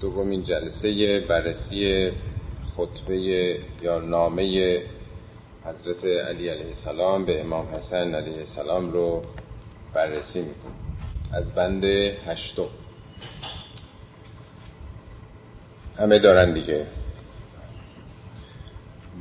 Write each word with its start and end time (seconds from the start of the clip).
دومین 0.00 0.42
جلسه 0.42 1.20
بررسی 1.20 2.12
خطبه 2.76 3.16
یا 3.82 3.98
نامه 3.98 4.82
حضرت 5.64 6.04
علی 6.04 6.48
علیه 6.48 6.66
السلام 6.66 7.24
به 7.24 7.40
امام 7.40 7.68
حسن 7.74 8.14
علیه 8.14 8.38
السلام 8.38 8.92
رو 8.92 9.22
بررسی 9.94 10.40
می‌کنیم. 10.40 10.74
از 11.32 11.54
بند 11.54 11.84
هشتم. 11.84 12.68
همه 15.98 16.18
دارن 16.18 16.52
دیگه. 16.52 16.86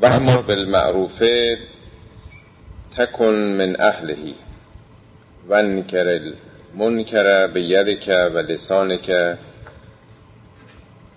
و 0.01 0.19
بالمعروف 0.41 1.23
تکن 2.97 3.33
من 3.33 3.75
اهلهی 3.79 4.35
و 5.49 5.53
انکر 5.53 6.19
المنکر 6.73 7.47
به 7.47 7.61
یدک 7.61 8.07
و 8.33 8.37
لسانک 8.37 9.11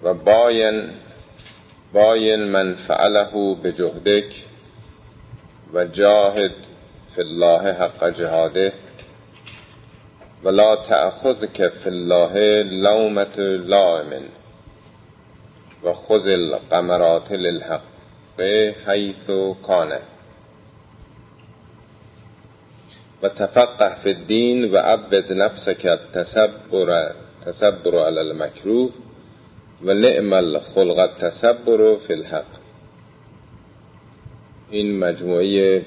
و 0.02 0.14
باین 0.14 0.90
باین 1.92 2.44
من 2.44 2.74
فعله 2.74 3.54
به 3.62 3.72
جهدک 3.72 4.44
و 5.74 5.84
جاهد 5.84 6.52
فی 7.14 7.20
الله 7.20 7.72
حق 7.72 8.10
جهاده 8.10 8.72
ولا 10.44 10.76
تأخذك 10.76 11.68
فی 11.68 11.88
الله 11.88 12.62
لومت 12.62 13.38
لائم 13.38 14.22
و 15.82 15.92
خذ 15.92 16.28
القمرات 16.28 17.32
للحق 17.32 17.82
حیث 18.86 19.30
کانه 19.62 20.00
و 23.22 23.28
تفقه 23.28 23.94
فی 23.94 24.10
الدین 24.10 24.64
و 24.64 24.76
عبد 24.76 25.32
نفسك 25.32 25.86
التسبر 25.86 27.14
تسبر 27.46 28.04
على 28.04 28.20
المکروه 28.20 28.90
و 29.84 29.94
نعم 29.94 30.32
الخلق 30.32 30.98
التسبر 30.98 31.96
فی 31.96 32.12
الحق. 32.12 32.44
این 34.70 34.98
مجموعه 34.98 35.84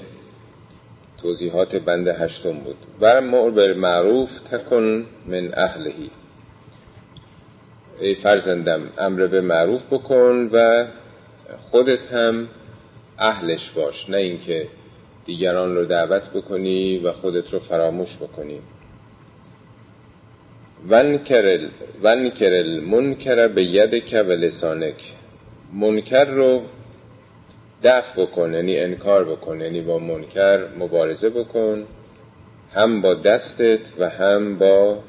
توضیحات 1.21 1.75
بند 1.75 2.07
هشتم 2.07 2.53
بود. 2.53 2.75
و 3.01 3.21
مر 3.21 3.73
معروف 3.73 4.39
تکن 4.39 5.05
من 5.27 5.53
اهلهی 5.53 6.11
ای 7.99 8.15
فرزندم 8.15 8.81
امر 8.97 9.27
به 9.27 9.41
معروف 9.41 9.83
بکن 9.91 10.49
و 10.53 10.87
خودت 11.71 12.11
هم 12.11 12.47
اهلش 13.17 13.71
باش. 13.71 14.09
نه 14.09 14.17
اینکه 14.17 14.67
دیگران 15.25 15.75
رو 15.75 15.85
دعوت 15.85 16.29
بکنی 16.29 16.97
و 16.97 17.13
خودت 17.13 17.53
رو 17.53 17.59
فراموش 17.59 18.17
بکنی. 18.17 18.59
ونکر 20.89 22.53
المنکر 22.53 23.47
به 23.47 23.63
یدک 23.63 24.25
و 24.27 24.31
لسانک. 24.31 25.13
منکر 25.73 26.25
رو 26.25 26.61
دفع 27.83 28.21
بکن 28.21 28.53
یعنی 28.53 28.79
انکار 28.79 29.23
بکن 29.23 29.61
یعنی 29.61 29.81
با 29.81 29.99
منکر 29.99 30.67
مبارزه 30.79 31.29
بکن 31.29 31.83
هم 32.73 33.01
با 33.01 33.13
دستت 33.13 33.79
و 33.99 34.09
هم 34.09 34.57
با 34.57 34.99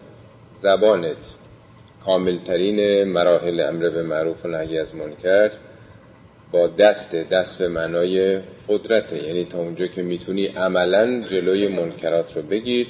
زبانت. 0.54 1.16
کاملترین 2.04 3.04
مراحل 3.04 3.60
امر 3.60 3.90
به 3.90 4.02
معروف 4.02 4.44
و 4.44 4.48
نهی 4.48 4.78
از 4.78 4.94
منکر 4.94 5.50
با 6.52 6.66
دست 6.66 7.14
دست 7.14 7.58
به 7.58 7.68
معنای 7.68 8.40
قدرته. 8.68 9.26
یعنی 9.26 9.44
تا 9.44 9.58
اونجا 9.58 9.86
که 9.86 10.02
می‌تونی 10.02 10.46
عملا 10.46 11.20
جلوی 11.20 11.68
منکرات 11.68 12.36
رو 12.36 12.42
بگیر 12.42 12.86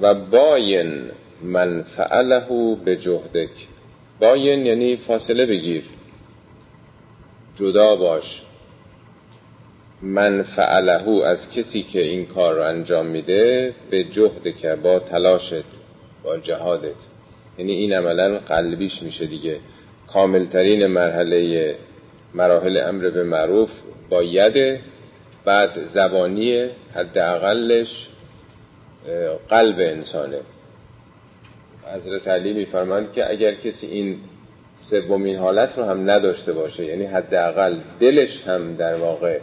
و 0.00 0.14
باین 0.14 1.10
من 1.42 1.82
فعله 1.82 2.76
به 2.84 2.96
جهدک 2.96 3.50
باین 4.20 4.66
یعنی 4.66 4.96
فاصله 4.96 5.46
بگیر. 5.46 5.84
جدا 7.56 7.96
باش. 7.96 8.42
من 10.02 10.42
فعله 10.42 11.24
از 11.24 11.50
کسی 11.50 11.82
که 11.82 12.02
این 12.02 12.26
کار 12.26 12.54
رو 12.54 12.62
انجام 12.62 13.06
میده 13.06 13.74
به 13.90 14.04
جهد 14.04 14.56
که 14.56 14.76
با 14.76 14.98
تلاشت 14.98 15.64
با 16.22 16.36
جهادت. 16.36 16.94
یعنی 17.58 17.72
این 17.72 17.92
عملا 17.92 18.38
قلبیش 18.38 19.02
میشه 19.02 19.26
دیگه. 19.26 19.60
کاملترین 20.06 20.86
مرحله 20.86 21.74
مراحل 22.34 22.76
امر 22.76 23.10
به 23.10 23.24
معروف 23.24 23.70
با 24.10 24.22
ید 24.22 24.80
بعد 25.44 25.86
زبانی 25.86 26.66
حداقلش 26.94 28.08
قلب 29.48 29.76
انسانه. 29.78 30.40
حضرت 31.94 32.28
علی 32.28 32.52
میفرماند 32.52 33.12
که 33.12 33.30
اگر 33.30 33.54
کسی 33.54 33.86
این 33.86 34.18
سومین 34.74 35.36
حالت 35.36 35.78
رو 35.78 35.84
هم 35.84 36.10
نداشته 36.10 36.52
باشه 36.52 36.84
یعنی 36.84 37.04
حداقل 37.04 37.80
دلش 38.00 38.42
هم 38.42 38.76
در 38.76 38.94
واقع 38.94 39.40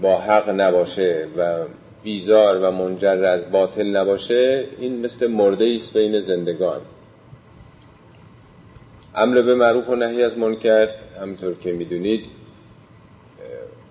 با 0.00 0.20
حق 0.20 0.48
نباشه 0.48 1.28
و 1.36 1.58
بیزار 2.02 2.60
و 2.62 2.70
منجر 2.70 3.24
از 3.24 3.50
باطل 3.50 3.96
نباشه 3.96 4.64
این 4.78 5.04
مثل 5.04 5.26
مرده 5.26 5.72
است 5.74 5.96
بین 5.96 6.20
زندگان. 6.20 6.80
امر 9.14 9.42
به 9.42 9.54
معروف 9.54 9.88
و 9.88 9.94
نهی 9.94 10.22
از 10.22 10.38
منکر 10.38 10.88
همطور 11.20 11.54
که 11.54 11.72
می‌دونید 11.72 12.24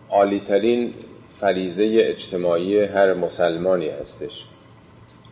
عالیترین 0.09 0.94
فریزه 1.40 1.97
اجتماعی 2.01 2.79
هر 2.79 3.13
مسلمانی 3.13 3.90
هستش. 3.90 4.45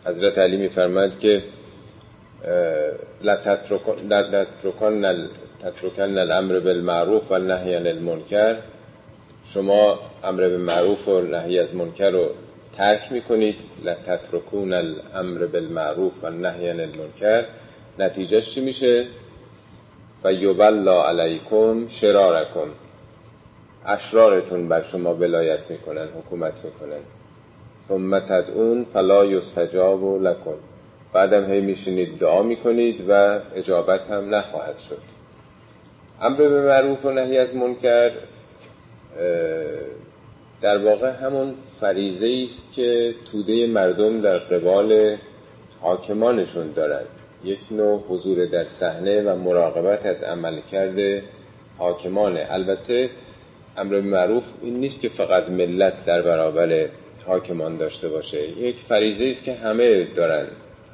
حضرت 0.05 0.37
علی 0.37 0.57
میفرماد 0.57 1.19
که 1.19 1.43
لتترکن 3.21 5.05
الامر 6.17 6.59
بالمعروف 6.59 7.31
و 7.31 7.37
نهی 7.37 7.75
عن 7.75 7.87
المنکر. 7.87 8.55
شما 9.53 9.99
امر 10.23 10.49
به 10.49 10.57
معروف 10.57 11.07
و 11.07 11.21
نهی 11.21 11.59
از 11.59 11.75
منکر 11.75 12.09
رو 12.09 12.29
ترک 12.77 13.11
می‌کنید. 13.11 13.55
لتترکون 13.83 14.73
الامر 14.73 15.45
بالمعروف 15.45 16.13
و 16.23 16.29
نهی 16.29 16.69
عن 16.69 16.79
المنکر. 16.79 17.45
نتیجهش 17.99 18.53
چی 18.53 18.61
میشه؟ 18.61 19.05
و 20.23 20.33
یبلا 20.33 21.05
علیکم 21.05 21.87
شرارکم. 21.87 22.67
اشرارتون 23.85 24.69
بر 24.69 24.83
شما 24.83 25.15
ولایت 25.15 25.59
می‌کنن 25.69 26.07
حکومت 26.07 26.53
می‌کنن. 26.63 27.01
ثم 27.87 28.19
تدعون 28.19 28.85
فلا 28.93 29.25
یستجاب 29.25 30.23
لکم. 30.23 30.55
بعدم 31.13 31.51
هی 31.51 31.61
میشینید 31.61 32.19
دعا 32.19 32.43
می‌کنید 32.43 33.09
و 33.09 33.39
اجابت 33.55 34.01
هم 34.01 34.35
نخواهد 34.35 34.77
شد. 34.77 35.01
امر 36.21 36.37
به 36.37 36.61
معروف 36.67 37.05
و 37.05 37.11
نهی 37.11 37.37
از 37.37 37.55
منکر 37.55 38.11
در 40.61 40.77
واقع 40.77 41.09
همون 41.09 41.53
فریزه 41.79 42.41
است 42.43 42.73
که 42.73 43.15
توده 43.31 43.67
مردم 43.67 44.21
در 44.21 44.37
قبال 44.37 45.17
حاکمانشون 45.81 46.71
دارند 46.71 47.07
یک 47.43 47.59
نوع 47.71 48.03
حضور 48.09 48.45
در 48.45 48.65
صحنه 48.65 49.21
و 49.21 49.35
مراقبت 49.35 50.05
از 50.05 50.23
عملکرد 50.23 51.23
حاکمانه 51.77 52.47
البته 52.49 53.09
امر 53.77 54.01
معروف 54.01 54.43
این 54.61 54.73
نیست 54.73 55.01
که 55.01 55.09
فقط 55.09 55.49
ملت 55.49 56.05
در 56.05 56.21
برابر 56.21 56.89
حاکمان 57.25 57.77
داشته 57.77 58.09
باشه. 58.09 58.49
یک 58.49 58.75
فریزه 58.75 59.25
است 59.25 59.43
که 59.43 59.53
همه 59.53 60.03
دارن. 60.03 60.47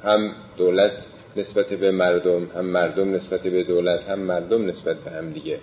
هم 0.04 0.32
دولت 0.56 0.92
نسبت 1.36 1.74
به 1.74 1.90
مردم 1.90 2.44
هم 2.54 2.64
مردم 2.64 3.14
نسبت 3.14 3.40
به 3.40 3.62
دولت 3.62 4.04
هم 4.04 4.18
مردم 4.18 4.66
نسبت 4.66 4.96
به 4.96 5.10
هم 5.10 5.32
دیگه. 5.32 5.58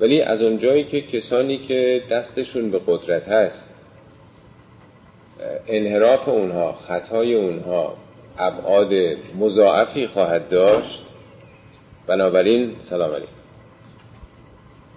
ولی 0.00 0.22
از 0.22 0.42
اونجایی 0.42 0.84
که 0.84 1.00
کسانی 1.00 1.58
که 1.58 2.02
دستشون 2.10 2.70
به 2.70 2.80
قدرت 2.86 3.28
هست 3.28 3.74
انحراف 5.68 6.28
اونها 6.28 6.72
خطای 6.72 7.34
اونها 7.34 7.96
ابعاد 8.38 8.94
مضاعفی 9.38 10.06
خواهد 10.06 10.48
داشت 10.48 11.04
بنابراین 12.06 12.76
سلام 12.82 13.12
علیکم. 13.12 13.32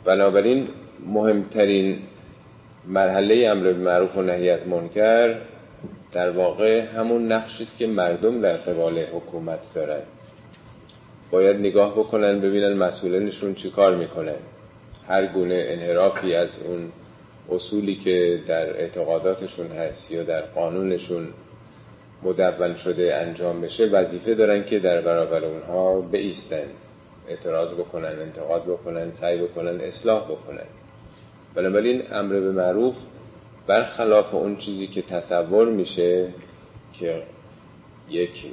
بنابراین 0.06 0.68
مهمترین 1.06 2.00
مرحله 2.88 3.48
امر 3.48 3.64
به 3.64 3.74
معروف 3.74 4.18
و 4.18 4.22
نهی 4.22 4.50
از 4.50 4.68
منکر 4.68 5.36
در 6.14 6.30
واقع 6.30 6.82
همون 6.82 7.32
نقشی 7.32 7.64
است 7.64 7.78
که 7.78 7.88
مردم 7.88 8.42
در 8.42 8.58
قبال 8.58 9.00
حکومت 9.00 9.74
دارن. 9.76 10.02
باید 11.32 11.58
نگاه 11.58 12.00
بکنن 12.00 12.40
ببینن 12.40 12.74
مسئولینشون 12.74 13.54
چی 13.54 13.70
کار 13.70 13.96
می‌کنن 13.96 14.36
هر 15.08 15.28
گونه 15.28 15.66
انحرافی 15.68 16.36
از 16.36 16.60
اون 16.64 16.92
اصولی 17.50 17.96
که 17.96 18.40
در 18.48 18.70
اعتقاداتشون 18.70 19.68
هست 19.68 20.12
یا 20.12 20.24
در 20.24 20.42
قانونشون 20.42 21.28
مدون 22.24 22.76
شده 22.76 23.16
انجام 23.16 23.62
بشه 23.62 23.86
وظیفه 23.86 24.36
دارن 24.36 24.64
که 24.64 24.80
در 24.80 25.02
برابر 25.02 25.46
اونها 25.46 26.02
بیستن. 26.02 26.66
اعتراض 27.28 27.74
بکنن 27.74 28.20
انتقاد 28.22 28.64
بکنن 28.64 29.12
سعی 29.12 29.38
بکنن 29.38 29.82
اصلاح 29.82 30.24
بکنن. 30.24 30.66
بنابراین 31.56 32.04
امر 32.12 32.40
به 32.40 32.52
معروف 32.52 32.96
برخلاف 33.68 34.34
اون 34.34 34.58
چیزی 34.58 34.88
که 34.88 35.02
تصور 35.02 35.70
میشه 35.70 36.34
که 36.94 37.24
یک 38.10 38.46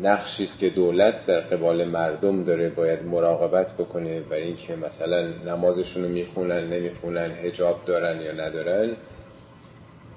نقشی 0.00 0.44
است 0.44 0.58
که 0.58 0.70
دولت 0.70 1.26
در 1.26 1.40
قبال 1.40 1.84
مردم 1.84 2.44
داره 2.44 2.68
باید 2.68 3.02
مراقبت 3.02 3.72
بکنه 3.72 4.20
برای 4.20 4.42
اینکه 4.42 4.76
مثلا 4.76 5.28
نمازشون 5.46 6.02
رو 6.02 6.08
می‌خونن 6.08 6.68
نمی‌خونن 6.68 7.30
هجاب 7.42 7.84
دارن 7.86 8.20
یا 8.20 8.32
ندارن. 8.32 8.96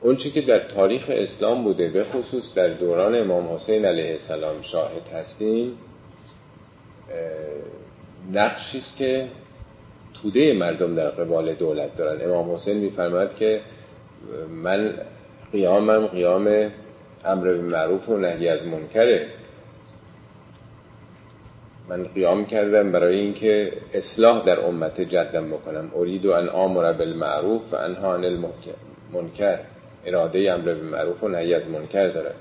اون 0.01 0.15
چی 0.15 0.31
که 0.31 0.41
در 0.41 0.59
تاریخ 0.59 1.05
اسلام 1.09 1.63
بوده 1.63 1.89
به 1.89 2.03
خصوص 2.03 2.53
در 2.53 2.67
دوران 2.67 3.15
امام 3.15 3.53
حسین 3.53 3.85
علیه 3.85 4.11
السلام 4.11 4.61
شاهد 4.61 5.07
هستیم 5.13 5.77
نقشی 8.31 8.77
است 8.77 8.97
که 8.97 9.27
توده 10.13 10.53
مردم 10.53 10.95
در 10.95 11.09
قبال 11.09 11.53
دولت 11.53 11.95
دارن. 11.97 12.31
امام 12.31 12.51
حسین 12.51 12.77
میفرماد 12.77 13.35
که 13.35 13.61
من 14.49 14.93
قیامم 15.51 16.07
قیام 16.07 16.71
امر 17.25 17.43
به 17.43 17.61
معروف 17.61 18.09
و 18.09 18.17
نهی 18.17 18.47
از 18.47 18.65
منکره 18.65 19.27
من 21.89 22.03
قیام 22.03 22.45
کردم 22.45 22.91
برای 22.91 23.19
اینکه 23.19 23.71
اصلاح 23.93 24.45
در 24.45 24.59
امت 24.59 25.01
جدم 25.01 25.49
بکنم. 25.49 25.91
ارید 25.95 26.27
ان 26.27 26.49
آمر 26.49 26.93
بالمعروف 26.93 27.73
و 27.73 27.75
انها 27.75 28.15
عن 28.15 28.23
المنکر 28.23 29.59
اراده 30.05 30.51
امر 30.51 30.63
به 30.63 30.81
معروف 30.81 31.23
و 31.23 31.27
نهی 31.27 31.53
از 31.53 31.69
منکر 31.69 32.07
داره 32.07 32.33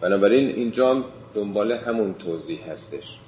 بنابراین 0.00 0.48
اینجا 0.48 1.04
دنبال 1.34 1.72
همون 1.72 2.14
توضیح 2.14 2.70
هستش. 2.70 3.18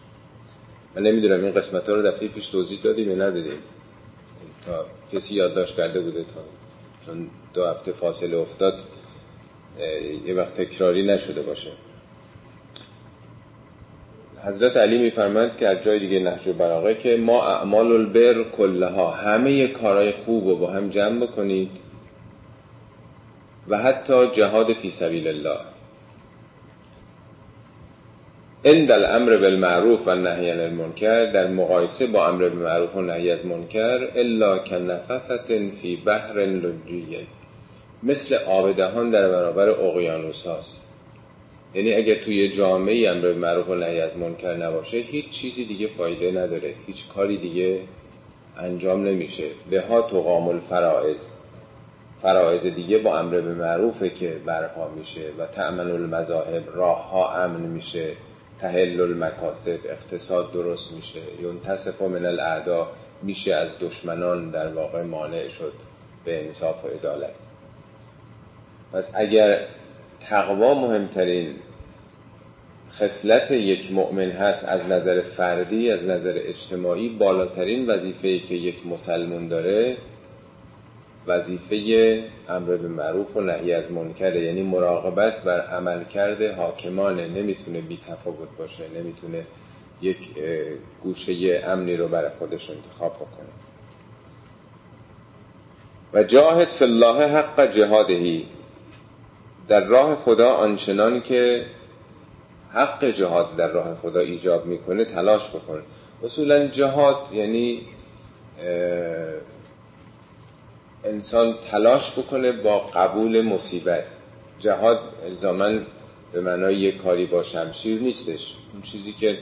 من 0.96 1.02
نمی‌دونم 1.02 1.44
این 1.44 1.54
قسمت 1.54 1.88
ها 1.88 1.94
رو 1.94 2.02
دفعه 2.02 2.28
پیش 2.28 2.46
توضیح 2.46 2.80
دادیم 2.82 3.08
یا 3.08 3.14
ندادیم. 3.14 3.58
تا 4.66 4.86
کسی 5.12 5.34
یادداشت 5.34 5.76
کرده 5.76 6.00
بوده 6.00 6.24
تا 6.24 6.40
چون 7.08 7.26
دو 7.54 7.66
هفته 7.66 7.92
فاصله 7.92 8.36
افتاد 8.36 8.74
یه 10.26 10.34
وقت 10.34 10.54
تکراری 10.54 11.06
نشده 11.06 11.42
باشه. 11.42 11.70
حضرت 14.44 14.76
علی 14.76 14.98
میفرماند 14.98 15.56
که 15.56 15.68
از 15.68 15.82
جای 15.82 15.98
دیگه 15.98 16.18
نهج 16.18 16.48
براغه 16.48 16.94
که 16.94 17.16
ما 17.16 17.46
اعمال 17.46 17.92
البر 17.92 18.50
کلها 18.50 19.10
همه 19.10 19.68
کارهای 19.68 20.12
خوب 20.12 20.48
رو 20.48 20.56
با 20.56 20.70
هم 20.70 20.88
جمع 20.88 21.26
بکنید 21.26 21.70
و 23.68 23.78
حتی 23.78 24.30
جهاد 24.30 24.72
فی 24.72 24.90
سبیل 24.90 25.28
الله. 25.28 25.60
عند 28.64 28.90
الامر 28.90 29.36
بالمعروف 29.36 30.08
و 30.08 30.14
نهی 30.14 30.50
عن 30.50 30.60
المنکر 30.60 31.32
در 31.32 31.46
مقایسه 31.46 32.06
با 32.06 32.28
امر 32.28 32.48
بالمعروف 32.48 32.96
و 32.96 33.00
نهی 33.00 33.30
از 33.30 33.46
منکر 33.46 34.08
الا 34.14 34.58
کنففت 34.58 35.46
فی 35.82 36.02
بحر 36.06 36.38
لجیه 36.38 37.26
مثل 38.02 38.34
آبدهان 38.34 39.10
در 39.10 39.28
برابر 39.28 39.68
اقیانوس 39.68 40.46
هاست. 40.46 40.86
یعنی 41.74 41.94
اگر 41.94 42.14
توی 42.14 42.48
جامعه 42.48 43.10
امر 43.10 43.32
معروف 43.32 43.68
و 43.68 43.74
نهی 43.74 44.00
از 44.00 44.16
منکر 44.16 44.54
نباشه 44.54 44.96
هیچ 44.96 45.28
چیزی 45.28 45.64
دیگه 45.64 45.88
فایده 45.98 46.30
نداره. 46.30 46.74
هیچ 46.86 47.08
کاری 47.08 47.36
دیگه 47.36 47.80
انجام 48.56 49.04
نمیشه. 49.04 49.44
به 49.70 49.80
ها 49.80 50.02
تقام 50.02 50.48
الفرائض. 50.48 51.30
فرائض 52.22 52.66
دیگه 52.66 52.98
با 52.98 53.18
امر 53.18 53.40
به 53.40 53.54
معروفه 53.54 54.10
که 54.10 54.36
برپا 54.46 54.88
میشه 54.88 55.30
و 55.38 55.46
تأمن 55.46 55.90
المذاهب 55.90 56.62
راه 56.74 57.10
ها 57.10 57.44
امن 57.44 57.60
میشه. 57.60 58.12
تحل 58.60 59.00
المکاسب 59.00 59.78
اقتصاد 59.84 60.52
درست 60.52 60.92
میشه 60.92 61.20
ینتصف 61.42 62.02
من 62.02 62.26
الاعدا 62.26 62.88
میشه 63.22 63.54
از 63.54 63.78
دشمنان 63.78 64.50
در 64.50 64.72
واقع 64.72 65.02
مانع 65.02 65.48
شد 65.48 65.72
به 66.24 66.46
انصاف 66.46 66.84
و 66.84 66.88
عدالت. 66.88 67.34
پس 68.92 69.10
اگر 69.14 69.66
تقوا 70.20 70.74
مهمترین 70.74 71.56
خصلت 72.92 73.50
یک 73.50 73.92
مؤمن 73.92 74.30
هست 74.30 74.68
از 74.68 74.88
نظر 74.88 75.22
فردی 75.22 75.90
از 75.90 76.04
نظر 76.04 76.34
اجتماعی 76.36 77.08
بالاترین 77.08 77.86
وظیفه 77.86 78.38
که 78.38 78.54
یک 78.54 78.86
مسلمون 78.86 79.48
داره 79.48 79.96
وظیفه 81.28 82.24
امر 82.48 82.76
به 82.76 82.88
معروف 82.88 83.36
و 83.36 83.40
نهی 83.40 83.72
از 83.72 83.92
منکره 83.92 84.40
یعنی 84.40 84.62
مراقبت 84.62 85.42
بر 85.42 85.60
عمل 85.60 86.04
کرده 86.04 86.54
حاکمانه. 86.54 87.28
نمی‌تونه 87.28 87.80
بی 87.80 87.98
تفاوت 88.08 88.48
باشه 88.58 88.84
نمی‌تونه 88.96 89.46
یک 90.02 90.18
گوشه 91.02 91.62
امنی 91.64 91.96
رو 91.96 92.08
برای 92.08 92.30
خودش 92.38 92.70
انتخاب 92.70 93.14
بکنه. 93.16 93.48
و 96.12 96.22
جاهد 96.22 96.68
فی 96.68 96.84
الله 96.84 97.26
حق 97.26 97.70
جهادهی 97.70 98.46
در 99.68 99.84
راه 99.84 100.16
خدا 100.16 100.48
آنچنان 100.48 101.22
که 101.22 101.64
حق 102.72 103.04
جهاد 103.04 103.56
در 103.56 103.68
راه 103.68 103.94
خدا 103.94 104.20
ایجاب 104.20 104.66
می‌کنه 104.66 105.04
تلاش 105.04 105.48
بکن 105.48 105.82
اصولا 106.22 106.66
جهاد 106.66 107.16
یعنی 107.32 107.80
انسان 111.04 111.54
تلاش 111.70 112.10
بکنه 112.10 112.52
با 112.52 112.78
قبول 112.78 113.40
مصیبت. 113.40 114.04
جهاد 114.58 114.98
الزاما 115.24 115.80
به 116.32 116.40
معنای 116.40 116.74
یک 116.74 117.02
کاری 117.02 117.26
با 117.26 117.42
شمشیر 117.42 118.00
نیستش. 118.00 118.54
اون 118.72 118.82
چیزی 118.82 119.12
که 119.12 119.38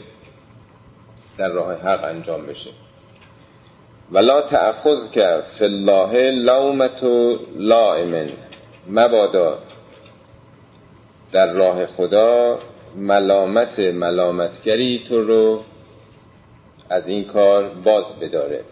در 1.38 1.48
راه 1.48 1.74
حق 1.74 2.04
انجام 2.04 2.46
بشه. 2.46 2.70
ولا 4.12 4.42
تأخذ 4.42 5.10
که 5.10 5.42
فی 5.58 5.64
الله 5.64 6.30
لومت 6.30 7.04
لائمن 7.56 8.28
مبادا. 8.88 9.58
در 11.32 11.52
راه 11.52 11.86
خدا 11.86 12.58
ملامت 12.96 13.78
ملامتگری 13.78 15.04
تو 15.08 15.22
رو 15.22 15.64
از 16.90 17.08
این 17.08 17.24
کار 17.24 17.68
باز 17.68 18.18
بداره. 18.20 18.64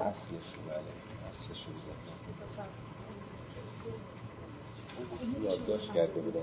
اصلش 0.00 0.54
بله 0.68 1.28
اصلش 1.28 1.66
یادداشت 5.42 5.94
کرده 5.94 6.20
بود 6.20 6.34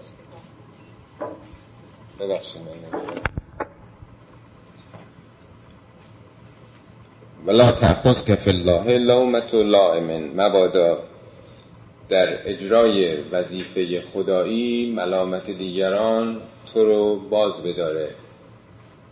ببخشید 2.20 2.62
من 2.62 3.22
ولا 7.46 7.72
تأخذ 7.72 8.24
که 8.24 8.36
فی 8.36 8.50
الله 8.50 8.98
لومت 8.98 9.54
لائمن 9.54 10.42
مبادا 10.42 11.04
در 12.10 12.50
اجرای 12.50 13.22
وظیفه 13.22 14.02
خدایی 14.02 14.92
ملامت 14.96 15.52
دیگران 15.52 16.42
تو 16.74 16.86
رو 16.86 17.20
باز 17.30 17.64
بداره. 17.64 18.16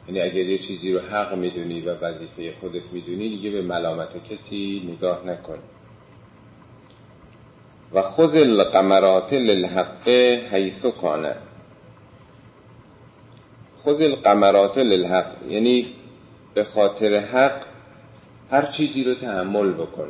یعنی 0.10 0.22
اگر 0.22 0.46
یه 0.46 0.58
چیزی 0.58 0.94
رو 0.94 1.00
حق 1.00 1.34
می‌دونی 1.36 1.82
و 1.82 1.94
وظیفه 1.94 2.54
خودت 2.60 2.84
می‌دونی 2.92 3.30
دیگه 3.30 3.50
به 3.50 3.62
ملامت 3.62 4.24
کسی 4.24 4.90
نگاه 4.94 5.26
نکن. 5.26 5.58
و 7.94 8.02
خذ 8.02 8.36
القمرات 8.36 9.34
للحق 9.34 10.08
حیث 10.52 10.86
کانه 10.86 11.36
خذ 13.86 14.02
القمرات 14.02 14.78
للحق. 14.78 15.48
یعنی 15.48 15.88
به 16.54 16.64
خاطر 16.64 17.16
حق 17.16 17.66
هر 18.52 18.66
چیزی 18.66 19.04
رو 19.04 19.16
تحمل 19.16 19.74
بکن. 19.74 20.10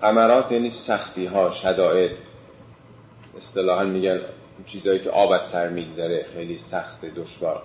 قمرات 0.00 0.52
یعنی 0.52 0.70
سختی 0.70 1.26
ها 1.26 1.50
شدائد. 1.50 2.10
اصطلاحا 3.36 3.84
میگن 3.84 4.20
چیزهایی 4.66 5.00
که 5.00 5.10
آب 5.10 5.30
از 5.30 5.48
سر 5.48 5.68
میگذره 5.68 6.26
خیلی 6.34 6.58
سخت 6.58 7.04
دشوار. 7.04 7.62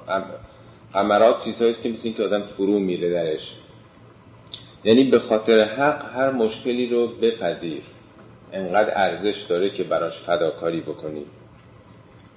قمرات 0.93 1.43
چیزهایی 1.43 1.74
که 1.74 1.89
مثل 1.89 2.12
که 2.12 2.24
آدم 2.24 2.41
فرو 2.41 2.79
میره 2.79 3.10
درش. 3.10 3.53
یعنی 4.83 5.03
به 5.03 5.19
خاطر 5.19 5.63
حق 5.63 6.15
هر 6.15 6.31
مشکلی 6.31 6.89
رو 6.89 7.07
بپذیر. 7.07 7.81
انقدر 8.53 8.91
ارزش 8.95 9.41
داره 9.41 9.69
که 9.69 9.83
براش 9.83 10.19
فداکاری 10.19 10.81
بکنی. 10.81 11.25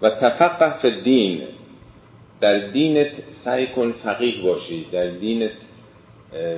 و 0.02 0.10
تفقه 0.10 0.74
فی 0.74 1.00
دین 1.00 1.42
در 2.40 2.58
دینت 2.58 3.12
سعی 3.32 3.66
کن 3.66 3.92
فقیه 3.92 4.42
باشی 4.42 4.86
در 4.92 5.06
دینت 5.06 5.50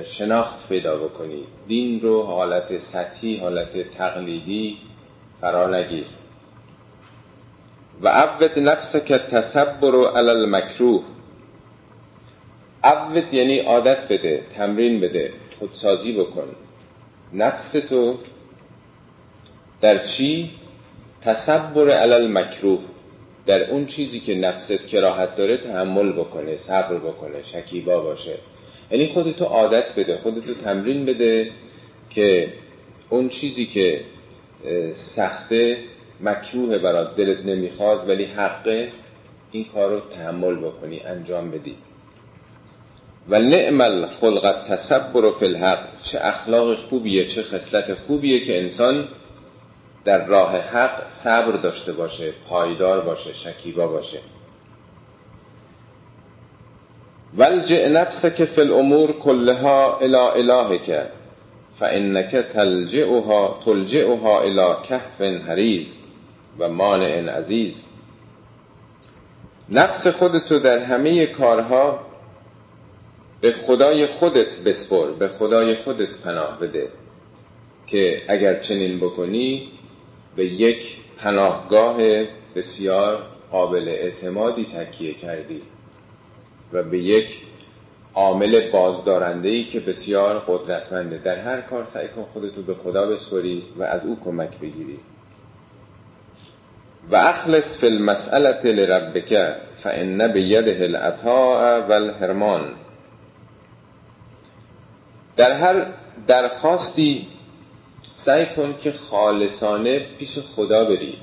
شناخت 0.03 0.69
پیدا 0.69 0.97
بکنی. 0.97 1.43
دین 1.67 2.01
رو 2.01 2.23
حالت 2.23 2.77
سطحی 2.77 3.37
حالت 3.37 3.91
تقلیدی 3.91 4.77
فرا 5.41 5.77
نگیر. 5.77 6.05
و 8.01 8.07
عبد 8.07 8.59
نفس 8.59 8.95
که 8.95 9.17
تصبر 9.17 10.11
علی 10.15 10.29
المکروه. 10.29 11.03
عبد 12.87 13.33
یعنی 13.33 13.59
عادت 13.59 14.07
بده 14.07 14.43
تمرین 14.55 14.99
بده 14.99 15.33
خودسازی 15.59 16.13
بکن. 16.13 16.47
نفس 17.33 17.71
تو 17.71 18.17
در 19.81 19.97
چی؟ 20.03 20.51
تصبر 21.21 21.89
علی 21.89 22.13
المکروه. 22.13 22.79
در 23.45 23.71
اون 23.71 23.85
چیزی 23.85 24.19
که 24.19 24.35
نفست 24.35 24.87
کراهت 24.87 25.35
داره 25.35 25.57
تحمل 25.57 26.11
بکنه 26.11 26.57
صبر 26.57 26.97
بکنه 26.97 27.43
شکیبا 27.43 27.99
باشه. 27.99 28.37
یعنی 28.91 29.07
خودتو 29.07 29.45
عادت 29.45 29.95
بده 29.95 30.17
خودتو 30.17 30.53
تمرین 30.53 31.05
بده 31.05 31.51
که 32.09 32.53
اون 33.09 33.29
چیزی 33.29 33.65
که 33.65 34.01
سخته 34.91 35.77
مکروه 36.21 36.77
برات 36.77 37.15
دلت 37.15 37.45
نمی‌خواد 37.45 38.09
ولی 38.09 38.25
حقه 38.25 38.91
این 39.51 39.65
کار 39.65 39.89
رو 39.89 39.99
تحمل 39.99 40.55
بکنی 40.55 40.99
انجام 40.99 41.51
بدی. 41.51 41.75
و 43.29 43.39
نعم 43.39 43.81
الخلق 43.81 44.63
تصبر 44.63 45.31
فی 45.31 45.45
الحق 45.45 45.79
چه 46.03 46.19
اخلاق 46.21 46.75
خوبیه 46.75 47.25
چه 47.25 47.43
خصلت 47.43 47.93
خوبیه 47.93 48.39
که 48.39 48.59
انسان 48.59 49.07
در 50.05 50.25
راه 50.25 50.57
حق 50.57 51.09
صبر 51.09 51.51
داشته 51.51 51.93
باشه 51.93 52.33
پایدار 52.49 53.01
باشه 53.01 53.33
شکیبا 53.33 53.87
باشه. 53.87 54.19
ولجع 57.37 57.87
نفسك 57.87 58.45
فی 58.45 58.61
الامور 58.61 59.11
كلها 59.11 59.97
الى 59.97 60.17
الهك 60.17 61.07
فانك 61.79 62.31
تلجئها 62.31 63.59
تلجئها 63.65 64.41
الى 64.41 64.75
کهف 64.89 65.21
حریز 65.21 65.97
و 66.59 66.69
مانع 66.69 67.37
عزیز. 67.37 67.87
نفس 69.69 70.07
خودتو 70.07 70.59
در 70.59 70.79
همه 70.79 71.25
کارها 71.25 72.06
به 73.41 73.51
خدای 73.51 74.07
خودت 74.07 74.57
بسپر 74.59 75.11
به 75.11 75.27
خدای 75.27 75.75
خودت 75.75 76.17
پناه 76.17 76.59
بده 76.59 76.89
که 77.85 78.21
اگر 78.27 78.59
چنین 78.59 78.99
بکنی 78.99 79.69
به 80.35 80.45
یک 80.45 80.97
پناهگاه 81.17 81.97
بسیار 82.55 83.23
قابل 83.51 83.87
اعتمادی 83.87 84.65
تکیه 84.65 85.13
کردی 85.13 85.61
و 86.73 86.83
به 86.83 86.99
یک 86.99 87.41
عامل 88.17 88.71
بازدارنده 88.71 89.49
ای 89.49 89.65
که 89.65 89.79
بسیار 89.79 90.39
قدرتمنده. 90.39 91.17
در 91.17 91.39
هر 91.39 91.61
کار 91.61 91.85
سعی 91.85 92.07
کن 92.07 92.23
خودتو 92.33 92.61
به 92.61 92.73
خدا 92.73 93.05
بسپری 93.05 93.63
و 93.77 93.83
از 93.83 94.05
او 94.05 94.17
کمک 94.25 94.59
بگیری. 94.59 94.99
و 97.11 97.15
اخلص 97.15 97.77
فی 97.77 97.87
المسئله 97.87 98.59
لربک 98.63 99.55
فان 99.83 100.33
بیده 100.33 100.77
العطاء 100.81 101.87
والحرمان. 101.87 102.73
در 105.37 105.51
هر 105.51 105.85
درخواستی 106.27 107.27
سعی 108.13 108.45
کن 108.45 108.77
که 108.77 108.91
خالصانه 108.91 110.05
پیش 110.17 110.39
خدا 110.39 110.85
بری. 110.85 111.17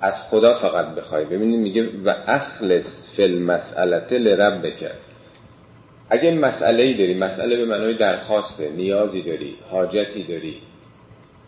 از 0.00 0.22
خدا 0.22 0.54
فقط 0.54 0.86
بخوای. 0.86 1.24
ببینید 1.24 1.60
میگه 1.60 1.90
و 2.04 2.14
اخلص 2.26 3.16
فی 3.16 3.22
المسئله 3.22 4.18
لربک. 4.18 4.92
اگه 6.10 6.30
مسئله 6.30 6.82
ای 6.82 6.94
داری 6.94 7.14
مسئله 7.14 7.56
به 7.56 7.64
معنای 7.64 7.94
درخواسته 7.94 8.70
نیازی 8.70 9.22
داری 9.22 9.56
حاجتی 9.70 10.24
داری 10.24 10.62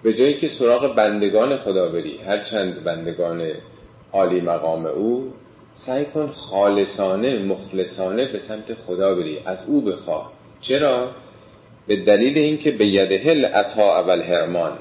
به 0.03 0.15
جایی 0.15 0.39
که 0.39 0.49
سراغ 0.49 0.95
بندگان 0.95 1.57
خدا 1.57 1.89
بری 1.89 2.19
هرچند 2.19 2.85
بندگان 2.85 3.53
عالی 4.13 4.41
مقام 4.41 4.87
او 4.87 5.33
سعی 5.75 6.05
کن 6.05 6.27
خالصانه 6.27 7.39
مخلصانه 7.39 8.33
به 8.33 8.39
سمت 8.39 8.75
خدا 8.75 9.15
بری 9.15 9.39
از 9.47 9.65
او 9.67 9.81
بخواه. 9.81 10.33
چرا؟ 10.61 11.11
به 11.87 11.97
دلیل 11.97 12.39
اینکه 12.39 12.71
به 12.71 12.87
یده 12.87 13.49
عطا 13.49 13.99
اول 13.99 14.21
هرمان 14.21 14.79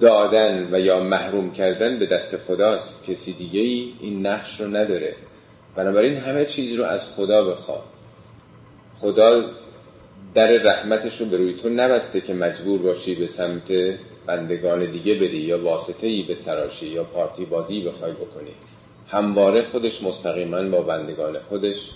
دادن 0.00 0.74
و 0.74 0.80
یا 0.80 1.00
محروم 1.00 1.52
کردن 1.52 1.98
به 1.98 2.06
دست 2.06 2.36
خداست 2.36 3.04
کسی 3.04 3.32
دیگه 3.32 3.60
ای 3.60 3.92
این 4.00 4.26
نقش 4.26 4.60
رو 4.60 4.66
نداره. 4.68 5.14
بنابراین 5.76 6.16
همه 6.16 6.44
چیز 6.44 6.74
رو 6.74 6.84
از 6.84 7.16
خدا 7.16 7.44
بخواه. 7.44 7.84
خدا 8.98 9.50
در 10.34 10.46
رحمتش 10.46 11.20
رو 11.20 11.26
به 11.26 11.36
روی 11.36 11.54
تو 11.54 11.68
نبسته 11.68 12.20
که 12.20 12.34
مجبور 12.34 12.82
باشی 12.82 13.14
به 13.14 13.26
سمت 13.26 13.72
بندگان 14.26 14.90
دیگه 14.90 15.14
بری 15.14 15.38
یا 15.38 15.64
واسطه 15.64 16.06
ای 16.06 16.22
به 16.22 16.34
تراشی 16.34 16.86
یا 16.86 17.04
پارتی 17.04 17.44
بازی 17.44 17.82
بخوای 17.82 18.12
بکنی. 18.12 18.50
همواره 19.08 19.62
خودش 19.62 20.02
مستقیما 20.02 20.62
با 20.68 20.82
بندگان 20.82 21.38
خودش 21.38 21.90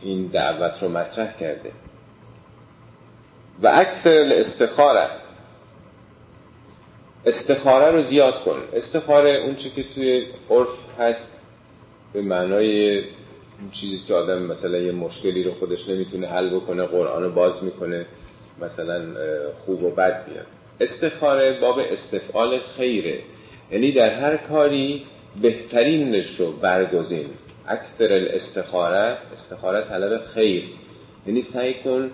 این 0.00 0.26
دعوت 0.26 0.82
رو 0.82 0.88
مطرح 0.88 1.36
کرده. 1.36 1.72
و 3.62 3.70
اکثر 3.72 4.32
استخاره 4.32 5.06
استخاره 7.26 7.92
رو 7.92 8.02
زیاد 8.02 8.44
کن. 8.44 8.62
استخاره 8.72 9.30
اون 9.30 9.54
چی 9.54 9.70
که 9.70 9.84
توی 9.94 10.26
عرف 10.50 10.68
هست 10.98 11.40
به 12.12 12.22
معنای 12.22 12.98
اون 12.98 13.70
چیزی 13.70 14.06
که 14.06 14.14
آدم 14.14 14.42
مثلا 14.42 14.78
یه 14.78 14.92
مشکلی 14.92 15.44
رو 15.44 15.54
خودش 15.54 15.88
نمی‌تونه 15.88 16.28
حل 16.28 16.56
بکنه 16.56 16.86
قرآن 16.86 17.22
رو 17.22 17.30
باز 17.30 17.64
می‌کنه 17.64 18.06
مثلا 18.60 19.02
خوب 19.66 19.82
و 19.82 19.90
بد 19.90 20.28
میاد. 20.28 20.46
استخاره 20.80 21.60
باب 21.60 21.78
استفعال 21.78 22.60
خیره. 22.76 23.20
یعنی 23.70 23.92
در 23.92 24.10
هر 24.10 24.36
کاری 24.36 25.06
بهترینش 25.42 26.40
رو 26.40 26.52
برگزین. 26.52 27.26
اکثر 27.68 28.12
الاستخاره 28.12 29.18
استخاره 29.32 29.88
طلب 29.88 30.22
خیر. 30.22 30.64
یعنی 31.26 31.42
سعی 31.42 31.74
کن 31.74 32.10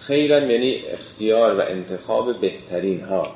خیرم 0.00 0.50
یعنی 0.50 0.82
اختیار 0.86 1.58
و 1.58 1.62
انتخاب 1.68 2.40
بهترین 2.40 3.00
ها 3.00 3.34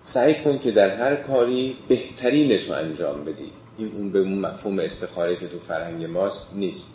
سعی 0.00 0.34
کن 0.34 0.58
که 0.58 0.70
در 0.70 0.90
هر 0.90 1.16
کاری 1.16 1.76
بهترینش 1.88 2.68
رو 2.68 2.74
انجام 2.74 3.24
بدی. 3.24 3.52
این 3.78 3.92
اون 3.96 4.12
به 4.12 4.24
مفهوم 4.24 4.78
استخاره 4.78 5.36
که 5.36 5.48
تو 5.48 5.58
فرهنگ 5.58 6.04
ماست 6.04 6.54
نیست. 6.54 6.88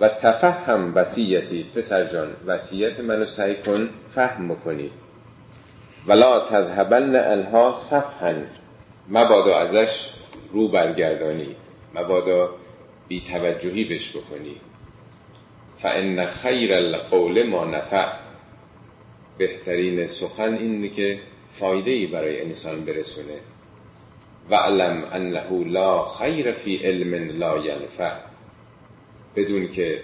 و 0.00 0.08
تفهم 0.08 0.94
وسیعتی 0.94 1.66
پسر 1.74 2.04
جان 2.04 2.28
وسیعت 2.46 3.00
منو 3.00 3.26
سعی 3.26 3.54
کن 3.54 3.90
فهم 4.10 4.48
بکنی. 4.48 4.90
ولا 6.06 6.40
تذهبن 6.40 7.16
انها 7.16 7.72
صفحا. 7.72 8.34
مبادا 9.08 9.58
ازش 9.58 10.10
رو 10.52 10.68
برگردانی. 10.68 11.56
مبادا 11.94 12.50
بی 13.08 13.20
توجهی 13.20 13.84
بش 13.84 14.16
بکنی. 14.16 14.56
فان 15.84 16.26
خیر 16.26 16.74
القول 16.74 17.42
ما 17.42 17.64
نفع 17.64 18.12
بهترین 19.38 20.06
سخن 20.06 20.54
اینه 20.54 20.88
که 20.88 21.18
فایده 21.52 21.90
ای 21.90 22.06
برای 22.06 22.40
انسان 22.40 22.84
برسونه. 22.84 23.40
علم 24.50 25.08
انه 25.12 25.64
لا 25.66 26.04
خیر 26.04 26.52
فی 26.52 26.76
علم 26.76 27.38
لا 27.38 27.58
ینفع 27.58 28.16
بدون 29.36 29.68
که 29.68 30.00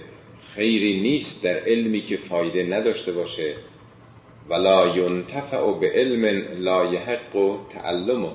خیری 0.54 1.00
نیست 1.00 1.44
در 1.44 1.58
علمی 1.58 2.00
که 2.00 2.16
فایده 2.16 2.62
نداشته 2.62 3.12
باشه. 3.12 3.54
ولا 4.48 4.96
ینتفع 4.96 5.78
به 5.78 5.92
علم 5.94 6.24
لا 6.58 6.92
یحق 6.92 7.58
تعلمه. 7.70 8.30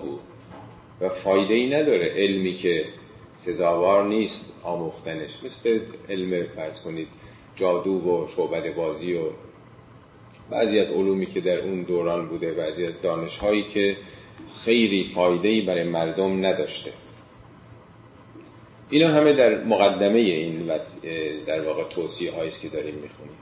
و 1.02 1.10
فایده 1.10 1.54
ای 1.54 1.68
نداره 1.68 2.14
علمی 2.16 2.54
که 2.54 2.86
سزاوار 3.36 4.08
نیست 4.08 4.54
آموختنش. 4.64 5.30
مثل 5.44 5.80
علم 6.10 6.44
فرض 6.56 6.82
کنید 6.82 7.08
جادو 7.56 7.92
و 7.92 8.28
شعبد 8.28 8.76
بازی 8.76 9.14
و 9.14 9.22
بعضی 10.50 10.80
از 10.80 10.90
علومی 10.90 11.26
که 11.26 11.42
در 11.42 11.60
اون 11.60 11.84
دوران 11.84 12.28
بوده 12.28 12.54
بعضی 12.54 12.86
از 12.86 13.02
دانشهایی 13.02 13.64
که 13.64 13.98
خیلی 14.66 15.12
فایده 15.16 15.62
برای 15.62 15.84
مردم 15.84 16.46
نداشته. 16.46 16.92
اینا 18.90 19.08
همه 19.08 19.34
در 19.34 19.64
مقدمه 19.64 20.20
این 20.20 20.72
در 21.48 21.62
واقع 21.62 21.84
توصیه 21.84 22.32
هاییست 22.32 22.62
که 22.62 22.70
داریم 22.70 22.96
می‌خونیم. 22.96 23.38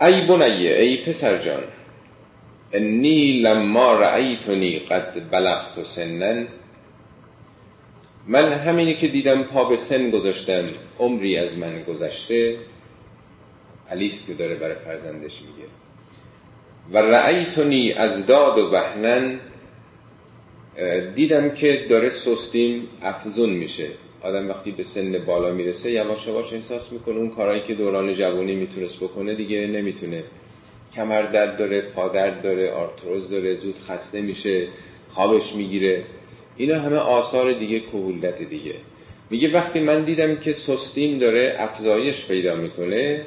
ای 0.00 0.26
بنیه 0.26 0.74
ای 0.74 1.04
پسر 1.04 1.38
جان 1.38 1.62
انی 2.72 3.40
لما 3.40 3.92
رأیتنی 3.92 4.78
قد 4.78 5.30
بلغت 5.30 5.82
سنن. 5.82 6.48
من 8.26 8.52
همینی 8.52 8.94
که 8.94 9.08
دیدم 9.08 9.42
پا 9.42 9.64
به 9.64 9.76
سن 9.76 10.10
گذاشتم 10.10 10.66
عمری 10.98 11.36
از 11.36 11.58
من 11.58 11.82
گذشته 11.82 12.58
علیست 13.90 14.26
که 14.26 14.34
داره 14.34 14.54
برای 14.54 14.74
فرزندش 14.74 15.32
میگه. 15.42 15.68
و 16.92 16.98
رأیتونی 16.98 17.92
از 17.92 18.26
داد 18.26 18.58
و 18.58 18.70
وحنن 18.70 19.40
دیدم 21.14 21.50
که 21.50 21.86
داره 21.90 22.08
سستیم 22.08 22.88
افزون 23.02 23.50
میشه. 23.50 23.88
آدم 24.22 24.48
وقتی 24.48 24.72
به 24.72 24.82
سن 24.82 25.24
بالا 25.26 25.52
می‌رسه 25.52 25.90
یواش 25.90 26.26
یواش 26.26 26.52
احساس 26.52 26.92
می‌کنه 26.92 27.16
اون 27.16 27.30
کارهایی 27.30 27.62
که 27.62 27.74
دوران 27.74 28.14
جوانی 28.14 28.54
می‌تونست 28.54 29.00
بکنه 29.00 29.34
دیگه 29.34 29.66
نمی‌تونه. 29.66 30.24
کمر 30.94 31.22
درد 31.22 31.58
داره 31.58 31.80
پادرد 31.80 32.42
داره 32.42 32.72
آرتروز 32.72 33.30
داره 33.30 33.54
زود 33.54 33.78
خسته 33.78 34.20
میشه 34.20 34.68
خوابش 35.08 35.52
می‌گیره. 35.52 36.04
اینا 36.56 36.80
همه 36.80 36.96
آثار 36.96 37.52
دیگه 37.52 37.80
کهولت 37.80 38.42
دیگه. 38.42 38.74
میگه 39.34 39.52
وقتی 39.52 39.80
من 39.80 40.04
دیدم 40.04 40.36
که 40.36 40.52
سستیم 40.52 41.18
داره 41.18 41.56
افزایش 41.58 42.26
پیدا 42.26 42.54
می‌کنه 42.54 43.26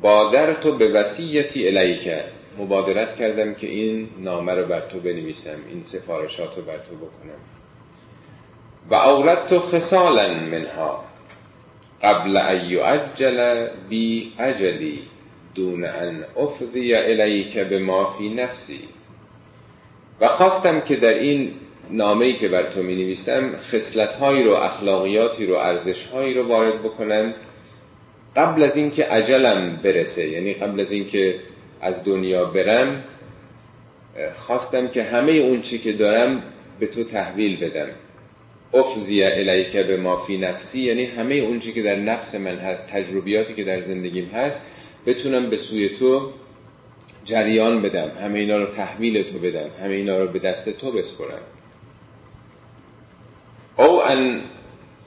بادر 0.00 0.54
تو 0.54 0.78
به 0.78 0.88
وسیعتی 0.88 1.98
کرد 1.98 2.32
مبادرت 2.58 3.16
کردم 3.16 3.54
که 3.54 3.66
این 3.66 4.08
نامه 4.18 4.54
رو 4.54 4.66
بر 4.66 4.80
تو 4.80 5.00
بنویسم 5.00 5.58
این 5.68 5.82
سفارشات 5.82 6.56
رو 6.56 6.62
بر 6.62 6.78
تو 6.78 6.96
بکنم. 6.96 7.40
و 8.90 8.94
اولد 8.94 9.46
تو 9.46 9.60
خسالا 9.60 10.34
منها. 10.34 11.04
قبل 12.02 12.36
ان 12.36 12.70
یعجل 12.70 13.68
بی 13.88 14.32
اجلی 14.38 15.02
دون 15.54 15.84
ان 15.84 16.24
افضی 16.36 16.94
الیک 16.94 17.58
به 17.58 17.78
ما 17.78 18.14
فی 18.18 18.28
نفسی. 18.28 18.80
و 20.20 20.28
خواستم 20.28 20.80
که 20.80 20.96
در 20.96 21.14
این 21.14 21.52
نامه‌ای 21.90 22.32
که 22.32 22.48
بر 22.48 22.62
تو 22.62 22.82
می 22.82 22.94
نویسم 22.94 23.54
رو 24.20 24.54
اخلاقیاتی 24.54 25.46
رو 25.46 25.54
ارزش‌هایی 25.54 26.34
رو 26.34 26.48
وارد 26.48 26.82
بکنم. 26.82 27.34
قبل 28.36 28.62
از 28.62 28.76
اینکه 28.76 29.04
عجلم 29.04 29.80
برسه 29.82 30.28
یعنی 30.28 30.54
قبل 30.54 30.80
از 30.80 30.92
اینکه 30.92 31.34
از 31.80 32.04
دنیا 32.04 32.44
برم 32.44 33.04
خواستم 34.34 34.88
که 34.88 35.02
همه 35.02 35.32
اون 35.32 35.60
چی 35.60 35.78
که 35.78 35.92
دارم 35.92 36.42
به 36.80 36.86
تو 36.86 37.04
تحویل 37.04 37.56
بدم. 37.60 37.88
افزی 38.74 39.22
الیک 39.22 39.76
به 39.76 39.96
ما 39.96 40.16
فی 40.16 40.36
نفسی 40.36 40.80
یعنی 40.80 41.04
همه 41.04 41.34
اون 41.34 41.58
چی 41.58 41.72
که 41.72 41.82
در 41.82 41.96
نفس 41.96 42.34
من 42.34 42.56
هست 42.56 42.90
تجربیاتی 42.90 43.54
که 43.54 43.64
در 43.64 43.80
زندگیم 43.80 44.24
هست 44.24 44.66
بتونم 45.06 45.50
به 45.50 45.56
سوی 45.56 45.88
تو 45.88 46.30
جریان 47.24 47.82
بدم 47.82 48.08
همه 48.08 48.38
اینا 48.38 48.56
رو 48.56 48.66
تحویل 48.66 49.22
تو 49.22 49.38
بدم 49.38 49.70
همه 49.82 49.94
اینا 49.94 50.18
رو 50.18 50.28
به 50.28 50.38
دست 50.38 50.70
تو 50.70 50.92
بسپرم. 50.92 51.42
او 53.76 54.02
ان 54.02 54.42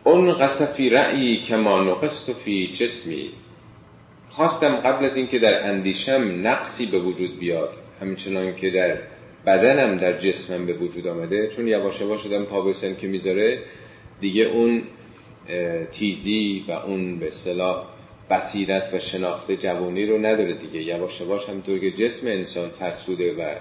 اون 0.03 0.33
قصفی 0.33 0.89
رأیی 0.89 1.41
که 1.41 1.55
ما 1.55 1.83
نقصت 1.83 2.33
فی 2.33 2.67
جسمی 2.67 3.29
خواستم 4.29 4.75
قبل 4.75 5.05
از 5.05 5.17
اینکه 5.17 5.39
در 5.39 5.69
اندیشم 5.69 6.39
نقصی 6.43 6.85
به 6.85 6.99
وجود 6.99 7.39
بیاد 7.39 7.73
همچنان 8.01 8.55
که 8.55 8.69
در 8.69 8.97
بدنم 9.45 9.97
در 9.97 10.19
جسمم 10.19 10.65
به 10.65 10.73
وجود 10.73 11.07
آمده. 11.07 11.47
چون 11.47 11.67
یواش 11.67 12.01
یواش 12.01 12.21
شدم 12.21 12.45
پا 12.45 12.71
که 12.71 13.07
می‌ذاره 13.07 13.63
دیگه 14.19 14.43
اون 14.43 14.83
تیزی 15.91 16.65
و 16.67 16.71
اون 16.71 17.19
به 17.19 17.27
اصطلاح 17.27 17.85
بصیرت 18.29 18.89
و 18.93 18.99
شناخت 18.99 19.51
جوانی 19.51 20.05
رو 20.05 20.17
نداره 20.17 20.53
دیگه. 20.53 20.83
یواش 20.83 21.21
یواش 21.21 21.49
همطور 21.49 21.79
که 21.79 21.91
جسم 21.91 22.27
انسان 22.27 22.69
فرسوده 22.69 23.33
و 23.33 23.55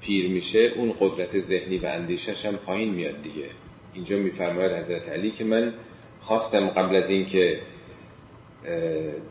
پیر 0.00 0.28
میشه 0.28 0.72
اون 0.76 0.94
قدرت 1.00 1.40
ذهنی 1.40 1.78
و 1.78 1.86
اندیشش 1.86 2.44
هم 2.44 2.56
پایین 2.56 2.94
میاد 2.94 3.22
دیگه. 3.22 3.46
اینجا 3.94 4.16
میفرماید 4.16 4.72
حضرت 4.72 5.08
علی 5.08 5.30
که 5.30 5.44
من 5.44 5.74
خواستم 6.20 6.68
قبل 6.68 6.96
از 6.96 7.10
اینکه 7.10 7.60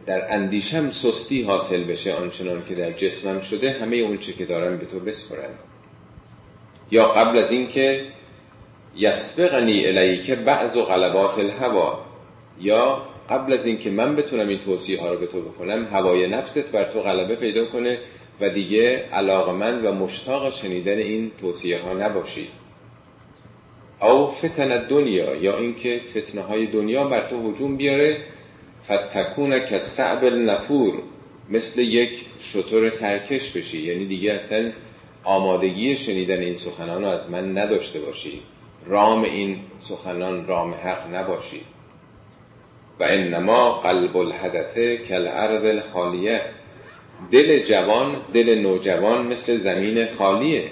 در 0.06 0.34
اندیشم 0.34 0.92
سستی 0.92 1.44
حاصل 1.44 1.84
بشه 1.84 2.14
آنچنان 2.14 2.66
که 2.66 2.76
در 2.76 2.92
جسمم 2.92 3.42
شده 3.42 3.72
همه 3.72 3.96
اون 3.96 4.18
چی 4.18 4.34
که 4.34 4.46
دارم 4.46 4.78
به 4.78 4.86
تو 4.86 5.00
بسپرم. 5.00 5.54
یا 6.92 7.08
قبل 7.08 7.38
از 7.38 7.52
اینکه 7.52 8.06
یسبقنی 8.96 9.86
الیک 9.86 10.32
بعض 10.32 10.76
و 10.76 10.84
غلبات 10.84 11.40
الهوا 11.40 12.06
یا 12.60 13.02
قبل 13.30 13.54
از 13.54 13.66
اینکه 13.66 13.90
من 13.90 14.16
بتونم 14.16 14.48
این 14.48 14.60
توصیه 14.60 15.02
ها 15.02 15.14
رو 15.14 15.20
به 15.20 15.28
تو 15.28 15.42
بکنم 15.42 15.86
هوای 15.86 16.28
نفست 16.28 16.72
بر 16.72 16.92
تو 16.92 17.02
غلبه 17.02 17.36
پیدا 17.36 17.66
کنه 17.66 18.00
و 18.42 18.50
دیگه 18.50 19.06
علاقمند 19.14 19.86
و 19.86 19.92
مشتاق 19.92 20.50
شنیدن 20.50 20.98
این 20.98 21.32
توصیه 21.42 21.82
ها 21.82 21.94
نباشی. 21.94 22.50
او 24.02 24.32
فتن 24.32 24.88
دنیا 24.88 25.36
یا 25.36 25.58
اینکه 25.58 26.02
فتنه 26.16 26.42
های 26.42 26.68
دنیا 26.68 27.04
بر 27.04 27.30
تو 27.30 27.52
هجوم 27.52 27.78
بیاره 27.78 28.18
فتکون 28.84 29.66
که 29.66 29.80
صعب 29.80 30.24
النفور 30.24 30.94
مثل 31.50 31.82
یک 31.82 32.26
شطور 32.40 32.90
سرکش 32.90 33.52
بشی. 33.52 33.82
یعنی 33.82 34.06
دیگه 34.06 34.34
اصلا 34.34 34.72
آمادگی 35.24 35.96
شنیدن 35.96 36.40
این 36.40 36.56
سخنان 36.56 37.02
رو 37.02 37.08
از 37.08 37.30
من 37.30 37.58
نداشته 37.58 38.00
باشی. 38.00 38.42
رام 38.86 39.24
این 39.24 39.60
سخنان 39.78 40.48
رام 40.48 40.74
حق 40.74 41.16
نباشی. 41.16 41.62
و 43.00 43.04
انما 43.04 43.80
قلب 43.80 44.18
الحدثه 44.18 44.98
کل 44.98 45.28
ارض 45.28 45.66
الخالیه. 45.66 46.42
دل 47.32 47.64
جوان 47.64 48.18
دل 48.34 48.60
نوجوان 48.60 49.28
مثل 49.28 49.56
زمین 49.56 50.08
خالیه. 50.18 50.70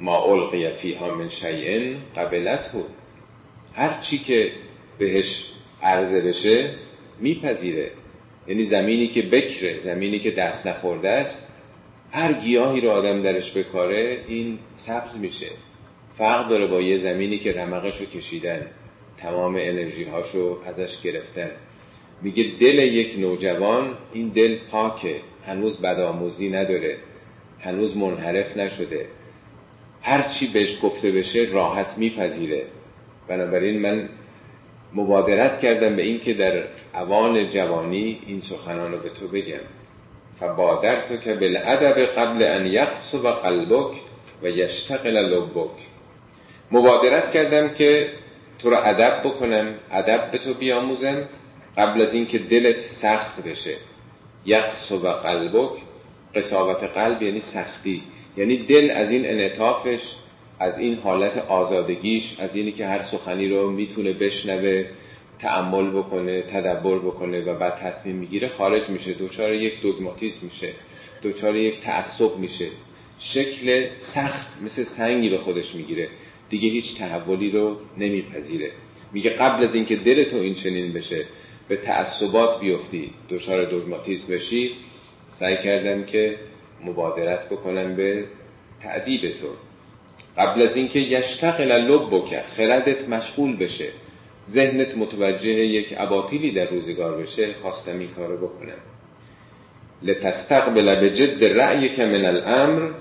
ما 0.00 0.24
القی 0.24 0.70
فیها 0.70 1.14
من 1.14 1.28
شیئن 1.28 1.96
قبلته. 2.16 2.84
هر 3.74 4.00
چی 4.00 4.18
که 4.18 4.52
بهش 4.98 5.44
عرضه 5.82 6.20
بشه 6.20 6.74
میپذیره. 7.20 7.90
یعنی 8.48 8.64
زمینی 8.64 9.08
که 9.08 9.22
بکره 9.22 9.78
زمینی 9.78 10.18
که 10.18 10.30
دست 10.30 10.66
نخورده 10.66 11.10
است 11.10 11.52
هر 12.12 12.32
گیاهی 12.32 12.80
رو 12.80 12.90
آدم 12.90 13.22
درش 13.22 13.56
بکاره 13.56 14.24
این 14.28 14.58
سبز 14.76 15.16
میشه. 15.16 15.50
فرق 16.18 16.48
داره 16.48 16.66
با 16.66 16.80
یه 16.80 16.98
زمینی 16.98 17.38
که 17.38 17.52
رمقش 17.52 18.00
رو 18.00 18.06
کشیدن 18.06 18.66
تمام 19.16 19.56
انرژی 19.58 20.04
هاشو 20.04 20.58
ازش 20.66 21.00
گرفتن. 21.00 21.50
میگه 22.22 22.44
دل 22.60 22.78
یک 22.78 23.18
نوجوان 23.18 23.94
این 24.12 24.28
دل 24.28 24.58
پاکه 24.70 25.20
هنوز 25.46 25.80
بدآموزی 25.80 26.48
نداره 26.48 26.96
هنوز 27.60 27.96
منحرف 27.96 28.56
نشده. 28.56 29.06
هر 30.06 30.22
چی 30.22 30.46
بهش 30.46 30.78
گفته 30.82 31.10
بشه 31.10 31.48
راحت 31.52 31.98
میپذیره. 31.98 32.66
بنابراین 33.28 33.80
من 33.80 34.08
مبادرت 34.94 35.60
کردم 35.60 35.96
به 35.96 36.02
این 36.02 36.20
که 36.20 36.34
در 36.34 36.64
اوان 36.94 37.50
جوانی 37.50 38.20
این 38.26 38.40
سخنان 38.40 38.92
رو 38.92 38.98
به 38.98 39.08
تو 39.08 39.28
بگم. 39.28 39.60
فبادر 40.40 41.08
تو 41.08 41.16
که 41.16 41.34
بالعدب 41.34 41.98
قبل 41.98 42.42
ان 42.42 42.66
یقصب 42.66 43.30
قلبک 43.30 43.96
و 44.42 44.48
یشتغل 44.48 45.16
لبک. 45.16 45.70
مبادرت 46.72 47.30
کردم 47.30 47.74
که 47.74 48.08
تو 48.58 48.70
رو 48.70 48.76
ادب 48.76 49.22
بکنم 49.24 49.74
ادب 49.90 50.30
به 50.30 50.38
تو 50.38 50.54
بیاموزم 50.54 51.28
قبل 51.76 52.02
از 52.02 52.14
اینکه 52.14 52.38
دلت 52.38 52.80
سخت 52.80 53.42
بشه. 53.42 53.76
یقصب 54.44 55.06
قلبک 55.06 55.72
قصاوت 56.34 56.82
قلب 56.82 57.22
یعنی 57.22 57.40
سختی. 57.40 58.02
یعنی 58.36 58.56
دل 58.56 58.90
از 58.90 59.10
این 59.10 59.26
انعطافش 59.26 60.12
از 60.60 60.78
این 60.78 60.94
حالت 60.94 61.38
آزادگیش 61.38 62.36
از 62.38 62.56
اینی 62.56 62.72
که 62.72 62.86
هر 62.86 63.02
سخنی 63.02 63.48
رو 63.48 63.70
می‌تونه 63.70 64.12
بشنوه 64.12 64.84
تعمل 65.38 65.90
بکنه 65.90 66.42
تدبر 66.42 66.98
بکنه 66.98 67.44
و 67.44 67.58
بعد 67.58 67.76
تصمیم 67.76 68.16
می‌گیره 68.16 68.48
خارج 68.48 68.88
میشه. 68.88 69.12
دوچار 69.12 69.54
یک 69.54 69.80
دوگماتیسم 69.80 70.46
میشه. 70.46 70.72
دوچار 71.22 71.56
یک 71.56 71.80
تعصب 71.80 72.36
میشه. 72.36 72.68
شکل 73.18 73.86
سخت 73.98 74.62
مثل 74.62 74.84
سنگی 74.84 75.28
به 75.28 75.38
خودش 75.38 75.74
می‌گیره. 75.74 76.08
دیگه 76.48 76.68
هیچ 76.68 76.98
تحولی 76.98 77.50
رو 77.50 77.76
نمیپذیره. 77.98 78.70
میگه 79.12 79.30
قبل 79.30 79.64
از 79.64 79.74
اینکه 79.74 79.96
دل 79.96 80.24
تو 80.24 80.36
این 80.36 80.54
چنین 80.54 80.92
بشه 80.92 81.26
به 81.68 81.76
تعصبات 81.76 82.60
بیفتی. 82.60 83.10
دچار 83.30 83.64
دوگماتیسم 83.64 84.34
بشی. 84.34 84.70
سعی 85.28 85.56
کردم 85.56 86.04
که 86.04 86.36
مبادرت 86.84 87.48
بکنم 87.48 87.96
به 87.96 88.24
تعدیب 88.82 89.34
تو. 89.34 89.48
قبل 90.36 90.62
از 90.62 90.76
اینکه 90.76 90.98
یشتغل 90.98 91.72
لب 91.72 92.10
بکه 92.10 92.42
خردت 92.56 93.08
مشغول 93.08 93.56
بشه. 93.56 93.88
ذهنت 94.48 94.96
متوجه 94.96 95.50
یک 95.50 95.94
اباطیلی 95.96 96.52
در 96.52 96.70
روزگار 96.70 97.16
بشه 97.16 97.54
خواستم 97.62 97.98
این 97.98 98.08
کارو 98.08 98.36
بکنم. 98.36 98.78
لتستقبل 100.02 101.00
به 101.00 101.10
جد 101.10 101.44
رأی 101.44 101.88
که 101.88 102.04
من 102.04 102.24
الامر 102.24 102.92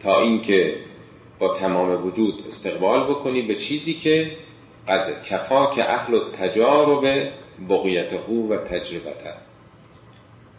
تا 0.00 0.20
اینکه 0.20 0.76
با 1.38 1.58
تمام 1.58 2.06
وجود 2.06 2.44
استقبال 2.46 3.04
بکنی 3.04 3.42
به 3.42 3.54
چیزی 3.54 3.94
که 3.94 4.36
قد 4.88 5.22
کفا 5.22 5.74
که 5.74 5.90
اهل 5.90 6.20
تجارب 6.38 7.28
بقیته 7.68 8.20
و 8.50 8.56
تجربته. 8.56 9.34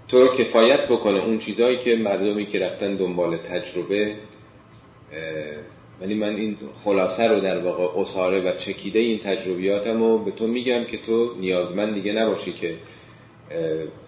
تو 0.08 0.22
رو 0.22 0.28
کفایت 0.28 0.88
بکنه. 0.88 1.26
اون 1.26 1.38
چیزهایی 1.38 1.78
که 1.78 1.96
مردمی 1.96 2.46
که 2.46 2.60
رفتن 2.60 2.96
دنبال 2.96 3.38
تجربه 3.38 4.15
ولی 6.02 6.15
من 6.15 6.36
این 6.36 6.58
خلاصه 6.84 7.28
رو 7.28 7.39
در 7.39 7.60
واقع 7.60 8.00
اصاره 8.00 8.41
و 8.41 8.58
چکیده 8.58 9.00
این 9.00 9.20
تجربیاتم 9.20 10.00
رو 10.00 10.18
به 10.18 10.32
تو 10.32 10.48
میگم 10.48 10.84
که 10.84 10.98
تو 10.98 11.36
نیازمند 11.39 11.94
دیگه 11.94 12.13
نباشی 12.13 12.54
که 12.54 12.78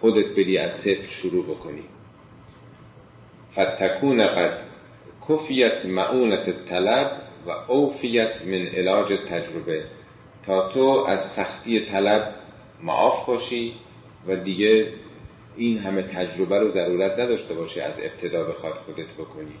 خودت 0.00 0.26
بری 0.26 0.58
از 0.58 0.74
صفر 0.74 1.10
شروع 1.10 1.44
بکنی. 1.44 1.82
فتکون 3.52 4.26
قد 4.26 4.58
کفیت 5.28 5.86
معونت 5.86 6.64
طلب 6.68 7.22
و 7.46 7.72
اوفیت 7.72 8.42
من 8.46 8.66
علاج 8.66 9.12
تجربه. 9.28 9.84
تا 10.46 10.68
تو 10.68 11.04
از 11.08 11.32
سختی 11.32 11.80
طلب 11.80 12.34
معاف 12.82 13.26
باشی 13.26 13.74
و 14.26 14.36
دیگه 14.36 14.86
این 15.58 15.78
همه 15.78 16.02
تجربه 16.02 16.58
رو 16.58 16.68
ضرورت 16.68 17.18
نداشته 17.18 17.54
باشی 17.54 17.80
از 17.80 18.00
ابتدا 18.00 18.44
بخواد 18.44 18.74
خودت 18.74 19.14
بکنی. 19.18 19.54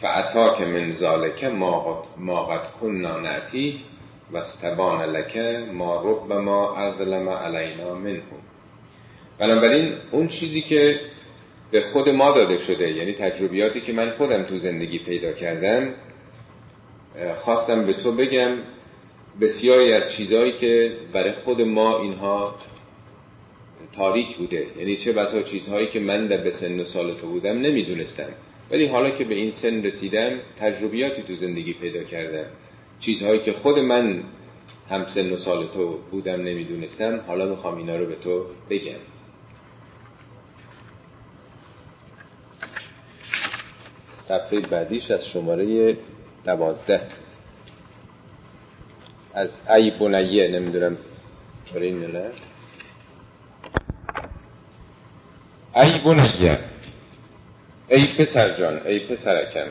فعتا 0.00 0.54
که 0.54 0.64
من 0.64 0.94
ذالک 0.94 1.44
ما 2.18 2.44
قد 2.44 2.70
کننا 2.80 3.20
نعتی 3.20 3.80
و 4.32 4.36
استبان 4.36 5.02
لک 5.02 5.36
ما 5.72 6.02
رب 6.04 6.32
ما 6.32 6.76
اظلم 6.76 7.28
علینا 7.28 7.94
منه. 7.94 8.22
بنابراین 9.38 9.94
اون 10.10 10.28
چیزی 10.28 10.60
که 10.60 11.00
به 11.70 11.82
خود 11.82 12.08
ما 12.08 12.30
داده 12.30 12.56
شده 12.56 12.92
یعنی 12.92 13.12
تجربیاتی 13.12 13.80
که 13.80 13.92
من 13.92 14.10
خودم 14.10 14.42
تو 14.42 14.58
زندگی 14.58 14.98
پیدا 14.98 15.32
کردم 15.32 15.94
خواستم 17.36 17.84
به 17.84 17.92
تو 17.92 18.12
بگم 18.12 18.58
بسیاری 19.40 19.92
از 19.92 20.12
چیزهایی 20.12 20.52
که 20.52 20.96
برای 21.12 21.32
خود 21.32 21.60
ما 21.60 21.98
اینها 21.98 22.54
تاریک 23.96 24.36
بوده. 24.36 24.66
یعنی 24.78 24.96
چه 24.96 25.12
بسا 25.12 25.42
چیزهایی 25.42 25.86
که 25.88 26.00
من 26.00 26.26
در 26.26 26.36
به 26.36 26.50
سن 26.50 26.80
و 26.80 26.84
سال 26.84 27.14
تو 27.14 27.26
بودم 27.26 27.58
نمی‌دونستم. 27.58 28.28
ولی 28.70 28.86
حالا 28.86 29.10
که 29.10 29.24
به 29.24 29.34
این 29.34 29.50
سن 29.50 29.82
رسیدم 29.82 30.40
تجربیاتی 30.60 31.22
تو 31.22 31.36
زندگی 31.36 31.72
پیدا 31.72 32.02
کردم. 32.02 32.46
چیزهایی 33.00 33.40
که 33.40 33.52
خود 33.52 33.78
من 33.78 34.22
هم 34.90 35.06
سن 35.06 35.32
و 35.32 35.36
سال 35.36 35.66
تو 35.66 35.98
بودم 36.10 36.40
نمی‌دونستم 36.42 37.20
حالا 37.26 37.46
می‌خوام 37.46 37.76
اینا 37.76 37.96
رو 37.96 38.06
به 38.06 38.14
تو 38.14 38.46
بگم. 38.70 39.00
صفحه 44.02 44.60
بعدیش 44.60 45.10
از 45.10 45.28
شماره 45.28 45.96
دوازده. 46.44 47.00
از 49.34 49.60
ای 49.76 49.90
بنیه 49.90 50.48
نمی‌دونم. 50.48 50.96
برای 51.74 51.86
این 51.86 52.00
نه؟ 52.00 52.30
ای 55.76 55.98
بنیه 55.98 56.58
ای 57.88 58.06
پسر 58.18 58.54
جان 58.54 58.86
ای 58.86 59.00
پسرکم. 59.00 59.66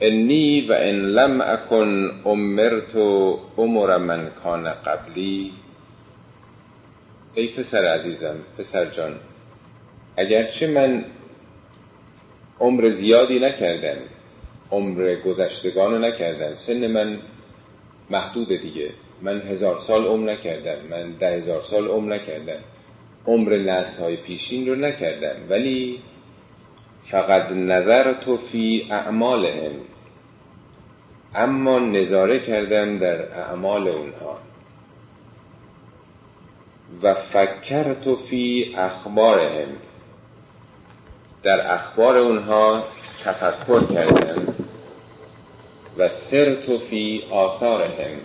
انی 0.00 0.60
و 0.60 0.72
ان 0.72 0.94
لم 0.94 1.40
اکن 1.40 2.20
امرت 2.24 2.96
امر 3.58 3.96
من 3.96 4.30
کان 4.30 4.70
قبلی. 4.70 5.52
ای 7.34 7.48
پسر 7.48 7.84
عزیزم 7.84 8.36
پسر 8.58 8.84
جان 8.86 9.20
اگرچه 10.16 10.66
من 10.66 11.04
عمر 12.60 12.88
زیادی 12.88 13.38
نکردم 13.38 13.98
عمر 14.70 15.14
گذشتگان 15.14 16.04
نکردم 16.04 16.54
سن 16.54 16.86
من 16.86 17.18
محدود 18.10 18.48
دیگه. 18.48 18.90
من 19.22 19.40
هزار 19.40 19.78
سال 19.78 20.04
عمر 20.04 20.32
نکردم 20.32 20.86
من 20.90 21.12
ده 21.12 21.36
هزار 21.36 21.62
سال 21.62 21.88
عمر 21.88 22.14
نکردم. 22.14 22.60
عمر 23.26 23.56
نسل 23.56 24.02
های 24.02 24.16
پیشین 24.16 24.68
رو 24.68 24.74
نکردم 24.74 25.36
ولی 25.48 26.02
فقط 27.02 27.52
نظر 27.52 28.12
تو 28.12 28.36
فی 28.36 28.86
اعمالهم. 28.90 29.72
اما 31.34 31.78
نظاره 31.78 32.40
کردم 32.40 32.98
در 32.98 33.38
اعمال 33.38 33.88
اونها. 33.88 34.38
و 37.02 37.14
فکر 37.14 38.14
فی 38.16 38.74
اخبارهم. 38.76 39.68
در 41.42 41.74
اخبار 41.74 42.16
اونها 42.16 42.84
تفکر 43.24 43.86
کردم 43.94 44.54
و 45.98 46.08
سرت 46.08 46.76
فی 46.76 47.22
آثارهم. 47.30 48.18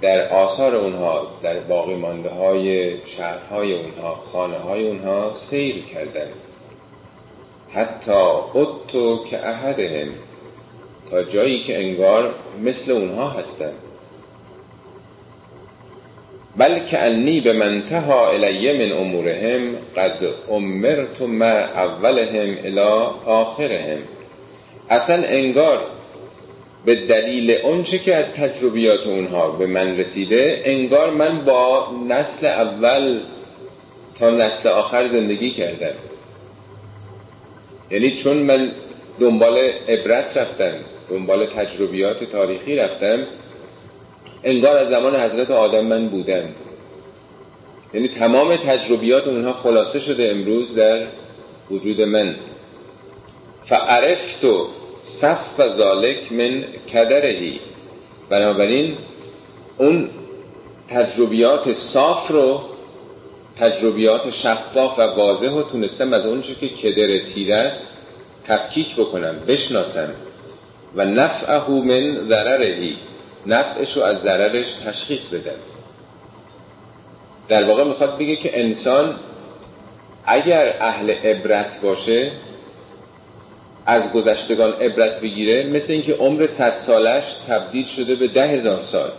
در 0.00 0.28
آثار 0.28 0.74
اونها 0.74 1.26
در 1.42 1.60
باقی 1.60 1.94
مانده 1.94 2.30
های 2.30 2.96
شهرهای 3.06 3.72
اونها 3.74 4.14
خانه 4.32 4.58
های 4.58 4.88
اونها 4.88 5.34
سیر 5.50 5.84
کردم 5.84 6.28
حتی 7.72 8.12
اتو 8.54 9.24
که 9.24 9.48
احدهم 9.48 10.08
تا 11.10 11.22
جایی 11.22 11.62
که 11.62 11.78
انگار 11.78 12.34
مثل 12.62 12.92
اونها 12.92 13.30
هستن. 13.30 13.72
بلکه 16.56 16.98
انی 16.98 17.40
به 17.40 17.52
منتها 17.52 18.30
الیه 18.30 18.72
من 18.72 18.92
امورهم 18.92 19.74
قد 19.96 20.18
امرت 20.50 21.22
ما 21.22 21.58
اولهم 21.58 22.56
الى 22.64 22.80
آخرهم. 23.26 23.98
اصلا 24.90 25.28
انگار 25.28 25.95
به 26.86 26.94
دلیل 26.94 27.50
اونچه 27.50 27.98
که 27.98 28.14
از 28.14 28.32
تجربیات 28.32 29.06
اونها 29.06 29.50
به 29.50 29.66
من 29.66 29.96
رسیده 29.96 30.62
انگار 30.64 31.10
من 31.10 31.44
با 31.44 31.88
نسل 32.08 32.46
اول 32.46 33.20
تا 34.18 34.30
نسل 34.30 34.68
آخر 34.68 35.08
زندگی 35.08 35.50
کردم. 35.50 35.94
یعنی 37.90 38.10
چون 38.10 38.36
من 38.36 38.72
دنبال 39.20 39.58
عبرت 39.88 40.36
رفتم 40.36 40.74
دنبال 41.10 41.46
تجربیات 41.46 42.24
تاریخی 42.24 42.76
رفتم 42.76 43.26
انگار 44.44 44.76
از 44.76 44.88
زمان 44.88 45.16
حضرت 45.16 45.50
آدم 45.50 45.84
من 45.84 46.08
بودم. 46.08 46.44
یعنی 47.94 48.08
تمام 48.08 48.56
تجربیات 48.56 49.26
اونها 49.26 49.52
خلاصه 49.52 50.00
شده 50.00 50.30
امروز 50.30 50.74
در 50.74 51.06
وجود 51.70 52.00
من. 52.00 52.36
فعرفت 53.68 54.44
و 54.44 54.68
صف 55.06 55.60
و 55.60 55.94
من 56.30 56.64
کدرهی. 56.92 57.60
بنابراین 58.30 58.98
اون 59.78 60.10
تجربیات 60.90 61.72
صاف 61.72 62.30
رو 62.30 62.60
تجربیات 63.58 64.30
شفاف 64.30 64.98
و 64.98 65.02
واضح 65.02 65.48
رو 65.48 65.62
تونستم 65.62 66.12
از 66.12 66.26
اونچه 66.26 66.54
که 66.54 66.68
کدر 66.68 67.18
تیر 67.18 67.54
است 67.54 67.86
تفکیک 68.48 68.96
بکنم 68.96 69.36
بشناسم. 69.48 70.08
و 70.94 71.04
نفعه 71.04 71.70
من 71.70 72.28
ضررهی. 72.28 72.96
نفعش 73.46 73.96
رو 73.96 74.02
از 74.02 74.18
ضررش 74.18 74.74
تشخیص 74.74 75.28
بدم. 75.28 75.60
در 77.48 77.64
واقع 77.64 77.84
می‌خواد 77.84 78.18
بگه 78.18 78.36
که 78.36 78.60
انسان 78.60 79.16
اگر 80.24 80.76
اهل 80.80 81.10
عبرت 81.10 81.80
باشه 81.80 82.32
از 83.86 84.12
گذشتگان 84.12 84.72
عبرت 84.72 85.20
بگیره 85.20 85.66
مثل 85.66 85.92
اینکه 85.92 86.14
عمر 86.14 86.46
صد 86.46 86.76
سالش 86.76 87.24
تبدیل 87.48 87.86
شده 87.86 88.14
به 88.14 88.28
ده 88.28 88.48
هزار 88.48 88.82
سال. 88.82 89.10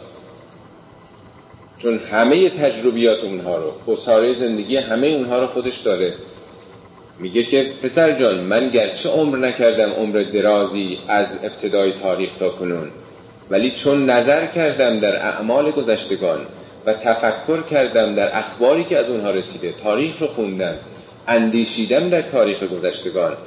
چون 1.79 1.97
همه 1.97 2.49
تجربیات 2.49 3.23
اونها 3.23 3.57
رو 3.57 3.73
خساره 3.87 4.33
زندگی 4.33 4.77
همه 4.77 5.07
اونها 5.07 5.39
رو 5.39 5.47
خودش 5.47 5.77
داره. 5.77 6.13
میگه 7.19 7.43
که 7.43 7.71
پسر 7.83 8.11
جان 8.11 8.39
من 8.39 8.69
گرچه 8.69 9.09
عمر 9.09 9.37
نکردم 9.37 9.89
عمر 9.89 10.23
درازی 10.33 10.99
از 11.07 11.27
ابتدای 11.43 11.91
تاریخ 11.91 12.29
تا 12.39 12.49
کنون 12.49 12.91
ولی 13.49 13.71
چون 13.71 14.09
نظر 14.09 14.45
کردم 14.45 14.99
در 14.99 15.15
اعمال 15.15 15.71
گذشتگان 15.71 16.39
و 16.85 16.93
تفکر 16.93 17.61
کردم 17.61 18.15
در 18.15 18.37
اخباری 18.37 18.83
که 18.83 18.97
از 18.97 19.09
اونها 19.09 19.31
رسیده 19.31 19.73
تاریخ 19.83 20.21
رو 20.21 20.27
خوندم 20.27 20.75
اندیشیدم 21.27 22.09
در 22.09 22.21
تاریخ 22.21 22.63
گذشتگان 22.63 23.37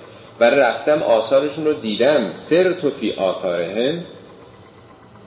و 0.41 0.45
رفتم 0.45 1.03
آثارشون 1.03 1.65
رو 1.65 1.73
دیدم. 1.73 2.33
سر 2.33 2.73
تو 2.73 2.91
فی 2.91 3.13
آثارهم 3.13 4.05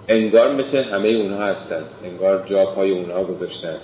انگار 0.09 0.55
مثل 0.55 0.77
همه 0.77 1.09
اونها 1.09 1.43
هستن. 1.43 1.83
انگار 2.03 2.43
جا 2.49 2.65
پای 2.65 2.91
اونها 2.91 3.23
گذاشتن. 3.23 3.77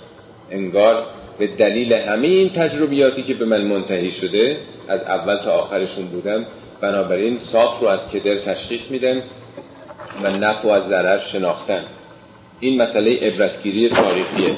انگار 0.50 1.06
به 1.38 1.46
دلیل 1.46 1.92
همه 1.92 2.26
این 2.26 2.48
تجربیاتی 2.48 3.22
که 3.22 3.34
به 3.34 3.44
من 3.44 3.62
منتهی 3.62 4.12
شده 4.12 4.56
از 4.88 5.00
اول 5.00 5.36
تا 5.36 5.52
آخرشون 5.52 6.06
بودم 6.06 6.46
بنابراین 6.80 7.38
صاف 7.38 7.80
رو 7.80 7.86
از 7.86 8.08
کدر 8.08 8.34
تشخیص 8.34 8.90
میدم 8.90 9.22
و 10.22 10.30
نفع 10.30 10.68
از 10.68 10.88
ضرر 10.88 11.18
شناختن. 11.18 11.84
این 12.60 12.82
مسئله 12.82 13.18
عبرتگیری 13.22 13.88
تاریخیه. 13.88 14.56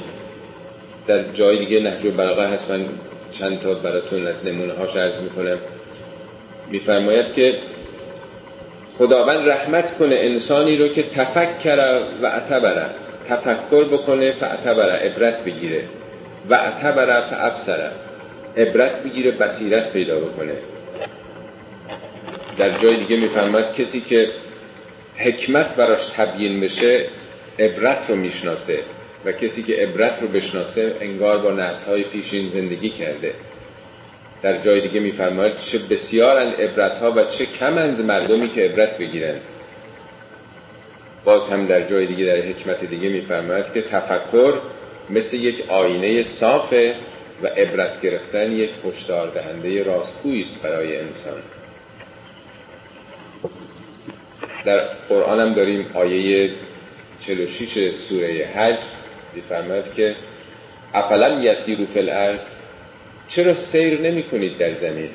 در 1.06 1.32
جای 1.32 1.58
دیگه 1.58 1.80
نهج 1.80 2.06
البلاغه 2.06 2.46
هست. 2.46 2.70
من 2.70 2.86
چند 3.38 3.60
تا 3.60 3.74
براتون 3.74 4.26
از 4.26 4.36
نمونه 4.44 4.72
هاش 4.72 4.96
عرض 4.96 5.22
می‌کنم. 5.22 5.58
میفرماید 6.72 7.32
که 7.32 7.58
خداوند 8.98 9.48
رحمت 9.48 9.98
کنه 9.98 10.14
انسانی 10.14 10.76
رو 10.76 10.88
که 10.88 11.02
تفکر 11.02 12.02
و 12.22 12.26
اعتبره 12.26 12.86
تفکر 13.28 13.84
بکنه 13.84 14.32
فاعتبره 14.32 14.92
عبرت 14.92 15.44
بگیره. 15.44 15.84
و 16.50 16.54
اعتبره 16.54 17.30
فابصره 17.30 17.90
عبرت 18.56 19.02
بگیره 19.02 19.30
بصیرت 19.30 19.92
پیدا 19.92 20.20
بکنه. 20.20 20.52
در 22.58 22.78
جای 22.78 22.96
دیگه 22.96 23.16
میفرماید 23.16 23.72
کسی 23.72 24.00
که 24.00 24.28
حکمت 25.16 25.74
براش 25.76 26.00
تبیین 26.16 26.60
بشه 26.60 27.06
عبرت 27.58 27.98
رو 28.08 28.16
می‌شناسه. 28.16 28.78
و 29.24 29.32
کسی 29.32 29.62
که 29.62 29.74
عبرت 29.74 30.22
رو 30.22 30.28
بشناسه 30.28 30.96
انگار 31.00 31.38
با 31.38 31.62
های 31.86 32.04
پیشین 32.04 32.50
زندگی 32.54 32.90
کرده. 32.90 33.34
در 34.42 34.62
جای 34.62 34.80
دیگه 34.80 35.00
میفرماید 35.00 35.58
چه 35.58 35.78
بسیارند 35.78 36.60
عبرت 36.60 36.92
ها 36.92 37.12
و 37.12 37.24
چه 37.24 37.46
کمند 37.46 38.00
مردمی 38.00 38.48
که 38.48 38.60
عبرت 38.60 38.98
بگیرند 38.98 39.40
باز 41.24 41.42
هم 41.42 41.66
در 41.66 41.88
جای 41.88 42.06
دیگه 42.06 42.24
در 42.24 42.40
حکمت 42.40 42.84
دیگه 42.84 43.08
میفرماید 43.08 43.72
که 43.74 43.82
تفکر 43.82 44.54
مثل 45.10 45.36
یک 45.36 45.70
آینه 45.70 46.22
صافه 46.22 46.94
و 47.42 47.46
عبرت 47.46 48.00
گرفتن 48.00 48.52
یک 48.52 48.70
هشدار 48.84 49.28
دهنده 49.28 49.82
راستگویی 49.82 50.42
است 50.42 50.62
برای 50.62 50.96
انسان. 50.96 51.42
در 54.64 54.78
قرآن 55.08 55.40
هم 55.40 55.54
داریم 55.54 55.90
آیه 55.94 56.50
46 57.26 57.94
سوره 58.08 58.50
حج. 58.54 58.78
میفرماید 59.34 59.84
که 59.96 60.16
افلم 60.94 61.42
یسیرو 61.42 61.86
فی 61.86 61.98
الارض؟ 61.98 62.40
چرا 63.36 63.54
سیر 63.54 64.00
نمی 64.00 64.22
کنید 64.22 64.58
در 64.58 64.74
زمین؟ 64.74 65.10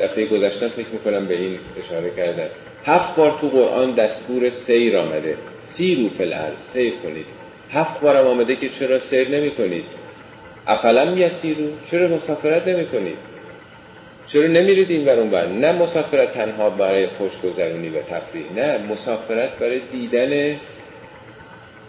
دفعه 0.00 0.26
گذشتن 0.26 0.68
فکر 0.68 0.88
می‌کنم 0.92 1.26
به 1.26 1.34
این 1.34 1.58
اشاره 1.84 2.10
کردن. 2.16 2.48
هفت 2.86 3.16
بار 3.16 3.38
تو 3.40 3.48
قرآن 3.48 3.94
دستور 3.94 4.50
سیر 4.66 4.98
آمده. 4.98 5.36
سیرو 5.66 6.10
الارض 6.20 6.56
سیر 6.72 6.94
کنید. 7.02 7.26
هفت 7.72 8.00
بار 8.00 8.16
آمده 8.16 8.56
که 8.56 8.68
چرا 8.68 9.00
سیر 9.00 9.28
نمی 9.28 9.50
کنید 9.50 9.84
افلم 10.66 11.18
یسیرو 11.18 11.68
چرا 11.90 12.08
مسافرت 12.08 12.68
نمی 12.68 12.86
کنید 12.86 13.16
چرا 14.26 14.46
نمیرید 14.46 14.90
این 14.90 15.06
ور 15.06 15.22
بر 15.22 15.46
نه 15.46 15.72
مسافرت 15.72 16.34
تنها 16.34 16.70
برای 16.70 17.06
خوشگذرونی 17.06 17.88
و 17.88 18.02
تفریح 18.02 18.52
نه 18.56 18.78
مسافرت 18.78 19.58
برای 19.58 19.80
دیدن 19.92 20.56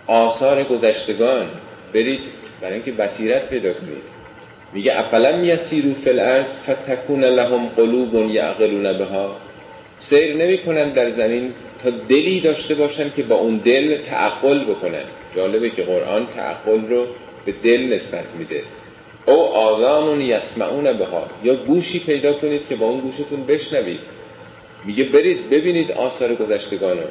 آثار 0.07 0.63
گذشتگان. 0.63 1.49
برید 1.93 2.19
برای 2.61 2.73
اینکه 2.73 2.91
بصیرت 2.91 3.49
پیدا 3.49 3.73
کنید. 3.73 4.14
میگه 4.73 4.99
افلم 4.99 5.43
یسیرو 5.43 5.93
فی 5.93 6.09
الارض 6.09 6.45
فتکون 6.45 7.23
لهم 7.23 7.67
قلوب 7.67 8.29
یعقلون 8.29 8.97
بها. 8.97 9.35
سیر 9.97 10.35
نمی‌کنن 10.35 10.89
در 10.89 11.11
زمین 11.11 11.53
تا 11.83 11.89
دلی 11.89 12.41
داشته 12.41 12.75
باشن 12.75 13.09
که 13.15 13.23
با 13.23 13.35
اون 13.35 13.57
دل 13.57 13.97
تعقل 13.97 14.63
بکنن. 14.63 15.03
جالبه 15.35 15.69
که 15.69 15.83
قرآن 15.83 16.27
تعقل 16.35 16.87
رو 16.89 17.05
به 17.45 17.53
دل 17.63 17.81
نسبت 17.81 18.25
میده. 18.39 18.61
او 19.25 19.39
آذان 19.43 20.21
یسمعون 20.21 20.93
بها. 20.93 21.27
یا 21.43 21.55
گوشی 21.55 21.99
پیدا 21.99 22.33
کنید 22.33 22.67
که 22.69 22.75
با 22.75 22.85
اون 22.85 22.99
گوشتون 22.99 23.45
بشنوید. 23.45 23.99
میگه 24.85 25.03
برید 25.03 25.49
ببینید 25.49 25.91
آثار 25.91 26.35
گذشتگان 26.35 26.97
رو. 26.97 27.07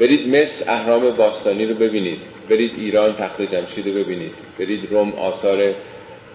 برید 0.00 0.28
مصر 0.28 0.64
اهرام 0.66 1.16
باستانی 1.16 1.66
رو 1.66 1.74
ببینید. 1.74 2.18
برید 2.50 2.72
ایران 2.76 3.16
تخت 3.16 3.42
جمشید 3.42 3.86
رو 3.86 3.92
ببینید. 3.92 4.32
برید 4.58 4.90
روم 4.90 5.12
آثار 5.12 5.74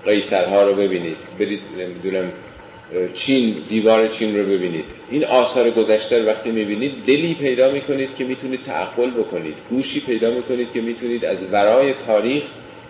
قیصرها 0.06 0.62
رو 0.62 0.76
ببینید. 0.76 1.18
برید 1.40 1.62
نمی‌دونم 1.80 2.32
چین 3.14 3.56
دیوار 3.70 4.08
چین 4.08 4.38
رو 4.38 4.44
ببینید. 4.44 4.86
این 5.10 5.26
آثار 5.26 5.72
گذشته 5.72 6.20
رو 6.20 6.26
وقتی 6.26 6.52
می‌بینید 6.52 7.06
دلی 7.08 7.34
پیدا 7.34 7.72
می‌کنید 7.72 8.10
که 8.18 8.24
می‌تونید 8.24 8.60
تعقل 8.66 9.10
بکنید. 9.10 9.56
گوشی 9.70 10.00
پیدا 10.00 10.32
می‌کنید 10.32 10.68
که 10.74 10.82
می‌تونید 10.82 11.26
از 11.26 11.38
ورای 11.52 11.94
تاریخ 12.08 12.44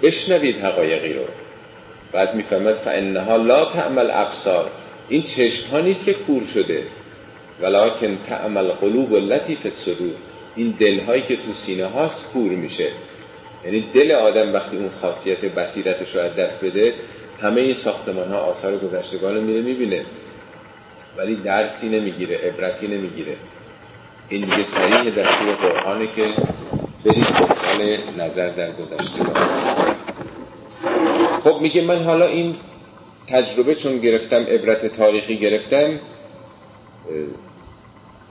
بشنوید 0.03 0.55
حقایقی 0.55 1.13
رو. 1.13 1.23
بعد 2.11 2.35
می‌فهمد 2.35 2.75
فانها 2.75 3.35
لا 3.35 3.65
تعمل 3.65 4.09
ابصار 4.11 4.71
این 5.09 5.23
چشم 5.23 5.67
ها 5.67 5.79
نیست 5.79 6.05
که 6.05 6.13
کور 6.13 6.43
شده. 6.53 6.83
ولکن 7.61 8.17
تعمل 8.29 8.67
قلوب 8.67 9.13
التي 9.13 9.55
في 9.55 9.69
الصدور. 9.69 10.13
این 10.55 10.73
دل 10.79 10.99
هایی 10.99 11.21
که 11.21 11.35
تو 11.35 11.53
سینه 11.65 11.85
هاست 11.85 12.25
کور 12.33 12.51
میشه. 12.51 12.91
یعنی 13.65 13.89
دل 13.93 14.11
آدم 14.11 14.53
وقتی 14.53 14.77
اون 14.77 14.89
خاصیت 15.01 15.39
بصیرتش 15.39 16.15
رو 16.15 16.21
از 16.21 16.35
دست 16.35 16.65
بده 16.65 16.93
همه 17.41 17.61
این 17.61 17.75
ساختمان 17.83 18.31
ها 18.31 18.37
آثار 18.37 18.77
گذشتگان 18.77 19.35
رو 19.35 19.41
میره 19.41 19.61
می‌بینه. 19.61 20.05
ولی 21.17 21.35
درسی 21.35 21.89
نمی‌گیره 21.89 22.37
عبرتی 22.37 22.87
نمی‌گیره. 22.87 23.35
این 24.29 24.41
دیگه 24.41 25.11
در 25.15 25.23
توی 25.23 25.51
قرآنه 25.53 26.07
که 26.15 26.23
برید 27.05 27.25
دنبال 27.25 27.97
نظر 28.25 28.49
در 28.49 28.71
گذشتگان. 28.71 29.49
خب 31.43 31.61
میگه 31.61 31.81
من 31.81 32.03
حالا 32.03 32.25
این 32.25 32.55
تجربه 33.27 33.75
چون 33.75 33.97
گرفتم 33.97 34.43
عبرت 34.43 34.85
تاریخی 34.85 35.37
گرفتم 35.37 35.99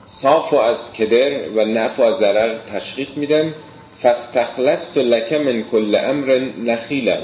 صاف 0.07 0.53
و 0.53 0.57
از 0.57 0.93
کدر 0.93 1.49
و 1.49 1.64
نف 1.64 1.99
و 1.99 2.03
از 2.03 2.19
ضرر 2.21 2.59
تشخیص 2.73 3.17
میدم. 3.17 3.55
فاستخلصت 4.03 4.99
لک 4.99 5.33
من 5.33 5.63
کل 5.63 5.95
امر 5.95 6.51
نخیله 6.65 7.23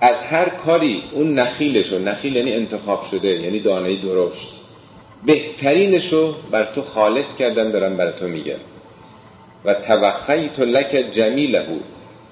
از 0.00 0.16
هر 0.16 0.48
کاری 0.48 1.02
اون 1.12 1.34
نخیلشو 1.34 1.98
نخیل 1.98 2.36
یعنی 2.36 2.52
انتخاب 2.52 3.04
شده 3.10 3.28
یعنی 3.28 3.60
دانه 3.60 4.02
درشت. 4.02 4.50
بهترینشو 5.26 6.34
بر 6.50 6.64
تو 6.64 6.82
خالص 6.82 7.36
کردم 7.36 7.70
دارم 7.70 7.96
بر 7.96 8.10
تو 8.10 8.28
میگم. 8.28 8.60
و 9.64 9.74
توخیت 9.74 10.58
لک 10.58 11.06
جمیله. 11.12 11.66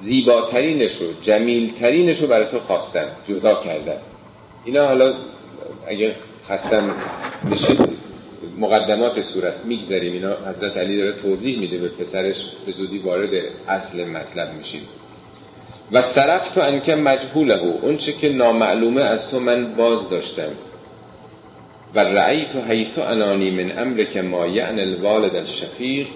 زیباترینشو 0.00 1.04
جمیلترینشو 1.22 2.26
برای 2.26 2.46
تو 2.50 2.60
خواستم 2.60 3.08
جدا 3.28 3.54
کردم. 3.54 4.00
اینا 4.64 4.86
حالا 4.86 5.14
اگه 5.86 6.14
خستم 6.48 6.94
بشید. 7.52 8.03
مقدمات 8.58 9.22
سورت 9.22 9.64
میگذریم 9.64 10.12
اینا 10.12 10.36
حضرت 10.36 10.76
علی 10.76 10.98
داره 10.98 11.12
توضیح 11.22 11.58
میده 11.58 11.78
به 11.78 11.88
پسرش 11.88 12.36
به 12.66 12.72
زودی 12.72 12.98
وارد 12.98 13.30
اصل 13.68 14.04
مطلب 14.04 14.54
میشیم. 14.58 14.82
و 15.92 16.02
صرف 16.02 16.50
تو 16.50 16.60
انکه 16.60 16.94
مجهوله 16.94 17.54
اون 17.82 17.96
چه 17.96 18.12
که 18.12 18.28
نامعلومه 18.28 19.02
از 19.02 19.28
تو 19.28 19.40
من 19.40 19.74
باز 19.74 20.10
داشتم. 20.10 20.52
و 21.94 22.00
رعی 22.00 22.44
تو 22.52 22.60
حیث 22.60 22.98
انانی 22.98 23.50
من 23.50 23.78
امر 23.78 24.02
که 24.02 24.22
ما 24.22 24.46
یعن 24.46 24.78
الوالد 24.78 25.36
الشفیق 25.36 26.06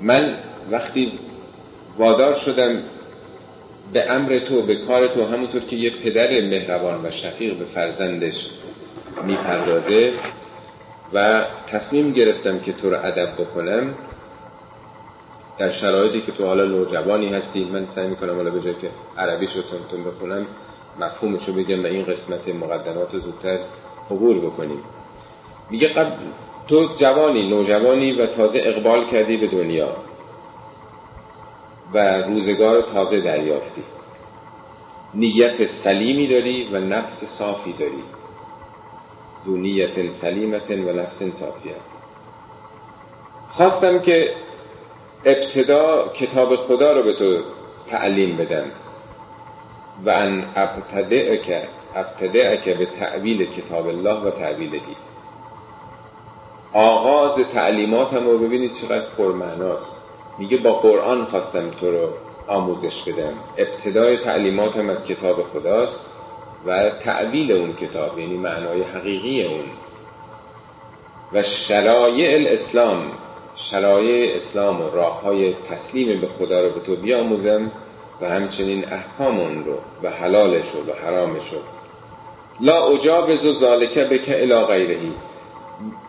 من 0.00 0.34
وقتی 0.70 1.12
وادار 1.98 2.38
شدم 2.38 2.82
به 3.92 4.10
امر 4.10 4.38
تو 4.38 4.62
به 4.62 4.76
کار 4.76 5.06
تو 5.06 5.24
همونطور 5.24 5.60
که 5.60 5.76
یه 5.76 5.90
پدر 5.90 6.40
مهربان 6.40 7.04
و 7.04 7.10
شفیق 7.10 7.54
به 7.54 7.64
فرزندش 7.64 8.34
می‌پردازه 9.26 10.12
و 11.14 11.44
تصمیم 11.66 12.12
گرفتم 12.12 12.58
که 12.58 12.72
تو 12.72 12.90
رو 12.90 12.96
ادب 12.96 13.32
بکنم 13.34 13.94
در 15.58 15.70
شرایطی 15.70 16.20
که 16.20 16.32
تو 16.32 16.46
حالا 16.46 16.64
نوجوانی 16.64 17.28
هستی. 17.28 17.64
من 17.64 17.86
سعی 17.86 18.06
می‌کنم 18.06 18.36
حالا 18.36 18.50
به 18.50 18.74
که 18.74 18.90
عربیش 19.18 19.50
رو 19.56 19.62
تون 19.62 20.04
بخونم 20.04 20.46
مفهومش 21.00 21.48
رو 21.48 21.54
بگم 21.54 21.82
و 21.82 21.86
این 21.86 22.04
قسمت 22.04 22.48
مقدمات 22.48 23.14
رو 23.14 23.20
زودتر 23.20 23.58
قبول 24.10 24.38
بکنیم. 24.38 24.78
میگه 25.70 25.88
قبل 25.88 26.10
تو 26.68 26.88
جوانی 26.96 27.50
نوجوانی 27.50 28.12
و 28.12 28.26
تازه 28.26 28.60
اقبال 28.64 29.06
کردی 29.06 29.36
به 29.36 29.46
دنیا 29.46 29.96
و 31.94 32.22
روزگار 32.22 32.82
تازه 32.82 33.20
دریافتی. 33.20 33.82
نیت 35.14 35.66
سلیمی 35.66 36.26
داری 36.26 36.68
و 36.72 36.78
نفس 36.78 37.24
صافی 37.24 37.72
داری. 37.72 38.02
ذو 39.44 39.56
نیت 39.56 40.12
سلیمت 40.12 40.70
و 40.70 40.92
نفس 40.92 41.22
صافیه 41.22 41.74
خواستم 43.50 43.98
که 43.98 44.34
ابتدا 45.24 46.08
کتاب 46.08 46.56
خدا 46.56 46.92
رو 46.92 47.02
به 47.02 47.12
تو 47.12 47.42
تعلیم 47.90 48.36
بدم. 48.36 48.70
و 50.04 50.10
ان 50.10 50.44
ابتدع 51.94 52.56
که 52.56 52.74
به 52.74 52.86
تعویل 52.86 53.46
کتاب 53.46 53.86
الله 53.86 54.20
و 54.20 54.30
تعویلهی 54.30 54.96
آغاز 56.72 57.38
تعلیماتم 57.54 58.26
رو 58.26 58.38
ببینید 58.38 58.72
چقدر 58.82 59.06
پرمعناست. 59.18 59.96
میگه 60.38 60.56
با 60.56 60.72
قرآن 60.72 61.24
خواستم 61.24 61.70
تو 61.70 61.92
رو 61.92 62.08
آموزش 62.48 63.02
بدم. 63.06 63.34
ابتدای 63.58 64.24
تعلیماتم 64.24 64.90
از 64.90 65.04
کتاب 65.04 65.42
خداست. 65.42 66.00
و 66.66 66.90
تعویل 66.90 67.52
اون 67.52 67.72
کتاب 67.72 68.18
یعنی 68.18 68.36
معنای 68.36 68.82
حقیقی 68.82 69.44
اون. 69.44 69.64
و 71.32 71.42
شرایع 71.42 72.34
الاسلام 72.34 73.02
شرایع 73.56 74.36
اسلام 74.36 74.80
و 74.80 74.90
راه 74.90 75.20
های 75.20 75.54
تسلیم 75.70 76.20
به 76.20 76.26
خدا 76.26 76.60
رو 76.60 76.70
به 76.70 76.80
تو 76.80 76.96
بیاموزم 76.96 77.70
و 78.20 78.28
همچنین 78.28 78.84
احکام 78.92 79.40
اون 79.40 79.64
رو 79.64 79.78
و 80.02 80.10
حلالش 80.10 80.64
رو 80.74 80.92
و 80.92 80.96
حرامش 81.04 81.52
رو. 81.52 81.58
لا 82.60 82.86
اجابز 82.86 83.44
و 83.44 83.54
ذالکه 83.54 84.04
بکه 84.04 84.42
الا 84.42 84.66
غیرهی. 84.66 85.12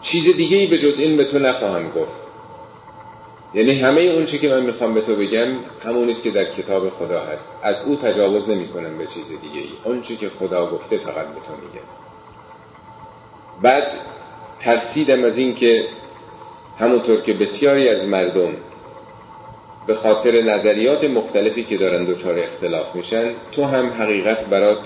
چیز 0.02 0.36
دیگه 0.36 0.58
ای 0.58 0.68
به 0.68 0.78
جز 0.78 1.00
این 1.00 1.18
به 1.18 1.32
تو 1.32 1.40
نخواهم 1.40 1.92
گفت. 1.92 2.23
یعنی 3.54 3.80
همه 3.80 4.02
اون 4.02 4.26
چی 4.26 4.40
که 4.40 4.50
من 4.50 4.64
می‌خوام 4.64 4.94
به 4.94 5.02
تو 5.02 5.16
بگم 5.16 5.48
همون 5.86 6.10
است 6.10 6.24
که 6.24 6.32
در 6.32 6.46
کتاب 6.46 6.90
خدا 6.90 7.20
هست. 7.20 7.50
از 7.64 7.76
او 7.86 7.96
تجاوز 7.96 8.50
نمی 8.50 8.68
کنم 8.68 8.98
به 8.98 9.06
چیز 9.06 9.28
دیگه 9.42 9.60
ای 9.60 9.70
اون 9.84 10.02
چی 10.02 10.18
که 10.18 10.30
خدا 10.40 10.72
گفته 10.72 10.98
فقط 10.98 11.28
به 11.28 11.40
تو 11.48 11.54
میگم 11.54 11.88
بعد 13.62 13.88
ترسیدم 14.60 15.24
از 15.24 15.38
این 15.38 15.56
که 15.56 15.86
همونطور 16.80 17.22
که 17.22 17.34
بسیاری 17.34 17.90
از 17.90 18.06
مردم 18.08 18.54
به 19.88 19.96
خاطر 19.96 20.42
نظریات 20.42 21.04
مختلفی 21.04 21.64
که 21.64 21.78
دارن 21.78 22.06
دچار 22.06 22.40
اختلاف 22.40 22.96
میشن 22.96 23.32
تو 23.52 23.64
هم 23.64 23.90
حقیقت 23.90 24.46
برات 24.46 24.80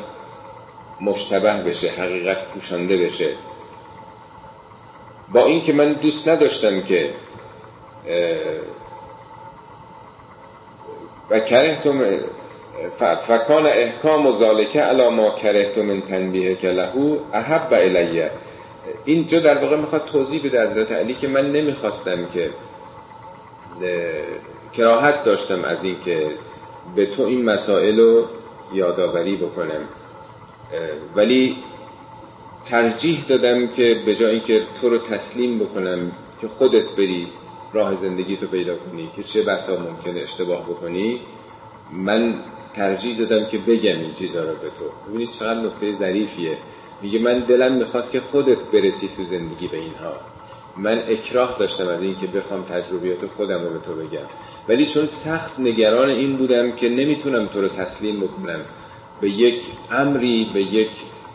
مشتبه 1.01 1.69
بشه 1.69 1.89
حقیقت 1.89 2.45
پوشانده 2.45 2.97
بشه. 2.97 3.29
با 5.33 5.45
اینکه 5.45 5.73
من 5.73 5.93
دوست 5.93 6.27
نداشتم 6.27 6.81
که 6.81 7.09
و 11.29 11.39
کرهتم 11.39 12.19
فکان 13.27 13.65
احکام 13.65 14.25
و 14.25 14.37
ذالکه 14.39 14.81
علا 14.81 15.09
ما 15.09 15.29
کرهتم 15.29 15.81
من 15.81 16.01
تنبیه 16.01 16.55
که 16.55 16.67
لهو 16.67 17.17
احب 17.33 17.73
الیه. 17.73 18.31
اینجا 19.05 19.39
در 19.39 19.57
واقع 19.57 19.75
می‌خواد 19.75 20.05
توضیح 20.05 20.43
بده 20.43 20.67
حضرت 20.67 20.91
علی 20.91 21.13
که 21.13 21.27
من 21.27 21.51
نمی‌خواستم 21.51 22.25
که 22.25 22.49
کراهت 24.73 25.23
داشتم 25.23 25.63
از 25.63 25.83
این 25.83 25.95
که 26.05 26.31
به 26.95 27.05
تو 27.05 27.23
این 27.23 27.45
مسائل 27.45 27.99
رو 27.99 28.25
یادآوری 28.73 29.35
بکنم. 29.35 29.81
ولی 31.15 31.57
ترجیح 32.69 33.25
دادم 33.27 33.67
که 33.67 34.01
به 34.05 34.15
جای 34.15 34.31
اینکه 34.31 34.61
تو 34.81 34.89
رو 34.89 34.97
تسلیم 34.97 35.59
بکنم 35.59 36.11
که 36.41 36.47
خودت 36.47 36.89
بری 36.97 37.27
راه 37.73 37.95
زندگی 37.95 38.37
تو 38.37 38.47
پیدا 38.47 38.75
کنی 38.75 39.09
که 39.15 39.23
چه 39.23 39.41
بسا 39.41 39.77
ممکنه 39.79 40.19
اشتباه 40.19 40.63
بکنی 40.63 41.19
من 41.91 42.33
ترجیح 42.75 43.17
دادم 43.17 43.45
که 43.45 43.57
بگم 43.57 43.99
این 43.99 44.13
چیزها 44.13 44.41
رو 44.41 44.47
به 44.47 44.69
تو. 44.69 45.09
ببینید 45.09 45.31
چقدر 45.31 45.59
نکته 45.59 45.99
ظریفیه. 45.99 46.57
میگه 47.01 47.19
من 47.19 47.39
دلم 47.39 47.73
می‌خواست 47.73 48.11
که 48.11 48.19
خودت 48.19 48.57
برسی 48.57 49.09
تو 49.17 49.23
زندگی 49.23 49.67
به 49.67 49.77
اینها. 49.77 50.13
من 50.77 51.03
اکراه 51.07 51.55
داشتم 51.59 51.87
از 51.87 52.01
این 52.01 52.15
که 52.15 52.27
بخوام 52.27 52.63
تجربیات 52.63 53.25
خودم 53.25 53.63
رو 53.63 53.69
به 53.69 53.79
تو 53.79 53.93
بگم. 53.93 54.27
ولی 54.69 54.85
چون 54.85 55.07
سخت 55.07 55.59
نگران 55.59 56.09
این 56.09 56.37
بودم 56.37 56.71
که 56.71 56.89
نمی‌تونم 56.89 57.47
تو 57.47 57.61
رو 57.61 57.67
تسلیم 57.67 58.19
بکنم 58.19 58.59
به 59.21 59.29
یک 59.29 59.61
امری 59.91 60.51
به 60.53 60.61
یک 60.61 60.89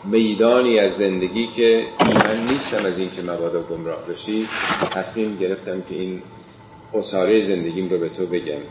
میدانی 0.05 0.79
از 0.79 0.97
زندگی 0.97 1.47
که 1.47 1.85
من 1.99 2.47
نیستم 2.47 2.85
از 2.85 2.97
این 2.97 3.11
که 3.11 3.21
مبادا 3.21 3.61
گمراه 3.61 4.05
بشی. 4.05 4.47
تصمیم 4.91 5.37
گرفتم 5.37 5.81
که 5.81 5.95
این 5.95 6.21
اصاره 6.93 7.45
زندگیم 7.45 7.89
رو 7.89 7.97
به 7.97 8.09
تو 8.09 8.25
بگم. 8.25 8.61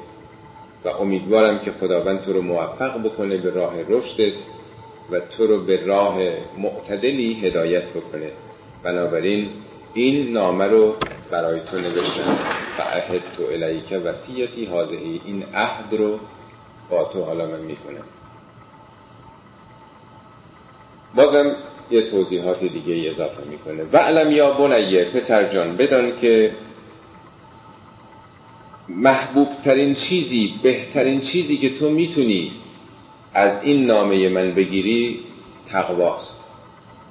و 0.85 0.89
امیدوارم 0.89 1.59
که 1.59 1.73
خداوند 1.73 2.23
تو 2.23 2.33
رو 2.33 2.43
موفق 2.43 3.03
بکنه 3.03 3.37
به 3.37 3.51
راه 3.51 3.75
رشدت 3.89 4.35
و 5.11 5.21
تو 5.21 5.47
رو 5.47 5.65
به 5.65 5.87
راه 5.87 6.19
معتدلی 6.59 7.35
هدایت 7.35 7.91
بکنه. 7.91 8.31
بنابراین 8.83 9.49
این 9.95 10.33
نامه 10.33 10.65
رو 10.65 10.97
برای 11.31 11.61
تو 11.61 11.79
نوشتم. 11.79 12.39
و 12.79 12.83
عهد 12.83 13.23
تو 13.37 13.43
الیک 13.43 14.01
وسیعتی 14.05 14.65
حاضهی 14.65 15.21
این 15.25 15.45
عهد 15.55 15.95
رو 15.95 16.19
با 16.91 17.05
تو 17.05 17.23
حالا 17.23 17.47
من 17.47 17.61
می‌کنم. 17.61 18.05
بازم 21.15 21.57
یه 21.91 22.11
توضیحات 22.11 22.65
دیگه 22.65 23.11
اضافه 23.11 23.43
می‌کنه. 23.51 23.85
و 23.93 23.97
علم 23.97 24.33
یا 24.33 24.53
بنیه 24.53 25.05
پسر 25.05 25.49
جان 25.49 25.77
بدان 25.77 26.17
که 26.21 26.51
محبوب 28.89 29.49
ترین 29.65 29.95
چیزی 29.95 30.55
بهترین 30.63 31.21
چیزی 31.21 31.57
که 31.57 31.79
تو 31.79 31.91
می‌تونی 31.91 32.53
از 33.35 33.59
این 33.63 33.87
نامه 33.87 34.29
من 34.29 34.55
بگیری 34.55 35.21
تقواست. 35.69 36.37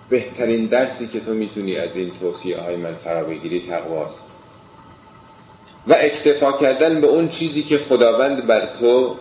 بهترین 0.10 0.66
درسی 0.66 1.08
که 1.08 1.20
تو 1.20 1.34
می‌تونی 1.34 1.78
از 1.78 1.96
این 1.96 2.12
توصیه 2.20 2.58
های 2.58 2.76
من 2.76 2.94
فرا 2.94 3.24
بگیری 3.24 3.68
تقواست. 3.70 4.24
و 5.88 5.96
اکتفا 6.00 6.52
کردن 6.52 7.02
به 7.02 7.08
اون 7.08 7.30
چیزی 7.30 7.64
که 7.64 7.78
خداوند 7.78 8.48
بر 8.48 8.74
تو 8.80 9.16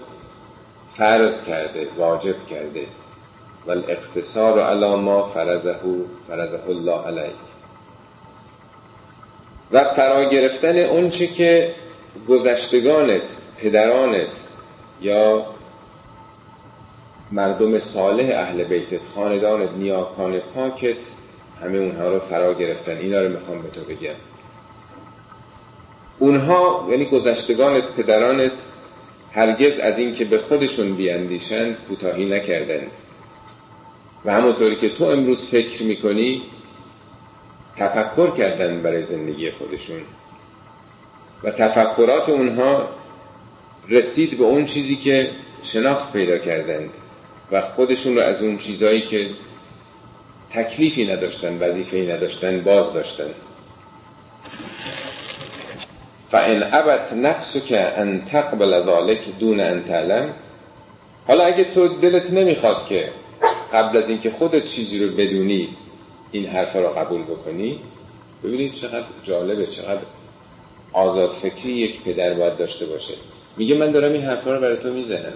فرض 0.97 1.45
کرده 1.45 1.89
واجب 1.97 2.47
کرده. 2.51 2.87
و 3.67 3.71
الاقتصار 3.71 4.61
علی 4.61 4.95
ما 4.95 5.23
فرزه 5.23 5.77
فرزه 6.29 6.69
الله 6.69 7.07
علیک 7.07 7.35
و 9.73 9.95
فرا 9.95 10.25
گرفتن 10.25 10.77
اون 10.77 11.11
چه 11.11 11.27
که 11.27 11.75
گذشتگانت 12.29 13.23
پدرانت 13.59 14.29
یا 15.01 15.47
مردم 17.33 17.79
صالح 17.79 18.39
اهل 18.39 18.65
بیتت 18.65 19.01
خاندانت 19.15 19.71
نیاکان 19.77 20.39
پاکت 20.39 20.97
همه 21.63 21.79
اونها 21.79 22.09
رو 22.09 22.19
فرا 22.19 22.55
گرفتن. 22.55 22.97
اینا 22.97 23.21
رو 23.21 23.29
می‌خوام 23.29 23.63
به 23.63 23.69
تو 23.69 23.81
بگم. 23.81 24.15
اونها 26.19 26.87
یعنی 26.91 27.05
گذشتگانت 27.05 27.85
پدرانت 27.97 28.53
هرگز 29.33 29.79
از 29.79 29.99
این 29.99 30.15
که 30.15 30.25
به 30.25 30.39
خودشون 30.39 30.95
بیاندیشند 30.95 31.77
کوتاهی 31.89 32.25
نکردند. 32.25 32.91
و 34.25 34.33
همونطوری 34.33 34.77
که 34.77 34.89
تو 34.89 35.05
امروز 35.05 35.45
فکر 35.45 35.83
می‌کنی 35.83 36.43
تفکر 37.77 38.37
کردن 38.37 38.83
برای 38.83 39.03
زندگی 39.03 39.51
خودشون. 39.51 40.01
و 41.43 41.51
تفکرات 41.51 42.29
اونها 42.29 42.89
رسید 43.89 44.39
به 44.39 44.45
اون 44.45 44.67
چیزی 44.67 44.97
که 44.97 45.31
شناخت 45.63 46.13
پیدا 46.13 46.39
کردند 46.39 46.91
و 47.53 47.61
خودشون 47.61 48.15
رو 48.15 48.23
از 48.23 48.43
اون 48.43 48.59
چیزهایی 48.59 49.01
که 49.01 49.31
تکلیفی 50.53 51.13
نداشتن 51.13 51.59
وظیفه‌ای 51.59 52.13
نداشتن 52.13 52.61
باز 52.61 52.93
داشتن. 52.93 53.31
فان 56.31 56.63
ابت 56.63 57.13
نفسك 57.13 57.73
ان 57.97 58.25
تقبل 58.25 58.83
ذلك 58.87 59.21
دون 59.39 59.61
ان 59.61 59.85
تعلم 59.85 60.35
حالا 61.29 61.45
اگه 61.45 61.65
تو 61.65 61.89
دلت 61.89 62.31
نمی‌خواد 62.31 62.87
که 62.87 63.09
قبل 63.73 63.97
از 63.97 64.09
اینکه 64.09 64.31
خودت 64.31 64.65
چیزی 64.65 64.99
رو 64.99 65.15
بدونی 65.17 65.69
این 66.33 66.47
حرفا 66.47 66.81
رو 66.81 66.89
قبول 66.89 67.23
بکنی 67.23 67.81
ببینید 68.45 68.75
چقدر 68.75 69.07
جالبه 69.25 69.67
چقدر 69.67 70.01
آزاد 70.93 71.31
فکری 71.31 71.73
یک 71.73 72.03
پدر 72.03 72.35
باید 72.35 72.57
داشته 72.57 72.87
باشه. 72.87 73.15
میگه 73.57 73.75
من 73.77 73.91
دارم 73.91 74.13
این 74.13 74.23
حرفا 74.23 74.55
رو 74.55 74.61
برای 74.61 74.77
تو 74.77 74.93
می‌زنم. 74.93 75.33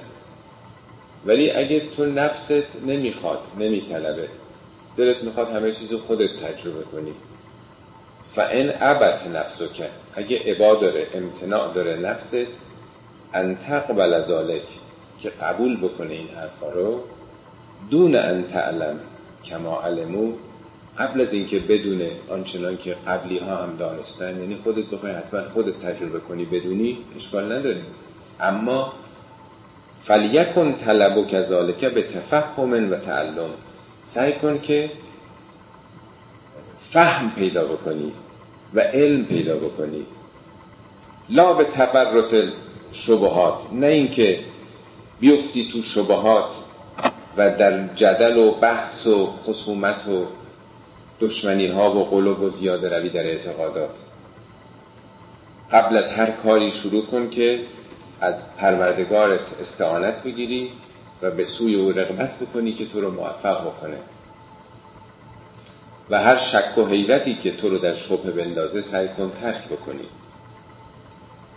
ولی 1.27 1.51
اگه 1.51 1.83
تو 1.97 2.05
نفست 2.05 2.87
نمی‌خواد 2.87 3.39
نمیطلبه. 3.59 4.29
دلت 4.97 5.23
می‌خواد 5.25 5.49
همه 5.49 5.73
چیز 5.73 5.93
رو 5.93 5.99
خودت 5.99 6.31
تجربه 6.37 6.83
کنی. 6.83 7.15
و 8.37 8.41
این 8.41 8.69
عبت 8.69 9.27
نفسو 9.27 9.67
که 9.67 9.89
اگه 10.15 10.39
عبا 10.39 10.75
داره 10.75 11.07
امتناع 11.15 11.73
داره 11.75 11.97
نفست 11.97 12.37
ان 13.35 13.57
تقبل 13.57 14.23
ذالک 14.23 14.63
که 15.21 15.31
قبول 15.31 15.77
بکنه 15.77 16.15
این 16.15 16.29
حرفا 16.29 16.69
رو 16.69 17.01
دون 17.91 18.17
ان 18.17 18.43
تعلم 18.43 19.01
کما 19.45 19.81
علمو 19.81 20.33
قبل 20.99 21.21
از 21.21 21.33
اینکه 21.33 21.59
بدونه 21.59 22.11
آنچنان 22.31 22.77
که 22.77 22.97
قبلی 23.07 23.39
ها 23.39 23.57
هم 23.57 23.77
دانستن 23.77 24.41
یعنی 24.41 24.57
خودت 24.65 24.87
بخوای 24.87 25.13
حتما 25.13 25.41
خودت 25.55 25.79
تجربه 25.79 26.21
کنی 26.21 26.45
بدونی 26.45 26.99
اشکال 27.17 27.53
نداره. 27.53 27.81
اما 28.41 28.93
فلیکن 30.03 30.73
طلب 30.73 31.17
و 31.17 31.27
کذالک 31.27 31.85
به 31.85 32.03
تفهم 32.03 32.93
و 32.93 32.97
تعلم. 32.97 33.51
سعی 34.05 34.33
کن 34.33 34.59
که 34.59 34.91
فهم 36.91 37.31
پیدا 37.31 37.65
بکنی 37.65 38.13
و 38.75 38.81
علم 38.81 39.25
پیدا 39.25 39.57
بکنی. 39.57 40.07
لا 41.31 41.53
به 41.53 41.65
تبرت 41.65 42.53
شبهات 42.93 43.59
نه 43.73 43.87
اینکه 43.87 44.41
بیفتی 45.21 45.69
تو 45.73 45.83
شبهات. 45.83 46.51
و 47.37 47.51
در 47.51 47.87
جدل 47.95 48.37
و 48.37 48.51
بحث 48.51 49.07
و 49.07 49.27
خصومت 49.27 50.09
و 50.09 50.27
دشمنی 51.21 51.67
ها 51.67 51.97
و 51.97 52.05
قلوب 52.05 52.41
و 52.41 52.49
زیاده 52.49 52.99
روی 52.99 53.11
در 53.11 53.27
اعتقادات. 53.27 53.91
قبل 55.73 55.97
از 55.97 56.11
هر 56.11 56.31
کاری 56.31 56.71
شروع 56.71 57.07
کن 57.07 57.31
که 57.31 57.61
از 58.21 58.57
پروردگارت 58.57 59.61
استعانت 59.61 60.23
بگیری 60.23 60.71
و 61.23 61.31
به 61.31 61.45
سوی 61.45 61.75
او 61.75 61.93
رغبت 61.93 62.39
بکنی 62.39 62.73
که 62.73 62.87
تو 62.87 63.01
رو 63.01 63.11
موفق 63.11 63.61
بکنه. 63.67 63.99
و 66.11 66.23
هر 66.23 66.37
شک 66.37 66.79
و 66.79 66.87
حیرتی 66.87 67.35
که 67.35 67.57
تو 67.57 67.69
رو 67.69 67.79
در 67.79 67.97
شبه 67.97 68.31
بندازه 68.31 68.81
سعی 68.81 69.09
کن 69.09 69.33
ترک 69.41 69.69
بکنی. 69.69 70.05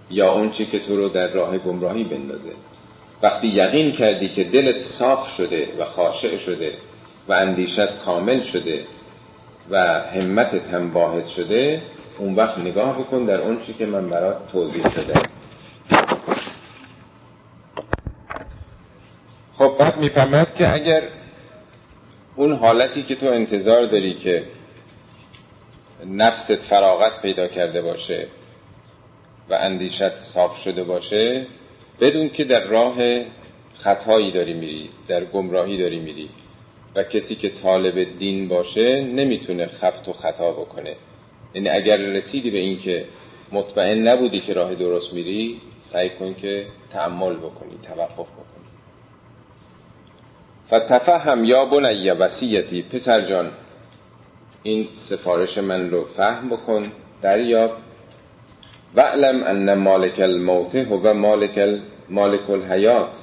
یا 0.10 0.34
اونچه 0.34 0.66
که 0.66 0.80
تو 0.80 0.96
رو 0.98 1.10
در 1.10 1.28
راه 1.28 1.58
گمراهی 1.58 2.04
بندازه. 2.04 2.52
وقتی 3.22 3.48
یقین 3.48 3.92
کردی 3.92 4.30
که 4.30 4.44
دلت 4.44 4.80
صاف 4.80 5.36
شده 5.36 5.68
و 5.80 5.86
خاشع 5.86 6.38
شده 6.38 6.74
و 7.28 7.34
اندیشت 7.34 7.98
کامل 8.06 8.44
شده 8.44 8.86
و 9.70 9.78
همتت 10.00 10.74
هم 10.74 10.94
واحد 10.94 11.28
شده 11.28 11.82
اون 12.18 12.36
وقت 12.36 12.58
نگاه 12.58 13.00
بکن 13.00 13.26
در 13.26 13.42
اون 13.42 13.60
که 13.78 13.86
من 13.86 14.10
برات 14.10 14.52
توضیح 14.52 14.90
شده 14.90 15.14
خب 19.58 19.76
بعد 19.80 19.98
می‌فهمد 19.98 20.56
که 20.56 20.74
اگر 20.74 21.04
اون 22.36 22.54
حالتی 22.54 23.04
که 23.04 23.16
تو 23.16 23.26
انتظار 23.26 23.86
داری 23.86 24.14
که 24.14 24.44
نفست 26.06 26.56
فراغت 26.56 27.22
پیدا 27.22 27.48
کرده 27.48 27.82
باشه 27.82 28.28
و 29.50 29.54
اندیشت 29.54 30.16
صاف 30.16 30.58
شده 30.58 30.84
باشه 30.84 31.46
بدون 32.00 32.30
که 32.30 32.44
در 32.44 32.64
راه 32.64 32.96
خطایی 33.76 34.32
داری 34.32 34.54
میری 34.54 34.90
در 35.08 35.26
گمراهی 35.26 35.78
داری 35.78 36.00
میری 36.00 36.30
و 36.96 37.04
کسی 37.04 37.36
که 37.36 37.50
طالب 37.50 38.18
دین 38.20 38.48
باشه 38.48 39.02
نمی‌تونه 39.02 39.68
خبت 39.68 40.08
و 40.08 40.14
خطا 40.14 40.52
بکنه. 40.52 40.96
یعنی 41.54 41.70
اگر 41.70 41.98
رسیدی 41.98 42.52
به 42.52 42.58
این 42.58 42.78
که 42.78 43.06
مطمئن 43.52 44.08
نبودی 44.08 44.40
که 44.40 44.54
راه 44.54 44.76
درست 44.76 45.14
میری 45.14 45.62
سعی 45.82 46.10
کن 46.10 46.34
که 46.34 46.66
تعمل 46.90 47.36
بکنی 47.36 47.78
توقف 47.84 48.28
بکنی. 48.32 48.68
فتفهم 50.68 51.44
یا 51.44 51.66
بنی 51.66 52.10
وسیعتی 52.10 52.82
پسر 52.82 53.22
جان 53.22 53.52
این 54.64 54.88
سفارش 54.90 55.58
من 55.58 55.92
رو 55.92 56.06
فهم 56.06 56.50
بکن 56.50 56.84
دریاب 57.22 57.72
وعلم 58.96 59.44
ان 59.44 59.74
مالک 59.74 60.20
الموت 60.20 60.76
هو 60.76 61.14
مالک 61.14 61.82
مالک 62.10 62.50
الحیات. 62.50 63.18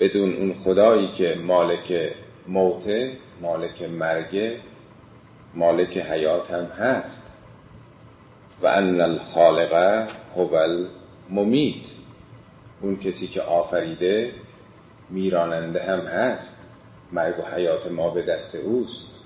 بدون 0.00 0.34
اون 0.36 0.54
خدایی 0.54 1.08
که 1.08 1.38
مالک 1.42 2.12
موت 2.48 2.84
مالک 3.40 3.82
مرگ 3.82 4.56
مالک 5.54 5.96
حیات 5.96 6.50
هم 6.50 6.64
هست. 6.64 7.42
و 8.62 8.66
ان 8.66 9.00
الخالق 9.00 9.72
هو 10.36 10.54
الممیت. 10.54 11.86
اون 12.82 12.96
کسی 12.96 13.26
که 13.26 13.42
آفریده 13.42 14.32
میراننده 15.10 15.82
هم 15.82 16.00
هست. 16.00 16.56
مرگ 17.12 17.38
و 17.38 17.42
حیات 17.42 17.90
ما 17.90 18.10
به 18.10 18.22
دست 18.22 18.54
اوست. 18.54 19.22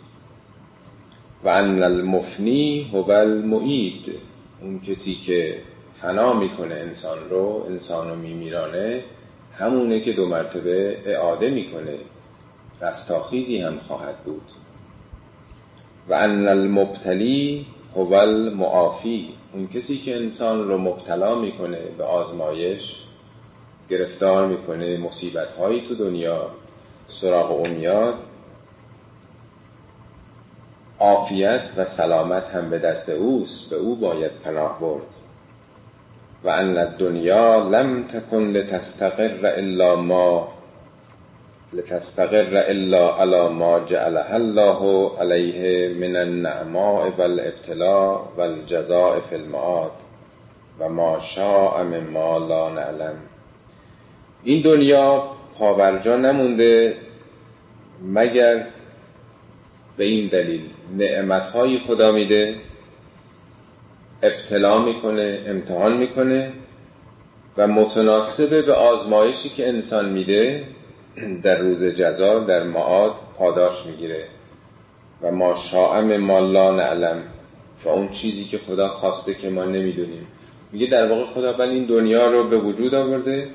و 1.45 1.49
ان 1.49 1.82
المفنی 1.82 2.91
هو 2.93 3.11
المعید. 3.11 4.29
اون 4.62 4.80
کسی 4.80 5.14
که 5.14 5.58
فنا 5.94 6.34
می‌کنه 6.34 6.74
انسان 6.74 7.30
رو 7.30 7.64
انسان 7.68 8.11
رو 8.11 8.16
میمیرانه 8.16 9.04
همونه 9.58 10.00
که 10.00 10.12
دو 10.12 10.26
مرتبه 10.26 10.98
اعاده 11.06 11.50
می‌کنه. 11.50 11.98
رستاخیزی 12.82 13.58
هم 13.58 13.78
خواهد 13.78 14.16
بود. 14.24 14.50
و 16.08 16.14
ان 16.14 16.48
المبتلی 16.48 17.66
هو 17.96 18.12
المعافی. 18.14 19.34
اون 19.52 19.68
کسی 19.68 19.98
که 19.98 20.16
انسان 20.16 20.68
رو 20.68 20.78
مبتلا 20.78 21.34
می‌کنه 21.34 21.78
به 21.98 22.04
آزمایش 22.04 22.96
گرفتار 23.90 24.46
می‌کنه 24.46 24.96
مصیبت 24.96 25.52
هایی 25.52 25.88
تو 25.88 25.94
دنیا 25.94 26.50
سراغ 27.06 27.50
او 27.50 27.66
میاد. 27.66 28.20
عافیت 31.01 31.62
و 31.76 31.84
سلامت 31.84 32.46
هم 32.51 32.70
به 32.70 32.78
دست 32.78 33.09
اوست 33.09 33.70
به 33.70 33.76
او 33.76 33.96
باید 33.96 34.30
پناه 34.44 34.80
برد. 34.80 35.07
و 36.44 36.48
ان 36.48 36.78
الدنیا 36.78 37.68
لم 37.68 38.07
تکن 38.07 38.42
لتستقر 38.42 39.46
الا 39.46 39.96
ما 39.96 40.48
لتستقر 41.72 42.64
الا 42.68 43.09
على 43.09 43.48
ما 43.48 43.80
جعلها 43.80 44.36
الله 44.36 45.11
علیه 45.18 45.88
من 45.94 46.16
النعماء 46.16 47.12
والابتلاء 47.18 48.20
والجزاء 48.36 49.20
فی 49.20 49.34
المعاد. 49.34 49.92
و 50.80 50.88
ما 50.88 51.18
شاء 51.18 51.82
مما 51.82 52.38
لا 52.38 52.68
نعلم. 52.68 53.16
این 54.42 54.62
دنیا 54.62 55.24
پاورجا 55.59 56.16
نمونده 56.16 56.96
مگر 58.03 58.66
به 60.01 60.07
این 60.07 60.28
دلیل 60.28 60.61
نعمتهایی 60.98 61.78
خدا 61.78 62.12
میده 62.12 62.57
ابتلا 64.22 64.84
می‌کنه 64.84 65.44
امتحان 65.46 65.96
می‌کنه 65.96 66.53
و 67.57 67.66
متناسب 67.66 68.66
به 68.66 68.72
آزمایشی 68.72 69.48
که 69.48 69.68
انسان 69.68 70.09
میده 70.09 70.64
در 71.42 71.59
روز 71.59 71.84
جزا 71.84 72.38
در 72.38 72.62
معاد 72.62 73.14
پاداش 73.38 73.86
می‌گیره. 73.86 74.24
و 75.22 75.30
ما 75.30 75.55
شاعم 75.55 76.16
ما 76.16 76.38
لا 76.38 76.76
نعلم. 76.76 77.22
و 77.84 77.88
اون 77.88 78.09
چیزی 78.09 78.44
که 78.44 78.59
خدا 78.59 78.88
خواسته 78.88 79.34
که 79.34 79.51
ما 79.51 79.64
نمی‌دونیم. 79.64 80.26
میگه 80.72 80.86
در 80.86 81.09
واقع 81.09 81.24
خدا 81.24 81.53
بل 81.53 81.68
این 81.68 81.86
دنیا 81.86 82.30
رو 82.30 82.48
به 82.48 82.59
وجود 82.59 82.94
آورده 82.94 83.48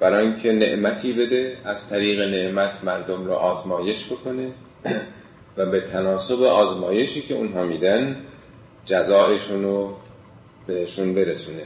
برای 0.00 0.26
اینکه 0.26 0.52
نعمتی 0.52 1.12
بده 1.12 1.56
از 1.64 1.90
طریق 1.90 2.20
نعمت 2.20 2.84
مردم 2.84 3.24
رو 3.24 3.32
آزمایش 3.32 4.06
بکنه. 4.06 4.52
و 5.56 5.66
به 5.66 5.80
تناسب 5.80 6.42
آزمایشی 6.42 7.22
که 7.22 7.34
اونها 7.34 7.64
میدن 7.64 8.16
جزایشون 8.84 9.62
رو 9.62 9.96
بهشون 10.66 11.14
برسونه. 11.14 11.64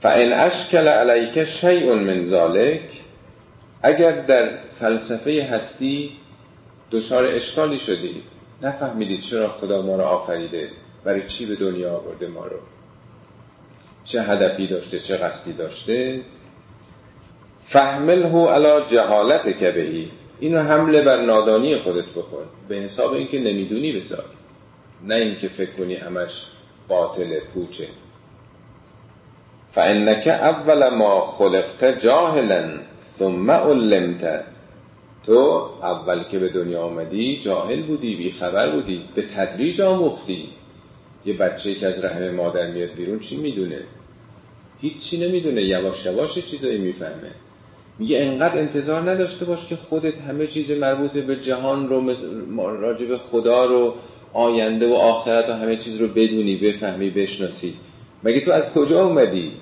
فان 0.00 0.32
اشکل 0.32 0.88
علیک 0.88 1.44
شیء 1.44 1.94
من 1.94 2.24
ذالک 2.24 3.00
اگر 3.82 4.20
در 4.20 4.58
فلسفه 4.80 5.48
هستی 5.50 6.10
دچار 6.90 7.24
اشکالی 7.24 7.78
شدی 7.78 8.22
نفهمیدی 8.62 9.18
چرا 9.18 9.48
خدا 9.48 9.82
ما 9.82 9.96
رو 9.96 10.02
آفریده 10.02 10.68
برای 11.04 11.26
چی 11.26 11.46
به 11.46 11.56
دنیا 11.56 11.96
آورده 11.96 12.26
ما 12.26 12.46
رو؟ 12.46 12.56
چه 14.04 14.22
هدفی 14.22 14.66
داشته 14.66 14.98
چه 14.98 15.16
قصدی 15.16 15.52
داشته؟ 15.52 16.20
فهمله 17.62 18.48
علی 18.48 18.86
جهالت 18.86 19.58
که 19.58 19.70
بهی 19.70 20.10
اینو 20.40 20.58
حمله 20.58 21.02
بر 21.02 21.22
نادانی 21.22 21.78
خودت 21.78 22.10
بکن. 22.10 22.44
به 22.68 22.76
حساب 22.76 23.12
اینکه 23.12 23.38
نمی‌دونی 23.38 23.92
بذار. 23.92 24.24
نه 25.04 25.14
اینکه 25.14 25.48
فکر 25.48 25.70
کنی 25.70 25.94
همش 25.94 26.46
باطل 26.88 27.40
پوچه. 27.40 27.88
فانک 29.70 30.26
اول 30.26 30.88
ما 30.88 31.20
خلقت 31.20 31.98
جاهلا 31.98 32.70
ثم 33.18 33.50
علمت 33.50 34.44
تو 35.26 35.70
اول 35.82 36.22
که 36.22 36.38
به 36.38 36.48
دنیا 36.48 36.82
آمدی 36.82 37.40
جاهل 37.40 37.82
بودی 37.82 38.16
بی 38.16 38.30
خبر 38.30 38.70
بودی 38.70 39.04
به 39.14 39.22
تدریج 39.22 39.80
آموختی. 39.80 40.48
یه 41.26 41.36
بچه 41.36 41.74
که 41.74 41.86
از 41.86 42.04
رحم 42.04 42.30
مادر 42.30 42.70
میاد 42.70 42.90
بیرون 42.90 43.18
چی 43.18 43.36
می‌دونه؟ 43.36 43.80
هیچی 44.80 45.28
نمی‌دونه. 45.28 45.62
یواش 45.62 46.06
یواش 46.06 46.38
چیزایی 46.38 46.78
می‌فهمه. 46.78 47.30
میگه 48.00 48.18
انقدر 48.20 48.58
انتظار 48.58 49.10
نداشته 49.10 49.44
باش 49.44 49.66
که 49.66 49.76
خودت 49.76 50.18
همه 50.18 50.46
چیز 50.46 50.70
مربوط 50.70 51.16
به 51.16 51.36
جهان 51.36 51.88
رو 51.88 52.14
راجع 52.56 53.06
به 53.06 53.18
خدا 53.18 53.64
رو 53.64 53.94
آینده 54.32 54.88
و 54.88 54.94
آخرت 54.94 55.48
و 55.48 55.52
همه 55.52 55.76
چیز 55.76 55.96
رو 55.96 56.08
بدونی 56.08 56.56
بفهمی 56.56 57.10
بشناسی. 57.10 57.74
مگه 58.24 58.40
تو 58.40 58.52
از 58.52 58.74
کجا 58.74 59.04
اومدی؟ 59.04 59.52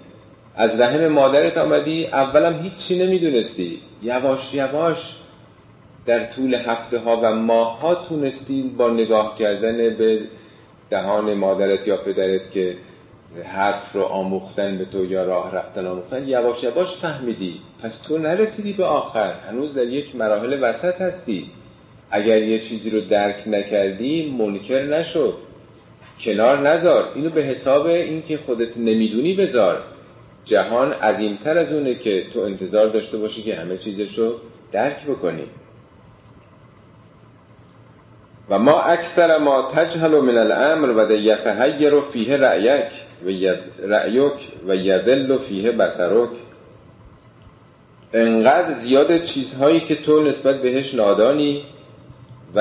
از 0.54 0.80
رحم 0.80 1.08
مادرت 1.08 1.56
آمدی؟ 1.58 2.06
اولم 2.06 2.62
هیچی 2.62 2.98
نمی‌دونستی. 3.06 3.78
یواش 4.02 4.54
یواش 4.54 5.16
در 6.06 6.32
طول 6.32 6.54
هفته 6.54 6.98
ها 6.98 7.20
و 7.22 7.34
ماه 7.34 7.80
ها 7.80 7.94
تونستی 7.94 8.62
با 8.62 8.90
نگاه 8.90 9.38
کردن 9.38 9.76
به 9.76 10.20
دهان 10.90 11.34
مادرت 11.34 11.88
یا 11.88 11.96
پدرت 11.96 12.50
که 12.50 12.76
حرف 13.44 13.92
رو 13.92 14.02
آموختن 14.02 14.78
به 14.78 14.84
تو 14.84 15.04
یا 15.04 15.24
راه 15.24 15.54
رفتن 15.54 15.86
آموختن 15.86 16.28
یواش 16.28 16.62
یواش 16.62 16.96
فهمیدی. 16.96 17.60
پس 17.82 17.98
تو 17.98 18.18
نرسیدی 18.18 18.72
به 18.72 18.84
آخر. 18.84 19.32
هنوز 19.32 19.74
در 19.74 19.84
یک 19.84 20.16
مراحل 20.16 20.58
وسط 20.62 21.00
هستی. 21.00 21.50
اگر 22.10 22.38
یه 22.38 22.58
چیزی 22.58 22.90
رو 22.90 23.00
درک 23.00 23.42
نکردی 23.46 24.30
منکر 24.38 24.82
نشو. 24.82 25.34
کنار 26.20 26.58
نذار. 26.58 27.12
اینو 27.14 27.30
به 27.30 27.42
حساب 27.42 27.86
اینکه 27.86 28.38
خودت 28.38 28.76
نمی‌دونی 28.76 29.34
بذار. 29.34 29.82
جهان 30.44 30.92
عظیمتر 30.92 31.58
از 31.58 31.72
اونه 31.72 31.94
که 31.94 32.24
تو 32.32 32.40
انتظار 32.40 32.88
داشته 32.88 33.18
باشی 33.18 33.42
که 33.42 33.54
همه 33.54 33.76
چیزش 33.76 34.18
رو 34.18 34.34
درک 34.72 35.06
بکنی. 35.06 35.44
و 38.50 38.58
ما 38.58 38.80
اکثر 38.80 39.38
ما 39.38 39.62
تجهل 39.62 40.20
من 40.20 40.38
الامر 40.38 40.88
و 40.88 41.10
یتحیر 41.12 42.00
فیه 42.00 42.36
رأیک. 42.36 43.07
و 43.26 43.28
رأیک 43.82 44.48
و 44.66 44.76
یدل 44.76 45.38
فیه 45.38 45.72
بسرک 45.72 46.30
انقدر 48.12 48.72
زیاد 48.72 49.22
چیزهایی 49.22 49.80
که 49.80 49.94
تو 49.94 50.22
نسبت 50.22 50.62
بهش 50.62 50.94
نادانی 50.94 51.64
و 52.54 52.60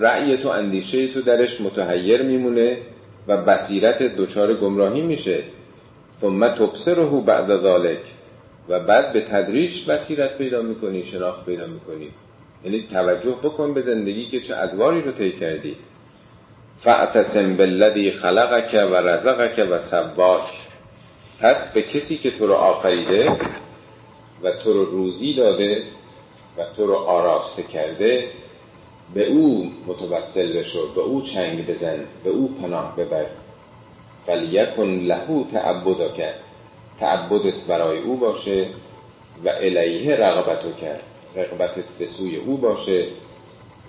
رأی 0.00 0.36
تو 0.36 0.48
اندیشه 0.48 1.08
تو 1.08 1.20
درش 1.20 1.60
متحیر 1.60 2.22
میمونه 2.22 2.78
و 3.28 3.36
بصیرت 3.36 4.02
دچار 4.02 4.54
گمراهی 4.54 5.00
میشه. 5.00 5.42
ثم 6.20 6.48
تبصره 6.48 7.04
بعد 7.04 7.46
ذالک 7.46 8.00
و 8.68 8.80
بعد 8.80 9.12
به 9.12 9.20
تدریج 9.20 9.90
بصیرت 9.90 10.38
پیدا 10.38 10.62
می‌کنی 10.62 11.04
شناخت 11.04 11.46
پیدا 11.46 11.66
می‌کنی. 11.66 12.08
یعنی 12.64 12.86
توجه 12.92 13.36
بکن 13.42 13.74
به 13.74 13.82
زندگی 13.82 14.26
که 14.26 14.40
چه 14.40 14.56
ادواری 14.56 15.00
رو 15.00 15.12
طی 15.12 15.32
کردی. 15.32 15.76
فاعتصم 16.78 17.56
بالذی 17.56 18.10
خلقک 18.10 18.74
و 18.74 18.94
رزقک 18.94 19.68
و 19.70 19.78
سواک. 19.78 20.68
پس 21.40 21.68
به 21.72 21.82
کسی 21.82 22.16
که 22.16 22.30
تو 22.30 22.46
رو 22.46 22.54
آفریده 22.54 23.30
و 24.42 24.52
تو 24.64 24.72
رو 24.72 24.84
روزی 24.84 25.34
داده 25.34 25.82
و 26.58 26.64
تو 26.76 26.86
رو 26.86 26.94
آراسته 26.94 27.62
کرده 27.62 28.24
به 29.14 29.26
او 29.26 29.72
متوسل 29.86 30.58
بشو 30.58 30.94
به 30.94 31.00
او 31.00 31.22
چنگ 31.22 31.66
بزن 31.66 31.98
به 32.24 32.30
او 32.30 32.54
پناه 32.62 32.96
ببر. 32.96 33.26
فلیکن 34.26 34.88
لهو 34.88 35.44
تعبدک. 35.52 36.34
تعبدت 37.00 37.64
برای 37.68 37.98
او 37.98 38.16
باشه 38.16 38.66
و 39.44 39.48
الیه 39.48 40.16
رغبتو 40.16 40.72
کرد 40.72 41.02
رغبتت 41.36 41.84
به 41.98 42.06
سوی 42.06 42.36
او 42.36 42.56
باشه 42.56 43.04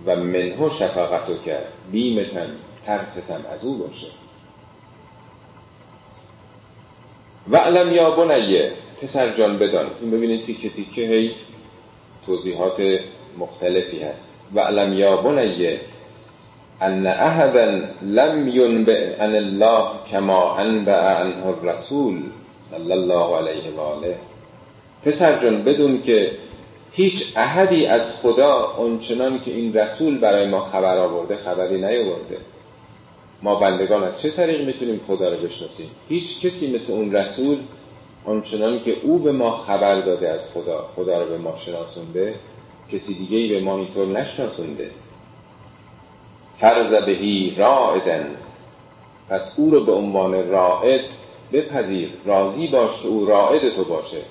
و 0.06 0.16
منهو 0.16 0.70
شفقتو 0.70 1.38
کرد 1.38 1.66
بیمتن. 1.92 2.56
ترستم 2.90 3.46
از 3.54 3.66
او 3.66 3.78
باشه. 3.78 4.08
و 7.50 7.58
علم 7.58 7.92
یا 7.92 8.12
بنیه 8.12 8.72
پسر 9.02 9.30
جان 9.38 9.58
بدان. 9.58 9.92
این 10.02 10.12
ببینید 10.12 10.44
تیکه 10.44 10.70
تیکه 10.70 11.02
هی 11.02 11.32
توضیحات 12.26 12.82
مختلفی 13.38 14.00
هست. 14.00 14.34
و 14.56 14.60
علم 14.60 14.94
یا 14.94 15.18
بنیه 15.18 15.80
ان 16.82 17.08
احدا 17.08 17.82
لم 18.02 18.48
ينبئ 18.48 19.22
عن 19.22 19.36
الله 19.36 19.84
کما 20.12 20.58
انبع 20.58 21.22
عنه 21.22 21.48
الرسول 21.48 22.22
صلی 22.62 22.92
الله 22.92 23.38
علیه 23.38 23.72
و 23.78 23.80
آله 23.80 24.16
پسر 25.06 25.42
جان 25.42 25.64
بدون 25.64 26.02
که 26.02 26.32
هیچ 26.92 27.34
احدی 27.36 27.86
از 27.86 28.12
خدا 28.22 28.76
اونچنان 28.78 29.40
که 29.40 29.52
این 29.52 29.74
رسول 29.74 30.18
برای 30.18 30.48
ما 30.48 30.66
خبر 30.66 30.98
آورده 30.98 31.36
خبری 31.36 31.78
نیاورده. 31.78 32.38
ما 33.44 33.56
بندگان 33.56 34.04
از 34.04 34.22
چه 34.22 34.30
طریق 34.30 34.66
می‌تونیم 34.66 35.02
خدا 35.08 35.30
رو 35.30 35.38
بشناسیم؟ 35.38 35.90
هیچ 36.10 36.40
کسی 36.42 36.76
مثل 36.76 36.94
اون 36.94 37.12
رسول 37.12 37.58
آنچنان 38.26 38.80
که 38.84 38.96
او 39.04 39.20
به 39.20 39.32
ما 39.32 39.56
خبر 39.56 40.02
داده 40.02 40.30
از 40.30 40.42
خدا 40.54 40.90
خدا 40.96 41.24
رو 41.24 41.30
به 41.30 41.38
ما 41.38 41.56
شناسونده 41.58 42.36
کسی 42.92 43.14
دیگه 43.14 43.38
ای 43.38 43.48
به 43.50 43.62
ما 43.62 43.78
اینطور 43.78 44.08
نشناسونده. 44.08 44.92
فرز 46.58 46.94
بهی 46.94 47.56
رائدن. 47.58 48.36
پس 49.30 49.54
او 49.58 49.70
رو 49.70 49.86
به 49.86 49.92
عنوان 49.92 50.50
رائد 50.50 51.02
بپذیر. 51.54 52.10
راضی 52.26 52.68
باش 52.68 53.02
که 53.02 53.08
او 53.08 53.26
رائد 53.26 53.76
تو 53.76 53.84
باشه. 53.84 54.22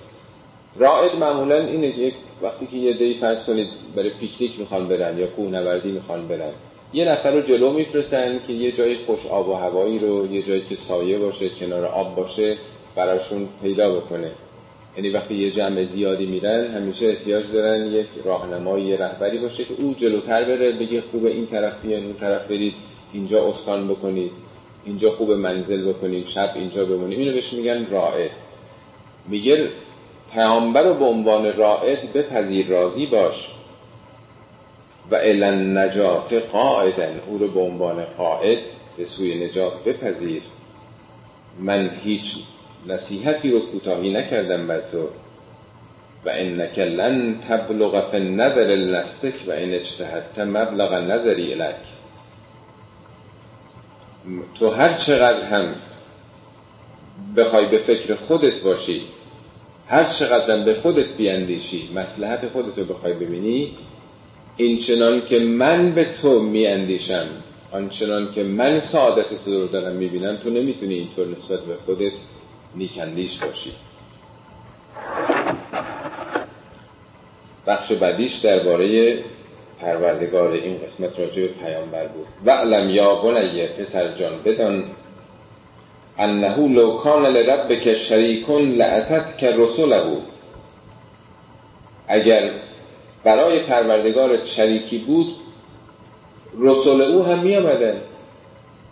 رائد 0.77 1.17
معمولا 1.17 1.65
اینه 1.65 1.87
یک 1.87 2.15
وقتی 2.43 2.67
که 2.67 2.77
یه 2.77 2.93
دی 2.93 3.15
فرض 3.15 3.45
کنید 3.45 3.69
برای 3.97 4.11
پیکنیک 4.11 4.59
می‌خوان 4.59 4.89
برن 4.89 5.19
یا 5.19 5.27
کوهنوردی 5.27 5.93
می‌خوان 5.93 6.29
برن. 6.29 6.53
یه 6.93 7.05
نفر 7.05 7.31
رو 7.31 7.41
جلو 7.41 7.73
میفرستن 7.73 8.41
که 8.47 8.53
یه 8.53 8.73
جای 8.73 8.97
خوش 8.97 9.27
آب 9.27 9.49
و 9.49 9.55
هوایی 9.55 9.99
رو 9.99 10.33
یه 10.33 10.43
جایی 10.43 10.61
که 10.61 10.77
سایه 10.77 11.19
باشه 11.19 11.49
کنار 11.49 11.85
آب 11.85 12.15
باشه 12.15 12.57
براشون 12.97 13.49
پیدا 13.63 13.95
بکنه. 13.95 14.31
یعنی 14.97 15.11
وقتی 15.11 15.35
یه 15.35 15.51
جمع 15.51 15.85
زیادی 15.85 16.27
میرن 16.27 16.67
همیشه 16.67 17.07
احتیاج 17.07 17.53
دارن 17.53 17.87
یک 17.87 18.07
راهنمایی 18.25 18.97
رهبری 18.97 19.39
باشه 19.39 19.65
که 19.65 19.75
او 19.79 19.95
جلوتر 19.95 20.45
بره 20.45 20.73
بگه 20.73 21.01
خوبه 21.01 21.31
این 21.31 21.47
طرف 21.47 21.83
بیان 21.83 22.05
اون 22.05 22.15
طرف 22.15 22.47
برید 22.47 22.75
اینجا 23.13 23.49
اسکان 23.49 23.89
بکنید 23.89 24.33
اینجا 24.85 25.11
خوب 25.11 25.31
منزل 25.31 25.93
بکنید 25.93 26.27
شب 26.27 26.53
اینجا 26.55 26.85
بمونید. 26.85 27.19
اینو 27.19 27.33
بهش 27.33 27.53
میگن 27.53 27.87
رائد. 27.91 28.31
میگه 29.29 29.69
پیامبر 30.33 30.83
رو 30.83 30.95
به 30.95 31.05
عنوان 31.05 31.57
رائد 31.57 32.13
بپذیر 32.13 32.67
راضی 32.67 33.07
باش. 33.07 33.49
و 35.11 35.15
الان 35.15 35.79
نجات 35.79 36.33
قاعدن 36.33 37.21
او 37.27 37.39
رو 37.39 37.49
به 37.49 37.61
عنوان 37.61 38.05
قائد 38.05 38.59
به 38.97 39.05
سوی 39.05 39.45
نجات 39.45 39.85
بپذیر. 39.85 40.43
من 41.61 41.91
هیچ 42.03 42.37
نصیحتی 42.87 43.51
رو 43.51 43.61
کوتاهی 43.61 44.13
نکردم 44.13 44.67
بر 44.67 44.81
تو. 44.81 45.09
و 46.25 46.31
انک 46.33 46.79
لن 46.79 47.39
تبلغ 47.49 48.11
فی 48.11 48.17
النظر 48.17 48.67
لنفسک 48.67 49.35
و 49.47 49.51
این 49.51 49.75
اجتهدت 49.75 50.39
مبلغ 50.39 50.95
نظری 50.95 51.55
الک 51.55 51.75
تو 54.59 54.71
هر 54.71 54.93
چقدر 54.93 55.45
هم 55.45 55.75
بخوای 57.37 57.67
به 57.67 57.79
فکر 57.79 58.15
خودت 58.15 58.61
باشی 58.61 59.03
هر 59.89 60.05
چقدر 60.05 60.65
به 60.65 60.75
خودت 60.75 61.17
بیاندیشی 61.17 61.91
مسلحت 61.95 62.49
خودت 62.49 62.79
رو 62.79 62.85
بخوای 62.85 63.13
ببینی 63.13 63.77
این 64.59 64.79
چنان 64.79 65.27
که 65.27 65.39
من 65.39 65.91
به 65.91 66.05
تو 66.23 66.43
میاندیشم 66.43 67.27
آنچنان 67.73 68.33
که 68.33 68.43
من 68.43 68.81
سعادت 68.81 69.45
تو 69.45 69.61
رو 69.61 69.67
دارم 69.67 69.97
می‌بینم 69.97 70.37
تو 70.37 70.51
نمی‌تونی 70.51 70.95
اینطور 70.95 71.27
نسبت 71.27 71.61
به 71.61 71.75
خودت 71.87 72.13
نیکندیش 72.75 73.39
باشی. 73.39 73.73
بخش 77.67 77.93
بعدیش 77.93 78.37
درباره 78.37 79.19
پروردگار 79.81 80.53
این 80.53 80.79
قسمت 80.79 81.19
راجع 81.19 81.43
به 81.43 81.49
پیامبر 81.49 82.07
بود. 82.07 82.27
و 82.45 82.51
علم 82.51 82.91
یا 82.91 83.15
بنیه 83.15 83.67
پسر 83.67 84.09
جان 84.09 84.43
بدان 84.45 84.85
انه 86.19 86.69
لو 86.69 86.97
کان 86.97 87.27
لربک 87.27 87.95
شریکون 87.95 88.71
لعتت 88.71 89.39
که 89.39 89.55
رسوله. 89.57 90.03
اگر 92.09 92.51
برای 93.25 93.61
پروردگارت 93.61 94.47
شریکی 94.47 94.99
بود 94.99 95.37
رسول 96.61 97.03
او 97.03 97.23
هم 97.23 97.39
می 97.39 97.57
آمدن 97.57 98.01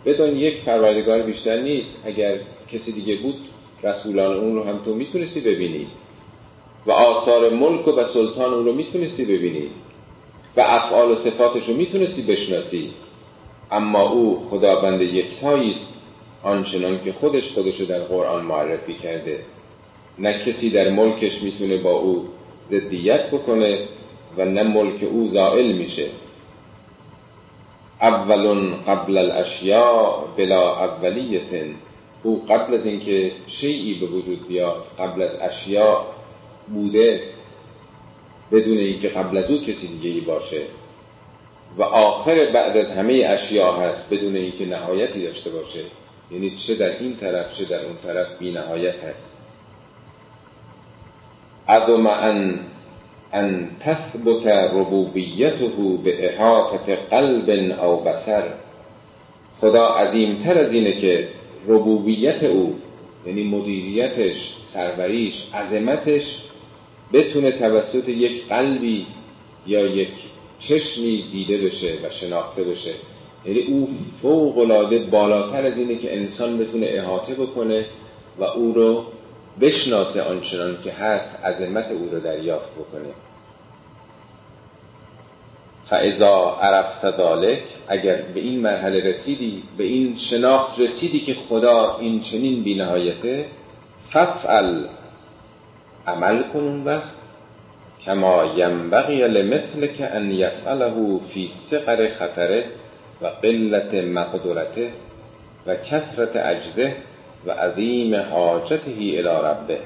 بدان 0.05 0.35
یک 0.35 0.65
پروردگار 0.65 1.21
بیشتر 1.21 1.61
نیست. 1.61 2.03
اگر 2.05 2.39
کسی 2.71 2.91
دیگه 2.91 3.15
بود 3.15 3.35
رسولان 3.83 4.37
اون 4.37 4.55
رو 4.55 4.63
هم 4.63 4.79
تو 4.85 4.93
می‌تونستی 4.93 5.41
ببینی. 5.41 5.87
و 6.85 6.91
آثار 6.91 7.49
ملک 7.49 7.87
و 7.87 8.03
سلطان 8.03 8.53
اون 8.53 8.65
رو 8.65 8.73
می‌تونستی 8.73 9.25
ببینی. 9.25 9.67
و 10.57 10.61
افعال 10.61 11.11
و 11.11 11.15
صفاتش 11.15 11.69
رو 11.69 11.75
می‌تونستی 11.75 12.21
بشناسی. 12.21 12.89
اما 13.71 14.09
او 14.09 14.47
خداوند 14.49 15.01
یکتایی 15.01 15.71
است. 15.71 15.93
آنچنان 16.43 17.03
که 17.03 17.13
خودش 17.13 17.51
خودش 17.51 17.79
رو 17.79 17.85
در 17.85 17.99
قرآن 17.99 18.45
معرفی 18.45 18.93
کرده. 18.93 19.39
نه 20.19 20.39
کسی 20.39 20.69
در 20.69 20.89
ملکش 20.89 21.41
می‌تونه 21.41 21.77
با 21.77 21.91
او 21.91 22.25
ضدیت 22.63 23.27
بکنه 23.27 23.79
و 24.37 24.45
نه 24.45 24.63
ملک 24.63 25.03
او 25.03 25.27
زائل 25.27 25.71
میشه. 25.71 26.07
اول 28.01 28.73
قبل 28.87 29.17
الاشیاء 29.17 30.23
بلا 30.37 30.85
اولیت 30.85 31.65
او 32.23 32.45
قبل 32.49 32.73
از 32.73 32.85
اینکه 32.85 33.31
شیعی 33.47 33.99
به 33.99 34.05
وجود 34.05 34.47
بیاد 34.47 34.85
قبل 34.99 35.21
از 35.21 35.31
اشیاء 35.41 36.05
بوده 36.67 37.21
بدون 38.51 38.77
اینکه 38.77 39.07
قبل 39.07 39.37
از 39.37 39.51
او 39.51 39.61
کسی 39.61 39.87
دیگه 39.87 40.09
ای 40.09 40.19
باشه. 40.19 40.61
و 41.77 41.83
آخر 41.83 42.45
بعد 42.45 42.77
از 42.77 42.91
همه 42.91 43.13
اشیاء 43.13 43.81
هست 43.81 44.13
بدون 44.13 44.35
اینکه 44.35 44.65
نهایتی 44.65 45.23
داشته 45.23 45.49
باشه. 45.49 45.83
یعنی 46.31 46.57
چه 46.57 46.75
در 46.75 46.99
این 46.99 47.15
طرف 47.15 47.57
چه 47.57 47.65
در 47.65 47.85
اون 47.85 47.95
طرف 48.03 48.37
بی 48.39 48.51
نهایت 48.51 48.95
هست. 49.03 49.37
ادم 51.67 52.07
ان 52.07 52.59
ان 53.33 53.69
تثبت 53.79 54.47
ربوبیته 54.47 55.71
به 56.03 56.33
احاطت 56.33 56.89
قلب 56.89 57.79
او 57.79 58.03
بسر 58.03 58.43
خدا 59.61 59.87
عظیمتر 59.87 60.57
از 60.57 60.73
اینه 60.73 60.91
که 60.91 61.27
ربوبیت 61.67 62.43
او 62.43 62.75
یعنی 63.27 63.43
مدیریتش 63.43 64.53
سروریش 64.61 65.47
عظمتش 65.53 66.37
بتونه 67.13 67.51
توسط 67.51 68.09
یک 68.09 68.47
قلبی 68.47 69.05
یا 69.67 69.85
یک 69.85 70.09
چشمی 70.59 71.23
دیده 71.31 71.57
بشه 71.57 71.93
و 72.03 72.09
شناخته 72.09 72.63
بشه. 72.63 72.91
یعنی 73.45 73.59
او 73.59 73.89
فوق 74.21 74.57
العاده 74.57 74.99
بالاتر 74.99 75.65
از 75.65 75.77
اینه 75.77 75.95
که 75.95 76.17
انسان 76.17 76.57
بتونه 76.57 76.87
احاطه 76.89 77.33
بکنه 77.33 77.85
و 78.37 78.43
او 78.43 78.73
رو 78.73 79.03
بشناسه 79.61 80.21
آنچنان 80.21 80.77
که 80.83 80.91
هست 80.91 81.45
عظمت 81.45 81.91
او 81.91 82.09
رو 82.09 82.19
دریافت 82.19 82.71
بکنه. 82.71 83.09
فاذا 85.89 86.57
عرفت 86.61 87.01
ذلك 87.17 87.63
اگر 87.87 88.21
به 88.21 88.39
این 88.39 88.59
مرحله 88.59 89.09
رسیدی 89.09 89.63
به 89.77 89.83
این 89.83 90.17
شناخت 90.17 90.79
رسیدی 90.79 91.19
که 91.19 91.33
خدا 91.49 91.97
این 91.99 92.21
چنین 92.21 92.63
بینهایته 92.63 93.45
ففعل 94.09 94.83
عمل 96.07 96.43
کن 96.43 96.59
اون 96.59 96.83
وقت 96.83 97.15
کما 98.05 98.45
ینبغی 98.45 99.27
لمثلک 99.27 100.09
ان 100.13 100.31
یفعله 100.31 101.19
فی 101.33 101.47
سقر 101.47 102.09
خطره 102.09 102.65
و 103.21 103.27
قلت 103.27 103.93
مقدرته 103.93 104.91
و 105.67 105.75
کثرت 105.75 106.35
عجزه 106.35 106.95
و 107.47 107.51
عظیم 107.51 108.15
حاجته 108.15 108.91
الى 108.91 109.21
ربه. 109.21 109.79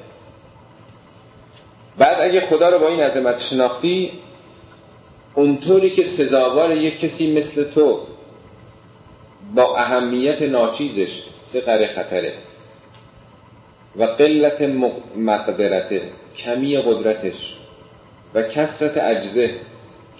بعد 1.97 2.21
اگه 2.21 2.41
خدا 2.41 2.69
رو 2.69 2.79
با 2.79 2.87
این 2.87 2.99
عظمت 2.99 3.39
شناختی 3.39 4.11
اونطوری 5.35 5.89
که 5.89 6.03
سزاوار 6.03 6.71
یک 6.71 6.99
کسی 6.99 7.37
مثل 7.37 7.63
تو 7.63 7.99
با 9.55 9.77
اهمیت 9.77 10.41
ناچیزش 10.41 11.23
سقر 11.35 11.87
خطره 11.87 12.33
و 13.95 14.03
قلت 14.03 14.61
مقدرته 15.15 16.01
کمی 16.37 16.77
قدرتش 16.77 17.55
و 18.33 18.41
کسرت 18.41 18.97
اجزه 18.97 19.55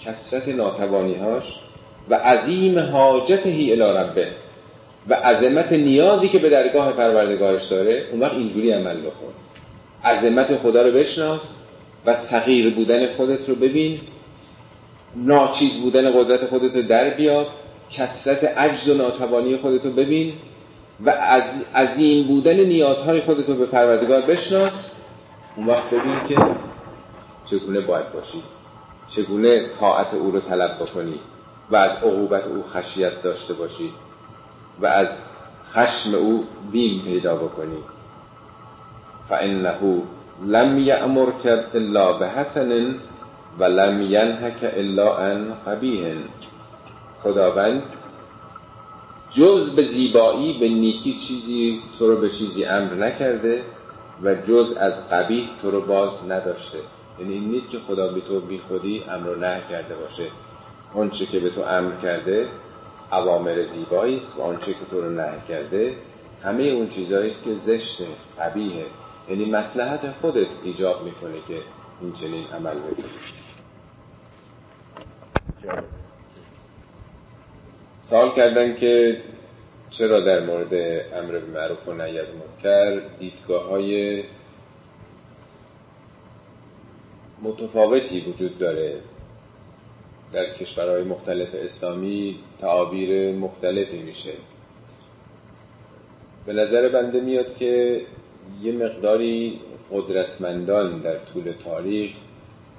کسرت 0.05 0.47
ناتوانیهاش 0.47 1.43
و 2.09 2.15
عظیم 2.15 2.79
حاجته 2.79 3.49
الی 3.49 3.75
ربه. 3.75 4.27
و 5.09 5.13
عظمت 5.13 5.73
نیازی 5.73 6.29
که 6.29 6.39
به 6.39 6.49
درگاه 6.49 6.91
پروردگارش 6.91 7.65
داره 7.65 8.05
اون 8.11 8.19
وقت 8.19 8.33
اینجوری 8.33 8.71
عمل 8.71 8.97
بکن. 8.97 9.33
عظمت 10.03 10.57
خدا 10.57 10.81
رو 10.81 10.91
بشناس 10.91 11.41
و 12.05 12.13
صغیر 12.13 12.73
بودن 12.73 13.07
خودت 13.07 13.49
رو 13.49 13.55
ببین. 13.55 13.99
ناچیز 15.15 15.77
بودن 15.77 16.11
قدرت 16.11 16.45
خودت 16.45 16.75
رو 16.75 16.81
در 16.81 17.09
بیار. 17.09 17.47
کسرت 17.91 18.43
عجز 18.43 18.89
و 18.89 18.93
ناتوانی 18.93 19.57
خودت 19.57 19.85
رو 19.85 19.91
ببین 19.91 20.33
و 21.05 21.09
از 21.09 21.43
عظیم 21.75 22.27
بودن 22.27 22.59
نیازهای 22.59 23.21
خودت 23.21 23.49
رو 23.49 23.55
به 23.55 23.65
پروردگار 23.65 24.21
بشناس. 24.21 24.91
اون 25.55 25.67
وقت 25.67 25.89
ببین 25.89 26.15
که 26.29 26.35
چگونه 27.45 27.81
باید 27.81 28.11
باشی. 28.11 28.41
چگونه 29.09 29.65
طاعت 29.79 30.13
او 30.13 30.31
رو 30.31 30.39
طلب 30.39 30.75
بکنی 30.79 31.19
و 31.69 31.75
از 31.75 31.91
عقوبت 31.91 32.43
او 32.47 32.63
خشیت 32.63 33.21
داشته 33.21 33.53
باشی. 33.53 33.91
و 34.81 34.85
از 34.85 35.07
خشم 35.73 36.13
او 36.13 36.43
بیم 36.71 37.01
پیدا 37.01 37.35
بکنی. 37.35 37.77
فانه 39.29 39.73
لم 40.45 40.79
یأمرک 40.79 41.45
الا 41.73 42.13
بحسن 42.13 42.95
و 43.59 43.63
لم 43.63 44.01
ینهک 44.01 44.73
الا 44.75 45.17
ان 45.17 45.53
قبیه 45.65 46.15
خداوند 47.23 47.83
جز 49.31 49.75
به 49.75 49.83
زیبایی 49.83 50.59
به 50.59 50.69
نیکی 50.69 51.13
چیزی 51.13 51.81
تو 51.99 52.07
رو 52.07 52.21
به 52.21 52.29
چیزی 52.29 52.65
امر 52.65 52.93
نکرده 52.93 53.63
و 54.23 54.35
جز 54.35 54.73
از 54.79 55.09
قبیح 55.09 55.49
تو 55.61 55.71
رو 55.71 55.81
باز 55.81 56.31
نداشته. 56.31 56.77
یعنی 57.19 57.33
این 57.33 57.51
نیست 57.51 57.69
که 57.69 57.79
خدا 57.79 58.07
به 58.07 58.21
تو 58.21 58.39
بی 58.39 58.61
خودی 58.67 59.03
امر 59.09 59.29
و 59.29 59.35
نه 59.35 59.61
کرده 59.69 59.95
باشه. 59.95 60.25
اونچه 60.93 61.25
که 61.25 61.39
به 61.39 61.49
تو 61.49 61.61
امر 61.61 61.91
کرده 62.03 62.47
عوامر 63.11 63.63
زیبایی 63.63 64.17
است 64.17 64.37
و 64.37 64.41
آنچه 64.41 64.73
که 64.73 64.85
تو 64.91 65.01
رو 65.01 65.09
نه 65.09 65.31
کرده 65.47 65.95
همه 66.43 66.63
اون 66.63 66.89
چیزهایی 66.89 67.27
است 67.27 67.43
که 67.43 67.53
زشته 67.53 68.05
قبیهه 68.39 68.85
یعنی 69.29 69.45
مسلحت 69.45 70.11
خودت 70.11 70.47
ایجاب 70.63 71.03
می‌کنه 71.03 71.37
که 71.47 71.57
این 72.01 72.13
چنین 72.13 72.45
عمل 72.47 72.79
بکنی. 72.79 73.03
سوال 78.01 78.31
کردن 78.35 78.75
که 78.75 79.21
چرا 79.89 80.19
در 80.19 80.45
مورد 80.45 80.73
امر 81.13 81.31
به 81.31 81.45
معروف 81.45 81.87
و 81.87 81.93
نهی 81.93 82.19
از 82.19 82.27
منکر 82.33 83.01
دیدگاه 83.19 83.69
های 83.69 84.23
متفاوتی 87.41 88.21
وجود 88.21 88.57
داره. 88.57 89.01
در 90.33 90.53
کشورهای 90.53 91.03
مختلف 91.03 91.49
اسلامی 91.53 92.39
تعابیر 92.59 93.35
مختلفی 93.35 93.97
میشه. 93.97 94.33
به 96.45 96.53
نظر 96.53 96.89
بنده 96.89 97.19
میاد 97.19 97.55
که 97.55 98.01
یه 98.61 98.71
مقداری 98.71 99.59
قدرتمندان 99.91 101.01
در 101.01 101.17
طول 101.17 101.51
تاریخ 101.51 102.11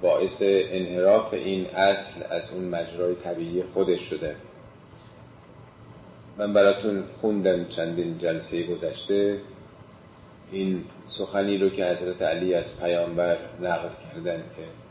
باعث 0.02 0.42
انحراف 0.46 1.34
این 1.34 1.66
اصل 1.66 2.20
از 2.30 2.50
اون 2.52 2.64
مجرای 2.64 3.14
طبیعی 3.14 3.62
خودش 3.62 4.00
شده. 4.00 4.36
من 6.38 6.52
براتون 6.52 7.04
خوندم 7.20 7.64
چندین 7.64 8.18
جلسه 8.18 8.62
گذشته. 8.62 9.38
این 10.50 10.84
سخنی 11.06 11.58
رو 11.58 11.68
که 11.68 11.84
حضرت 11.84 12.22
علی 12.22 12.54
از 12.54 12.80
پیامبر 12.80 13.36
نقل 13.60 13.88
کردن 13.88 14.38
که 14.56 14.81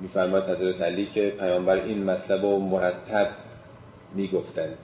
میفرماد 0.00 0.50
حضرت 0.50 0.80
علی 0.80 1.06
که 1.06 1.30
پیامبر 1.40 1.76
این 1.76 2.04
مطلب 2.04 2.42
رو 2.42 2.58
مرتب 2.58 3.28
می‌گفتند 4.14 4.78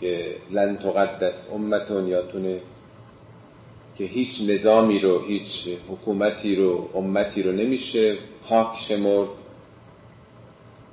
که 0.00 0.36
لن 0.50 0.76
تقدس 0.76 1.50
امتون 1.54 2.08
یاتونه 2.08 2.60
که 3.94 4.04
هیچ 4.04 4.42
نظامی 4.48 4.98
رو 4.98 5.22
هیچ 5.26 5.68
حکومتی 5.88 6.56
رو 6.56 6.88
امتی 6.94 7.42
رو 7.42 7.52
نمیشه 7.52 8.16
پاک 8.48 8.78
شمرد 8.78 9.28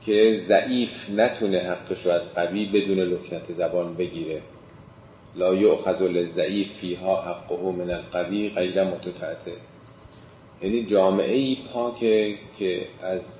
که 0.01 0.41
ضعیف 0.47 1.09
نتونه 1.09 1.59
حقش 1.59 2.05
رو 2.05 2.11
از 2.11 2.33
قوی 2.33 2.65
بدون 2.65 2.99
لکنت 2.99 3.51
زبان 3.51 3.95
بگیره. 3.95 4.41
لا 5.35 5.53
یؤخذ 5.53 6.01
للضعیف 6.01 6.73
فیها 6.73 7.21
حقه 7.21 7.71
من 7.71 7.91
القوی 7.91 8.49
غیر 8.49 8.83
متفعته 8.83 9.51
یعنی 10.63 10.83
جامعه 10.85 11.35
ای 11.35 11.57
پاکه 11.73 12.35
که 12.59 12.87
از 13.01 13.39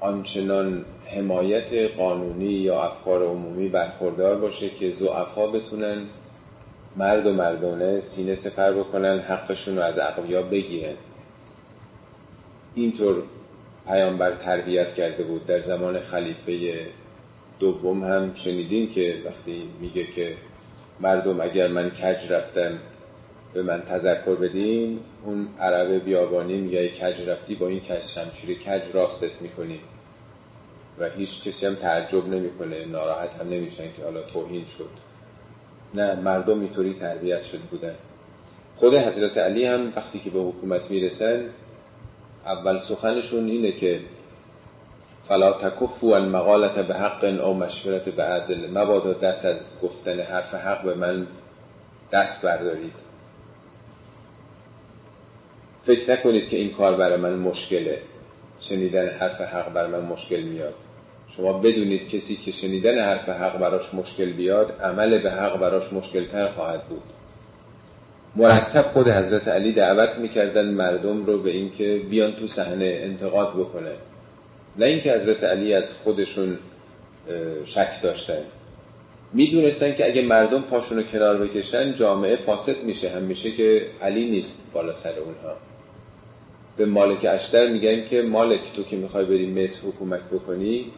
آنچنان 0.00 0.84
حمایت 1.06 1.72
قانونی 1.96 2.52
یا 2.52 2.82
افکار 2.82 3.22
عمومی 3.22 3.68
برخوردار 3.68 4.36
باشه 4.36 4.70
که 4.70 4.90
زعفا 4.90 5.46
بتونن 5.46 6.06
مرد 6.96 7.26
و 7.26 7.32
مردانه 7.32 8.00
سینه 8.00 8.34
سپر 8.34 8.72
بکنن 8.72 9.18
حقشون 9.18 9.76
رو 9.76 9.82
از 9.82 9.98
اقویا 9.98 10.42
بگیرن. 10.42 10.94
اینطور 12.74 13.22
پیامبر 13.86 14.32
تربیت 14.32 14.94
کرده 14.94 15.24
بود 15.24 15.46
در 15.46 15.60
زمان 15.60 16.00
خلیفه 16.00 16.86
دوم 17.60 18.04
هم. 18.04 18.34
شنیدین 18.34 18.88
که 18.88 19.22
وقتی 19.24 19.68
میگه 19.80 20.06
که 20.06 20.34
مردم 21.00 21.40
اگر 21.40 21.68
من 21.68 21.90
کج 21.90 22.32
رفتم 22.32 22.78
به 23.54 23.62
من 23.62 23.82
تذکر 23.82 24.34
بدین 24.34 25.00
اون 25.24 25.48
عرب 25.60 26.04
بیابانی 26.04 26.56
میگه 26.56 26.88
کج 26.88 27.28
رفتی 27.28 27.54
با 27.54 27.68
این 27.68 27.80
کج 27.80 28.02
شمشیر 28.02 28.58
کج 28.58 28.82
راستت 28.92 29.42
می‌کنی. 29.42 29.80
و 30.98 31.08
هیچ 31.08 31.42
کسی 31.42 31.66
هم 31.66 31.74
تعجب 31.74 32.28
نمی‌کنه 32.28 32.84
ناراحت 32.84 33.34
هم 33.40 33.48
نمیشن 33.48 33.92
که 33.96 34.02
حالا 34.02 34.22
توهین 34.22 34.64
شد. 34.64 34.90
نه 35.94 36.14
مردم 36.14 36.60
اینطوری 36.60 36.94
تربیت 36.94 37.42
شده 37.42 37.62
بودن. 37.70 37.94
خود 38.76 38.94
حضرت 38.94 39.38
علی 39.38 39.66
هم 39.66 39.92
وقتی 39.96 40.18
که 40.18 40.30
به 40.30 40.40
حکومت 40.40 40.90
می‌رسن 40.90 41.50
اول 42.46 42.76
سخنشون 42.76 43.48
اینه 43.48 43.72
که 43.72 44.00
فلا 45.28 45.52
تکفو 45.52 46.06
المقالت 46.06 46.86
به 46.86 46.94
حق 46.94 47.24
او 47.24 47.54
مشورت 47.54 48.08
به 48.08 48.22
عدل 48.22 48.70
مبادا 48.70 49.12
دست 49.12 49.44
از 49.44 49.80
گفتن 49.82 50.20
حرف 50.20 50.54
حق 50.54 50.84
به 50.84 50.94
من 50.94 51.26
دست 52.12 52.44
بردارید. 52.44 53.03
فکر 55.86 56.12
نکنید 56.12 56.48
که 56.48 56.56
این 56.56 56.72
کار 56.72 56.96
برای 56.96 57.16
من 57.16 57.34
مشکله. 57.34 57.98
شنیدن 58.60 59.08
حرف 59.08 59.40
حق 59.40 59.72
بر 59.72 59.86
من 59.86 60.00
مشکل 60.00 60.40
میاد. 60.40 60.74
شما 61.28 61.52
بدونید 61.52 62.08
کسی 62.08 62.36
که 62.36 62.50
شنیدن 62.50 62.98
حرف 62.98 63.28
حق 63.28 63.58
براش 63.58 63.94
مشکل 63.94 64.32
بیاد 64.32 64.72
عمل 64.82 65.22
به 65.22 65.30
حق 65.30 65.60
براش 65.60 65.92
مشکل 65.92 66.26
تر 66.26 66.48
خواهد 66.48 66.84
بود. 66.88 67.02
مرتب 68.36 68.82
خود 68.82 69.08
حضرت 69.08 69.48
علی 69.48 69.72
دعوت 69.72 70.18
می‌کردن 70.18 70.70
مردم 70.70 71.26
رو 71.26 71.42
به 71.42 71.50
اینکه 71.50 72.00
بیان 72.10 72.32
تو 72.32 72.46
صحنه 72.46 72.98
انتقاد 73.00 73.48
بکنه. 73.48 73.92
نه 74.78 74.86
اینکه 74.86 75.12
حضرت 75.12 75.44
علی 75.44 75.74
از 75.74 75.94
خودشون 75.94 76.58
شک 77.64 78.02
داشتن. 78.02 78.42
می‌دونستن 79.32 79.94
که 79.94 80.06
اگه 80.06 80.22
مردم 80.22 80.62
پاشون 80.62 80.98
رو 80.98 81.04
کنار 81.04 81.46
بکشن 81.46 81.94
جامعه 81.94 82.36
فاسد 82.36 82.82
میشه. 82.82 83.10
هم 83.10 83.22
میشه 83.22 83.50
که 83.50 83.86
علی 84.02 84.30
نیست 84.30 84.70
بالا 84.72 84.94
سر 84.94 85.18
اونها. 85.18 85.56
به 86.76 86.86
مالک 86.86 87.26
اشتر 87.30 87.68
میگن 87.68 88.04
که 88.04 88.22
مالک 88.22 88.72
تو 88.72 88.82
که 88.82 88.96
می‌خوای 88.96 89.24
بری 89.24 89.64
مصر 89.64 89.88
حکومت 89.88 90.30
بکنی 90.30 90.92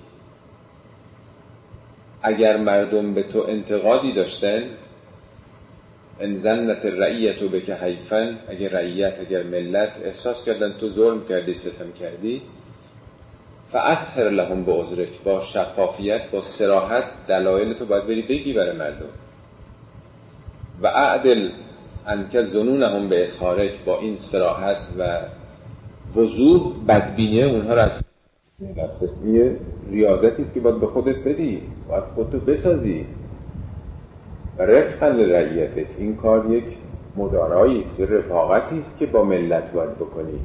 اگر 2.22 2.56
مردم 2.56 3.14
به 3.14 3.22
تو 3.22 3.44
انتقادی 3.48 4.12
داشتن 4.12 4.62
ان 6.20 6.36
زنت 6.36 6.84
رعیت 6.84 7.38
به 7.38 7.60
که 7.60 7.74
حیفن 7.74 8.38
اگر 8.48 8.68
رعیت 8.68 9.14
اگر 9.20 9.42
ملت 9.42 9.92
احساس 10.04 10.44
کردن 10.44 10.72
تو 10.72 10.90
ظلم 10.90 11.24
کردی 11.24 11.54
ستم 11.54 11.92
کردی 11.92 12.42
فاسهر 13.72 14.28
لهم 14.30 14.64
به 14.64 14.72
عذرک 14.72 15.22
با 15.24 15.40
شفافیت 15.40 16.30
با 16.30 16.40
سراحت 16.40 17.04
دلایل 17.28 17.74
تو 17.74 17.86
باید 17.86 18.04
بری 18.06 18.22
بگی 18.22 18.52
برای 18.52 18.76
مردم. 18.76 19.08
و 20.82 20.86
اعدل 20.86 21.50
انکه 22.06 22.42
زنونهم 22.42 23.08
به 23.08 23.22
اظهارک 23.22 23.84
با 23.84 23.98
این 23.98 24.16
سراحت 24.16 24.88
و 24.98 25.18
وضوح 26.16 26.72
بدبینی 26.88 27.42
اونها 27.42 27.74
رو 27.74 27.80
از 27.80 27.98
نفسش 28.60 29.08
یه 29.24 29.56
ریاضتی 29.90 30.46
که 30.54 30.60
باید 30.60 30.80
به 30.80 30.86
خودت 30.86 31.18
بدی. 31.24 31.62
باید 31.88 32.04
خودتو 32.04 32.38
بسازی. 32.38 33.06
رفقا 34.58 35.06
رعیتت 35.06 35.86
این 35.98 36.16
کار 36.16 36.50
یک 36.50 36.64
مدارایی 37.16 37.82
است 37.82 38.00
رفاقتی 38.00 38.78
است 38.78 38.98
که 38.98 39.06
با 39.06 39.24
ملت 39.24 39.72
باید 39.72 39.94
بکنی. 39.94 40.38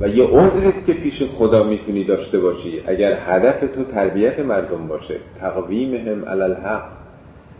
و 0.00 0.08
یه 0.08 0.24
عذری 0.24 0.72
که 0.86 0.92
پیش 0.92 1.22
خدا 1.22 1.62
می‌تونی 1.62 2.04
داشته 2.04 2.40
باشی. 2.40 2.82
اگر 2.86 3.18
هدف 3.20 3.74
تو 3.74 3.84
تربیت 3.84 4.38
مردم 4.38 4.86
باشه. 4.86 5.16
تقویمهم 5.40 6.24
علی 6.24 6.42
الحق. 6.42 6.82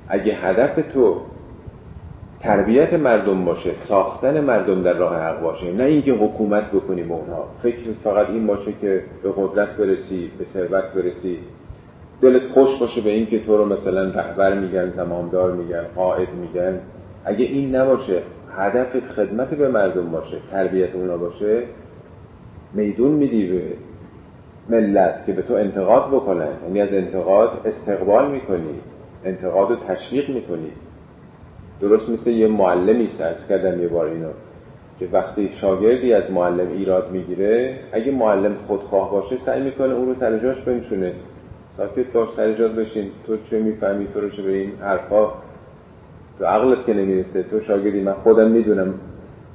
اگه 0.08 0.34
هدف 0.34 0.92
تو 0.94 1.20
تربیت 2.42 2.94
مردم 2.94 3.44
باشه 3.44 3.74
ساختن 3.74 4.40
مردم 4.40 4.82
در 4.82 4.92
راه 4.92 5.16
حق 5.16 5.40
باشه. 5.40 5.72
نه 5.72 5.84
اینکه 5.84 6.12
حکومت 6.12 6.70
بکنی 6.70 7.02
به 7.02 7.14
اونها. 7.14 7.48
فکر 7.62 7.92
فقط 8.04 8.30
این 8.30 8.46
باشه 8.46 8.72
که 8.80 9.04
به 9.22 9.32
قدرت 9.36 9.68
برسی 9.68 10.30
به 10.38 10.44
ثروت 10.44 10.84
برسی. 10.84 11.38
دلت 12.20 12.42
خوش 12.50 12.78
باشه 12.80 13.00
به 13.00 13.10
اینکه 13.10 13.38
تو 13.38 13.56
رو 13.56 13.64
مثلا 13.64 14.02
رهبر 14.02 14.58
میگن 14.58 14.90
زمامدار 14.90 15.52
میگن 15.52 15.84
قائد 15.96 16.28
میگن. 16.34 16.80
اگه 17.24 17.44
این 17.44 17.74
نباشه 17.74 18.22
هدفت 18.56 19.08
خدمت 19.08 19.50
به 19.50 19.68
مردم 19.68 20.10
باشه 20.10 20.36
تربیت 20.50 20.94
اونا 20.94 21.16
باشه 21.16 21.62
میدون 22.74 23.10
میدی 23.10 23.46
به 23.46 23.62
ملت 24.68 25.26
که 25.26 25.32
به 25.32 25.42
تو 25.42 25.54
انتقاد 25.54 26.08
بکنن 26.08 26.48
یعنی 26.66 26.80
از 26.80 26.92
انتقاد 26.92 27.60
استقبال 27.64 28.30
می‌کنی 28.30 28.80
انتقاد 29.24 29.70
رو 29.70 29.76
تشویق 29.76 30.30
می‌کنی. 30.30 30.72
درست 31.82 32.08
مثل 32.08 32.30
یه 32.30 32.48
معلمی 32.48 33.08
است 33.20 33.48
کردم 33.48 33.82
یه 33.82 33.88
بار 33.88 34.06
اینو. 34.06 34.28
که 34.98 35.08
وقتی 35.12 35.48
شاگردی 35.48 36.12
از 36.12 36.30
معلم 36.30 36.68
ایراد 36.68 37.10
می‌گیره 37.10 37.78
اگه 37.92 38.12
معلم 38.12 38.54
خودخواه 38.66 39.10
باشه 39.10 39.36
سعی 39.36 39.62
می‌کنه 39.62 39.94
اون 39.94 40.06
رو 40.06 40.14
سر 40.14 40.38
جاش 40.38 40.60
بنشونه. 40.60 41.12
ساکت 41.76 42.12
باش 42.12 42.28
سر 42.28 42.52
جاش 42.52 42.72
بشین. 42.72 43.10
تو 43.26 43.36
چه 43.36 43.58
می‌فهمی؟ 43.58 44.06
تو 44.14 44.20
رو 44.20 44.30
چه 44.30 44.42
به 44.42 44.52
این 44.52 44.72
حرفا؟ 44.80 45.32
تو 46.38 46.44
عقلت 46.44 46.86
که 46.86 46.94
نمی‌رسه. 46.94 47.42
تو 47.42 47.60
شاگردی 47.60 48.00
من 48.00 48.12
خودم 48.12 48.50
می‌دونم 48.50 48.94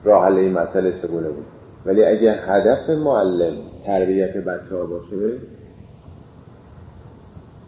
راه 0.03 0.25
حل 0.25 0.37
این 0.37 0.53
مسئله 0.53 0.91
چگونه 1.01 1.29
بود. 1.29 1.45
ولی 1.85 2.03
اگه 2.03 2.31
هدف 2.31 2.89
معلم 2.89 3.53
تربیت 3.85 4.37
بچه 4.37 4.75
ها 4.75 4.85
باشه 4.85 5.39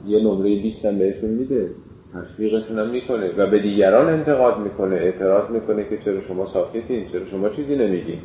یه 0.05 0.23
نمره 0.23 0.61
20 0.61 0.85
بهشون 0.85 1.29
میده. 1.29 1.69
تشویقشون 2.13 2.79
هم 2.79 2.89
می‌کنه 2.89 3.31
و 3.37 3.49
به 3.49 3.59
دیگران 3.59 4.09
انتقاد 4.09 4.59
می‌کنه 4.59 4.95
اعتراض 4.95 5.49
می‌کنه 5.49 5.83
که 5.83 5.97
چرا 5.97 6.21
شما 6.21 6.45
ساکتین 6.45 7.07
چرا 7.11 7.25
شما 7.25 7.49
چیزی 7.49 7.75
نمیگین. 7.75 8.19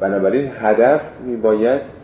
بنابراین 0.00 0.50
هدف 0.58 1.00
میبایست 1.26 1.96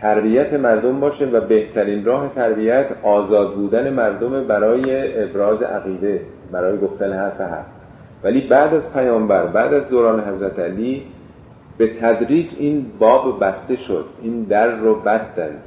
تربیت 0.00 0.52
مردم 0.52 1.00
باشه 1.00 1.26
و 1.26 1.40
بهترین 1.40 2.04
راه 2.04 2.34
تربیت 2.34 2.86
آزاد 3.02 3.54
بودن 3.54 3.90
مردم 3.90 4.44
برای 4.44 5.22
ابراز 5.22 5.62
عقیده 5.62 6.20
برای 6.52 6.78
گفتن 6.78 7.12
حرف 7.12 7.40
حق. 7.40 7.66
ولی 8.24 8.48
بعد 8.48 8.74
از 8.74 8.94
پیامبر 8.94 9.46
بعد 9.46 9.74
از 9.74 9.88
دوران 9.88 10.20
حضرت 10.20 10.58
علی 10.58 11.02
به 11.78 11.88
تدریج 11.88 12.50
این 12.58 12.86
باب 12.98 13.44
بسته 13.44 13.76
شد 13.76 14.04
این 14.22 14.42
در 14.42 14.76
رو 14.76 15.00
بستند. 15.00 15.62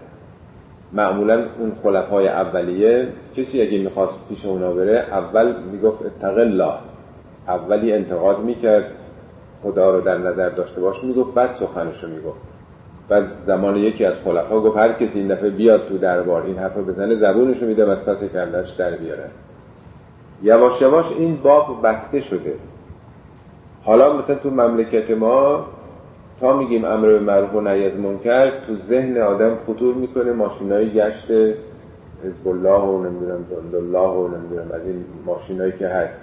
معمولا 0.93 1.45
اون 1.59 1.71
خلفای 1.83 2.27
اولیه 2.27 3.07
کسی 3.37 3.61
اگه 3.61 3.79
می‌خواست 3.79 4.19
پیش 4.29 4.45
اونا 4.45 4.71
بره 4.71 5.05
اول 5.11 5.53
می‌گفت 5.71 6.05
اتق 6.05 6.37
الله 6.37 6.73
اولی 7.47 7.93
انتقاد 7.93 8.39
می‌کرد 8.39 8.85
خدا 9.63 9.89
رو 9.89 10.01
در 10.01 10.17
نظر 10.17 10.49
داشته 10.49 10.81
باش 10.81 11.03
می‌گفت 11.03 11.33
بعد 11.33 11.53
سخنش 11.53 12.03
رو 12.03 12.09
می‌گفت. 12.09 12.41
بعد 13.09 13.23
زمان 13.41 13.75
یکی 13.75 14.05
از 14.05 14.19
خلفا 14.19 14.59
گفت 14.59 14.77
هر 14.77 14.93
کسی 14.93 15.19
این 15.19 15.27
دفعه 15.27 15.49
بیاد 15.49 15.87
تو 15.87 15.97
دربار 15.97 16.43
این 16.43 16.57
حرف 16.57 16.77
بزنه 16.77 17.15
زبونش 17.15 17.61
رو 17.61 17.67
میدم 17.67 17.89
از 17.89 18.05
پس 18.05 18.23
کندش 18.23 18.71
در 18.71 18.91
بیاره. 18.91 19.29
یواش 20.43 20.81
یواش 20.81 21.11
این 21.11 21.37
باب 21.43 21.87
بسته 21.87 22.19
شده. 22.19 22.53
حالا 23.83 24.17
مثلا 24.17 24.35
تو 24.35 24.49
مملکت 24.49 25.11
ما 25.11 25.65
تا 26.41 26.57
میگیم 26.57 26.85
امر 26.85 27.07
به 27.07 27.19
معروف 27.19 27.55
و 27.55 27.61
نهی 27.61 27.85
از 27.85 27.99
منکر 27.99 28.49
تو 28.67 28.75
ذهن 28.75 29.17
آدم 29.17 29.57
خطور 29.67 29.95
می‌کنه 29.95 30.31
ماشینای 30.31 30.89
گشت 30.89 31.31
حزب 32.23 32.47
الله 32.47 32.81
و 32.81 33.03
نمی‌دونم 33.03 33.45
جند 33.51 33.75
الله 33.75 34.09
و 34.09 34.27
نمی‌دونم 34.27 34.71
از 34.71 34.85
این 34.85 35.05
ماشینایی 35.25 35.71
که 35.71 35.87
هست 35.87 36.21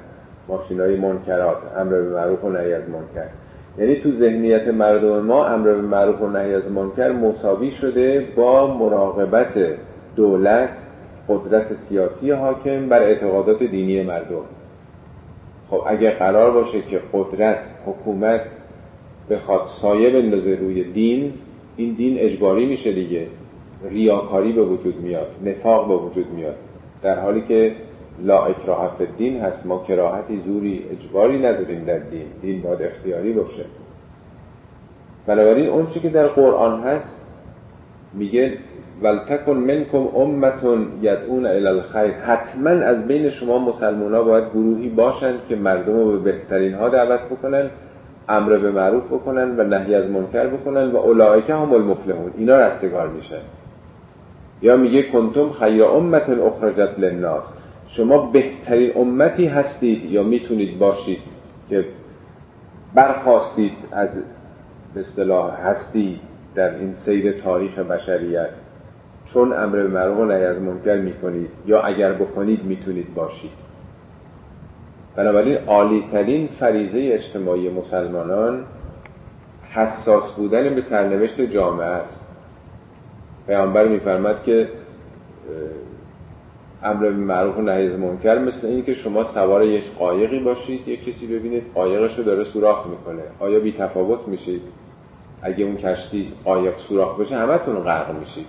ماشینای 0.49 0.97
منکرات 0.97 1.57
امر 1.79 1.93
به 1.93 2.11
معروف 2.11 2.45
و 2.45 2.51
نهی 2.51 2.73
از 2.73 2.83
منکر. 2.89 3.29
یعنی 3.79 3.97
تو 3.97 4.13
ذهنیت 4.13 4.69
مردم 4.69 5.21
ما 5.21 5.47
امر 5.47 5.73
به 5.73 5.83
معروف 5.83 6.23
و 6.23 6.27
نهی 6.27 6.55
از 6.55 6.73
منکر 6.73 7.13
مساوی 7.13 7.71
شده 7.71 8.27
با 8.37 8.75
مراقبت 8.75 9.59
دولت 10.17 10.69
قدرت 11.29 11.75
سیاسی 11.75 12.31
حاکم 12.31 12.89
بر 12.89 13.03
اعتقادات 13.03 13.63
دینی 13.63 14.03
مردم. 14.03 14.45
خب 15.71 15.83
اگر 15.87 16.11
قرار 16.11 16.51
باشه 16.51 16.83
که 16.83 17.01
قدرت 17.13 17.59
حکومت 17.87 18.41
بخواد 19.31 19.67
سایه 19.67 20.11
بندازه 20.11 20.55
روی 20.55 20.85
دین 20.85 21.33
این 21.77 21.95
دین 21.95 22.19
اجباری 22.19 22.67
میشه 22.67 22.93
دیگه. 22.93 23.27
ریاکاری 23.91 24.53
به 24.53 24.63
وجود 24.63 25.01
میاد 25.01 25.27
نفاق 25.45 25.89
به 25.89 25.97
وجود 25.97 26.31
میاد. 26.31 26.57
در 27.03 27.21
حالی 27.21 27.43
که 27.43 27.73
لا 28.25 28.45
اکراه 28.45 28.97
دین 29.19 29.41
هست 29.41 29.67
ما 29.67 29.85
کراهتی 29.89 30.41
زوری 30.47 30.85
اجباری 30.93 31.39
نداریم 31.39 31.85
در 31.85 31.99
دین. 31.99 32.27
دین 32.43 32.63
باید 32.63 32.83
اختیاری 32.83 33.33
باشه. 33.33 33.65
بنابراین 35.27 35.69
اون 35.69 35.87
که 35.87 36.09
در 36.09 36.29
قرآن 36.29 36.81
هست 36.81 37.27
میگه 38.15 38.53
ولتکن 39.03 39.57
منکم 39.57 40.09
امتون 40.17 40.87
یدعون 41.03 41.47
الی 41.47 41.67
الخیر. 41.67 42.11
حتما 42.11 42.71
از 42.71 43.07
بین 43.07 43.31
شما 43.31 43.59
مسلمان 43.59 44.15
ها 44.15 44.23
باید 44.23 44.51
گروهی 44.51 44.89
باشند 44.89 45.39
که 45.49 45.57
مردم 45.57 45.93
رو 45.93 46.11
به 46.11 46.19
بهترین 46.33 46.75
ها 46.75 46.89
دعوت 46.89 47.21
بکنن 47.21 47.71
امر 48.29 48.57
به 48.59 48.71
معروف 48.71 49.05
بکنن 49.05 49.61
و 49.61 49.65
نهی 49.65 49.95
از 49.95 50.11
منکر 50.11 50.47
بکنن 50.47 50.91
و 50.91 50.97
اولئک 50.97 51.51
هم 51.51 51.73
المفلحون. 51.73 52.33
اینا 52.37 52.57
رستگار 52.57 53.09
میشن 53.09 53.41
یا 54.63 54.77
میگه 54.77 55.03
کنتم 55.03 55.51
خیر 55.51 55.85
امت 55.85 56.31
اخرجت 56.31 56.99
للناس. 56.99 57.45
شما 57.89 58.31
بهترین 58.31 58.93
امتی 58.97 59.47
هستید 59.47 60.05
یا 60.05 60.23
می‌تونید 60.23 60.79
باشید 60.79 61.19
که 61.69 61.85
برخواستید 62.95 63.73
از 63.93 64.23
اصطلاح 64.97 65.61
هستی 65.61 66.21
در 66.55 66.75
این 66.75 66.95
سیر 66.95 67.33
تاریخ 67.33 67.79
بشریت. 67.79 68.51
چون 69.25 69.53
امر 69.53 69.77
به 69.77 69.89
معروف 69.89 70.19
و 70.19 70.25
نهی 70.25 70.45
از 70.45 70.61
منکر 70.61 70.97
می‌کنید 70.97 71.51
یا 71.67 71.81
اگر 71.81 72.13
بکنید 72.13 72.65
می‌تونید 72.65 73.15
باشید. 73.15 73.68
بنابراین 75.19 75.59
عالی 75.67 76.05
ترین 76.13 76.47
فریزه 76.47 77.11
اجتماعی 77.13 77.69
مسلمانان 77.69 78.65
حساس 79.71 80.33
بودن 80.33 80.75
به 80.75 80.81
سرنوشت 80.81 81.41
جامعه 81.41 81.87
است. 81.87 82.27
پیامبر 83.47 83.89
میفرماد 83.89 84.43
که 84.43 84.69
امر 86.83 87.03
به 87.03 87.11
معروف 87.11 87.59
و 87.59 87.63
نهی 87.63 87.87
از 87.87 87.99
منکر 87.99 88.39
مثل 88.39 88.67
این 88.67 88.85
که 88.85 88.95
شما 88.95 89.25
سوار 89.25 89.65
یک 89.65 89.85
قایقی 89.99 90.41
باشید 90.41 90.89
یک 90.89 91.05
کسی 91.05 91.27
ببینید 91.27 91.63
قایقش 91.75 92.19
رو 92.19 92.25
داره 92.25 92.45
سوراخ 92.45 92.87
می‌کنه. 92.87 93.23
آیا 93.39 93.61
بی 93.61 93.73
تفاوت 93.73 94.29
میشید؟ 94.29 94.63
اگه 95.43 95.65
اون 95.65 95.77
کشتی 95.77 96.33
قایق 96.45 96.77
سوراخ 96.77 97.21
بشه 97.21 97.37
همتون 97.37 97.77
غرق 97.77 98.19
میشید. 98.19 98.47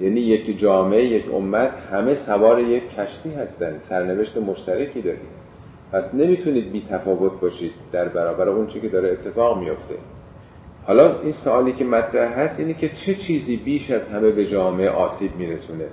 یعنی 0.00 0.20
یک 0.20 0.58
جامعه 0.58 1.04
یک 1.04 1.34
امت 1.34 1.74
همه 1.92 2.14
سوار 2.14 2.60
یک 2.60 2.94
کشتی 2.96 3.30
هستن. 3.30 3.78
سرنوشت 3.80 4.36
مشترکی 4.36 5.02
دارید 5.02 5.39
پس 5.92 6.14
نمی‌تونید 6.14 6.72
بی 6.72 6.86
تفاوت 6.90 7.40
باشید 7.40 7.72
در 7.92 8.08
برابر 8.08 8.48
اون 8.48 8.66
چی 8.66 8.80
که 8.80 8.88
داره 8.88 9.10
اتفاق 9.10 9.58
میفته 9.58 9.94
حالا 10.86 11.20
این 11.20 11.32
سوالی 11.32 11.72
که 11.72 11.84
مطرح 11.84 12.40
هست 12.40 12.60
اینه 12.60 12.74
که 12.74 12.88
چه 12.88 13.14
چیزی 13.14 13.56
بیش 13.56 13.90
از 13.90 14.08
همه 14.08 14.30
به 14.30 14.46
جامعه 14.46 14.90
آسیب 14.90 15.36
میرسونه؟ 15.36 15.84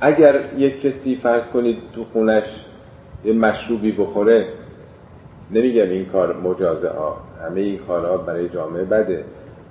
اگر 0.00 0.44
یک 0.56 0.80
کسی 0.80 1.16
فرض 1.16 1.46
کنید 1.46 1.78
تو 1.94 2.04
خونش 2.04 2.66
یه 3.24 3.32
مشروبی 3.32 3.92
بخوره 3.92 4.48
نمیگم 5.50 5.90
این 5.90 6.04
کار 6.04 6.36
مجازه 6.36 6.88
ها 6.88 7.16
همه 7.42 7.60
این 7.60 7.78
کارها 7.78 8.16
برای 8.16 8.48
جامعه 8.48 8.84
بده. 8.84 9.24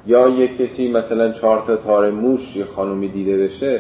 یا 0.06 0.30
یک 0.30 0.58
کسی 0.58 0.92
مثلا 0.92 1.32
چهار 1.32 1.64
تا 1.68 1.76
تار 1.76 2.12
موش 2.12 2.56
یه 2.56 2.66
خانومی 2.66 3.08
دیده 3.08 3.38
بشه 3.38 3.80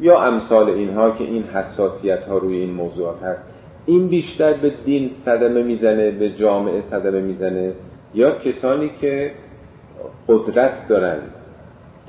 یا 0.00 0.22
امثال 0.22 0.70
اینها 0.70 1.10
که 1.10 1.24
این 1.24 1.42
حساسیت 1.42 2.26
ها 2.26 2.38
روی 2.38 2.56
این 2.56 2.70
موضوعات 2.70 3.22
هست 3.22 3.54
این 3.86 4.08
بیشتر 4.08 4.52
به 4.52 4.72
دین 4.84 5.10
صدمه 5.10 5.62
می‌زنه 5.62 6.10
به 6.10 6.30
جامعه 6.30 6.80
صدمه 6.80 7.20
می‌زنه؟ 7.20 7.72
یا 8.14 8.30
کسانی 8.30 8.90
که 9.00 9.32
قدرت 10.28 10.88
دارن 10.88 11.18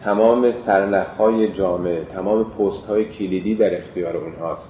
تمام 0.03 0.51
های 1.17 1.53
جامعه 1.53 2.03
تمام 2.03 2.43
پست 2.43 2.85
های 2.85 3.05
کلیدی 3.05 3.55
در 3.55 3.77
اختیار 3.77 4.17
اونهاست 4.17 4.69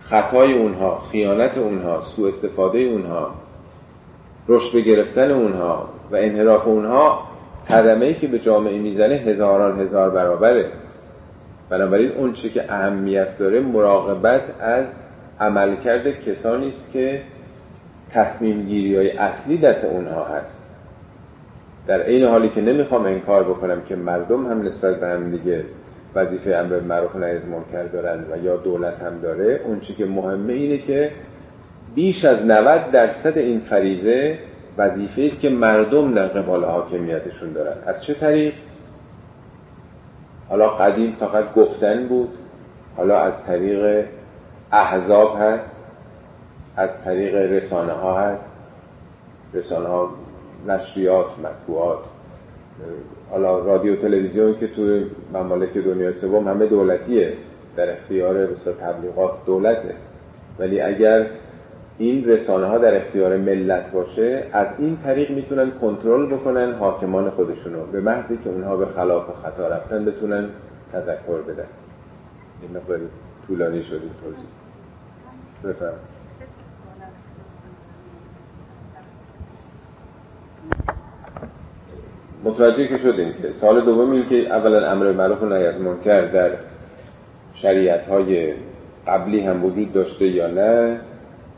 خطای 0.00 0.52
اونها 0.58 0.98
خیانت 0.98 1.58
اونها 1.58 2.00
سوء 2.00 2.28
استفاده 2.28 2.78
اونها 2.78 3.30
رشد 4.48 4.76
گرفتن 4.76 5.30
اونها 5.30 5.88
و 6.10 6.16
انحراف 6.16 6.66
اونها 6.66 7.22
صدمه 7.52 8.14
که 8.14 8.26
به 8.26 8.38
جامعه 8.38 8.78
می‌زنه 8.78 9.14
هزاران 9.14 9.80
هزار 9.80 10.10
برابره. 10.10 10.70
بنابراین 11.74 12.12
اون 12.12 12.32
چه 12.32 12.48
که 12.48 12.72
اهمیت 12.72 13.38
داره 13.38 13.60
مراقبت 13.60 14.42
از 14.60 14.98
عملکرد 15.40 16.20
کسانی 16.20 16.68
است 16.68 16.92
که 16.92 17.20
تصمیم 18.10 18.62
گیری 18.62 18.96
های 18.96 19.10
اصلی 19.10 19.58
دست 19.58 19.84
اونها 19.84 20.24
هست. 20.24 20.62
در 21.86 22.06
این 22.06 22.28
حالی 22.28 22.48
که 22.48 22.60
نمی‌خوام 22.60 23.04
انکار 23.04 23.44
بکنم 23.44 23.82
که 23.82 23.96
مردم 23.96 24.46
هم 24.46 24.62
نسبت 24.62 25.00
به 25.00 25.06
هم 25.06 25.30
دیگه 25.30 25.64
وظیفه 26.14 26.54
امر 26.54 26.80
معروف 26.80 27.16
نهی 27.16 27.38
منکر 27.38 27.82
دارن 27.82 28.24
و 28.32 28.44
یا 28.44 28.56
دولت 28.56 29.00
هم 29.00 29.20
داره 29.20 29.60
اون 29.64 29.80
چی 29.80 29.94
که 29.94 30.06
مهمه 30.06 30.52
اینه 30.52 30.78
که 30.78 31.10
بیش 31.94 32.24
از 32.24 32.46
90 32.46 32.90
درصد 32.90 33.38
این 33.38 33.60
فریضه 33.60 34.38
وظیفه 34.78 35.22
است 35.22 35.40
که 35.40 35.48
مردم 35.48 36.14
در 36.14 36.26
قبال 36.26 36.64
حاکمیتشون 36.64 37.52
دارن. 37.52 37.76
از 37.86 38.02
چه 38.02 38.14
طریق؟ 38.14 38.52
حالا 40.54 40.68
قدیم 40.68 41.16
فقط 41.20 41.54
گفتن 41.54 42.06
بود 42.06 42.28
حالا 42.96 43.18
از 43.18 43.44
طریق 43.44 44.04
احزاب 44.72 45.36
هست 45.40 45.76
از 46.76 47.04
طریق 47.04 47.34
رسانه 47.34 47.92
ها 47.92 48.20
هست 48.20 48.50
رسانه 49.54 49.88
ها 49.88 50.10
نشریات 50.68 51.26
مطبوعات 51.38 51.98
حالا 53.30 53.58
رادیو 53.58 53.96
تلویزیون 53.96 54.58
که 54.58 54.66
توی 54.66 55.06
ممالک 55.32 55.78
دنیای 55.78 56.12
سوم 56.14 56.48
همه 56.48 56.66
دولتیه 56.66 57.32
در 57.76 57.92
اختیار 57.92 58.46
بسیار 58.46 58.74
تبلیغات 58.74 59.32
دولته. 59.46 59.94
ولی 60.58 60.80
اگر 60.80 61.26
این 61.98 62.24
رسانه 62.24 62.66
ها 62.66 62.78
در 62.78 62.96
اختیار 62.96 63.36
ملت 63.36 63.92
باشه 63.92 64.46
از 64.52 64.68
این 64.78 64.98
طریق 65.04 65.30
می‌تونن 65.30 65.70
کنترل 65.70 66.26
بکنن 66.26 66.72
حاکمان 66.72 67.30
خودشونو 67.30 67.86
به 67.86 68.00
محضی 68.00 68.36
که 68.36 68.50
اونها 68.50 68.76
به 68.76 68.86
خلاف 68.86 69.30
و 69.30 69.32
خطا 69.32 69.68
رفتن 69.68 70.04
بتونن 70.04 70.48
تذکر 70.92 71.40
بدن. 71.48 71.66
این 72.62 72.76
مقدار 72.76 73.00
طولانی 73.46 73.82
شد 73.82 73.92
این 73.92 74.10
توضیح. 74.22 74.46
بفرم 75.64 75.98
متوجه 82.44 82.88
که 82.88 82.98
شدیم 82.98 83.32
که 83.32 83.52
سال 83.60 83.84
دوم 83.84 84.10
این 84.10 84.28
که 84.28 84.54
اولا 84.54 84.90
امر 84.90 85.12
معروف 85.12 85.42
و 85.42 85.46
نهی 85.46 85.66
از 85.66 85.80
منکر 85.80 86.20
در 86.20 86.50
شریعت 87.54 88.06
های 88.06 88.52
قبلی 89.06 89.40
هم 89.40 89.64
وجود 89.64 89.92
داشته 89.92 90.26
یا 90.26 90.46
نه. 90.46 91.00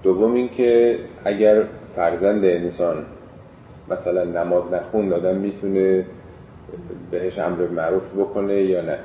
دوم 0.07 0.35
اینکه 0.35 0.99
اگر 1.25 1.63
فرزند 1.97 2.45
انسان 2.45 2.97
مثلا 3.91 4.25
نماز 4.25 4.63
نخوند 4.73 5.13
آدم 5.13 5.37
می‌تونه 5.37 6.05
بهش 7.11 7.39
امر 7.39 7.67
معروف 7.67 8.03
بکنه 8.19 8.63
یا 8.63 8.81
نه. 8.81 8.99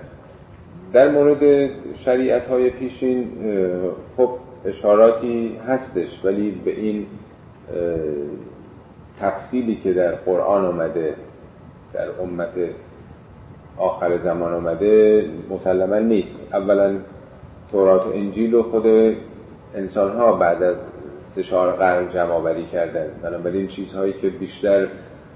در 0.94 1.10
مورد 1.10 1.70
شریعت 1.96 2.48
های 2.48 2.70
پیشین 2.70 3.28
خب 4.18 4.30
اشاراتی 4.66 5.58
هستش 5.68 6.26
ولی 6.26 6.52
به 6.66 6.72
این 6.72 7.06
تفصیلی 9.20 9.76
که 9.76 9.94
در 9.94 10.12
قرآن 10.12 10.66
آمده 10.66 11.16
در 11.94 12.08
امت 12.22 12.54
آخر 13.78 14.18
زمان 14.18 14.54
آمده 14.54 15.26
مسلما 15.50 16.00
نیست. 16.00 16.36
اولا 16.54 16.96
تورات 17.72 18.08
و 18.08 18.10
انجیل 18.10 18.54
و 18.54 18.64
خود 18.64 19.16
انسان 19.76 20.18
ها 20.18 20.32
بعد 20.32 20.64
از 20.64 20.78
سه 21.36 21.44
چهار 21.44 21.72
قرن 21.72 22.10
جمع 22.10 22.32
آوری 22.32 22.66
کردن. 22.66 23.06
بنابراین 23.24 23.68
چیزهایی 23.68 24.14
که 24.14 24.30
بیشتر 24.30 24.88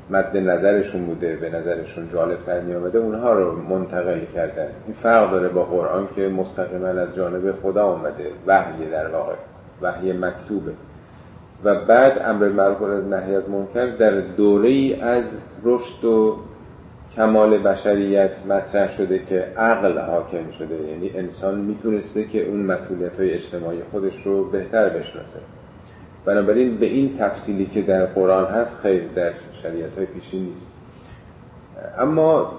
مد 0.10 0.38
نظرشون 0.38 1.06
بوده 1.06 1.36
به 1.36 1.50
نظرشون 1.50 2.10
جالب 2.14 2.46
تر 2.46 2.62
می 2.62 2.76
آمده 2.76 3.00
اونها 3.00 3.34
رو 3.34 3.62
منتقل 3.62 4.20
کردن. 4.36 4.68
این 4.86 4.96
فرق 5.04 5.32
داره 5.32 5.50
با 5.50 5.64
قرآن 5.64 6.08
که 6.16 6.28
مستقیما 6.28 6.88
از 6.88 7.16
جانب 7.16 7.52
خدا 7.52 7.86
آمده. 7.86 8.26
وحی 8.48 8.90
در 8.92 9.08
واقع. 9.08 9.34
وحی 9.82 10.14
مکتوبه. 10.14 10.72
و 11.64 11.86
بعد 11.86 12.22
امر 12.26 12.50
معروف 12.50 12.82
از 12.82 13.08
نهی 13.08 13.36
از 13.36 13.50
منکر 13.50 13.86
در 13.86 14.20
دوره 14.20 14.70
ای 14.70 15.02
از 15.02 15.38
رشد 15.64 16.06
و 16.06 16.38
کمال 17.16 17.58
بشریت 17.58 18.32
مطرح 18.50 18.98
شده 18.98 19.20
که 19.20 19.40
عقل 19.58 20.00
حاکم 20.00 20.52
شده. 20.52 20.76
یعنی 20.76 21.12
انسان 21.16 21.60
می‌تونسته 21.60 22.24
که 22.24 22.48
اون 22.48 22.60
مسئولیت 22.60 23.20
های 23.20 23.34
اجتماعی 23.34 23.80
خودش 23.92 24.26
رو 24.26 24.50
بهتر 24.50 24.90
بشناسه. 24.90 25.40
بنابراین 26.26 26.78
به 26.78 26.86
این 26.86 27.18
تفصیلی 27.18 27.66
که 27.66 27.82
در 27.82 28.06
قرآن 28.06 28.46
هست 28.46 28.76
خیر 28.82 29.04
در 29.16 29.34
شریعت 29.64 29.98
های 29.98 30.06
پیشین 30.06 30.46
نیست. 30.46 30.68
اما 32.00 32.52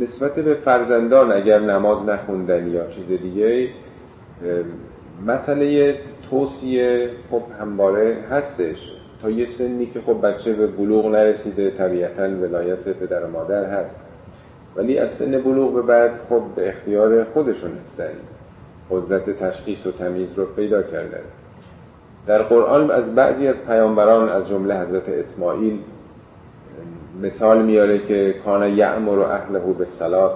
نسبت 0.00 0.34
به 0.34 0.54
فرزندان 0.54 1.32
اگر 1.32 1.58
نماز 1.58 2.08
نخوندن 2.08 2.68
یا 2.68 2.86
چیز 2.86 3.08
دیگه 3.08 3.68
مسئله 5.26 5.96
توصیه 6.30 7.10
خب 7.30 7.42
همواره 7.60 8.16
هستش. 8.30 8.76
تا 9.22 9.30
یه 9.30 9.46
سنی 9.46 9.86
که 9.86 10.00
خب 10.00 10.26
بچه 10.26 10.52
به 10.52 10.66
بلوغ 10.66 11.06
نرسیده 11.06 11.70
طبیعتا 11.70 12.22
ولایت 12.22 12.78
پدر 12.78 13.24
و 13.24 13.30
مادر 13.30 13.64
هست. 13.64 14.00
ولی 14.76 14.98
از 14.98 15.10
سن 15.10 15.30
بلوغ 15.30 15.74
به 15.74 15.82
بعد 15.82 16.10
خب 16.28 16.42
به 16.56 16.68
اختیار 16.68 17.24
خودشون 17.24 17.70
هستن. 17.82 18.10
قدرت 18.90 19.30
تشخیص 19.30 19.86
و 19.86 19.90
تمیز 19.90 20.34
رو 20.36 20.46
پیدا 20.46 20.82
کردن. 20.82 21.22
در 22.26 22.42
قرآن 22.42 22.90
از 22.90 23.14
بعضی 23.14 23.48
از 23.48 23.66
پیامبران 23.66 24.28
از 24.28 24.48
جمله 24.48 24.80
حضرت 24.80 25.08
اسماعیل 25.08 25.78
مثال 27.22 27.64
میاره 27.64 27.98
که 27.98 28.34
کان 28.44 28.68
یعمر 28.68 29.18
و 29.18 29.22
اهله 29.22 29.58
به 29.78 29.84
صلات 29.84 30.32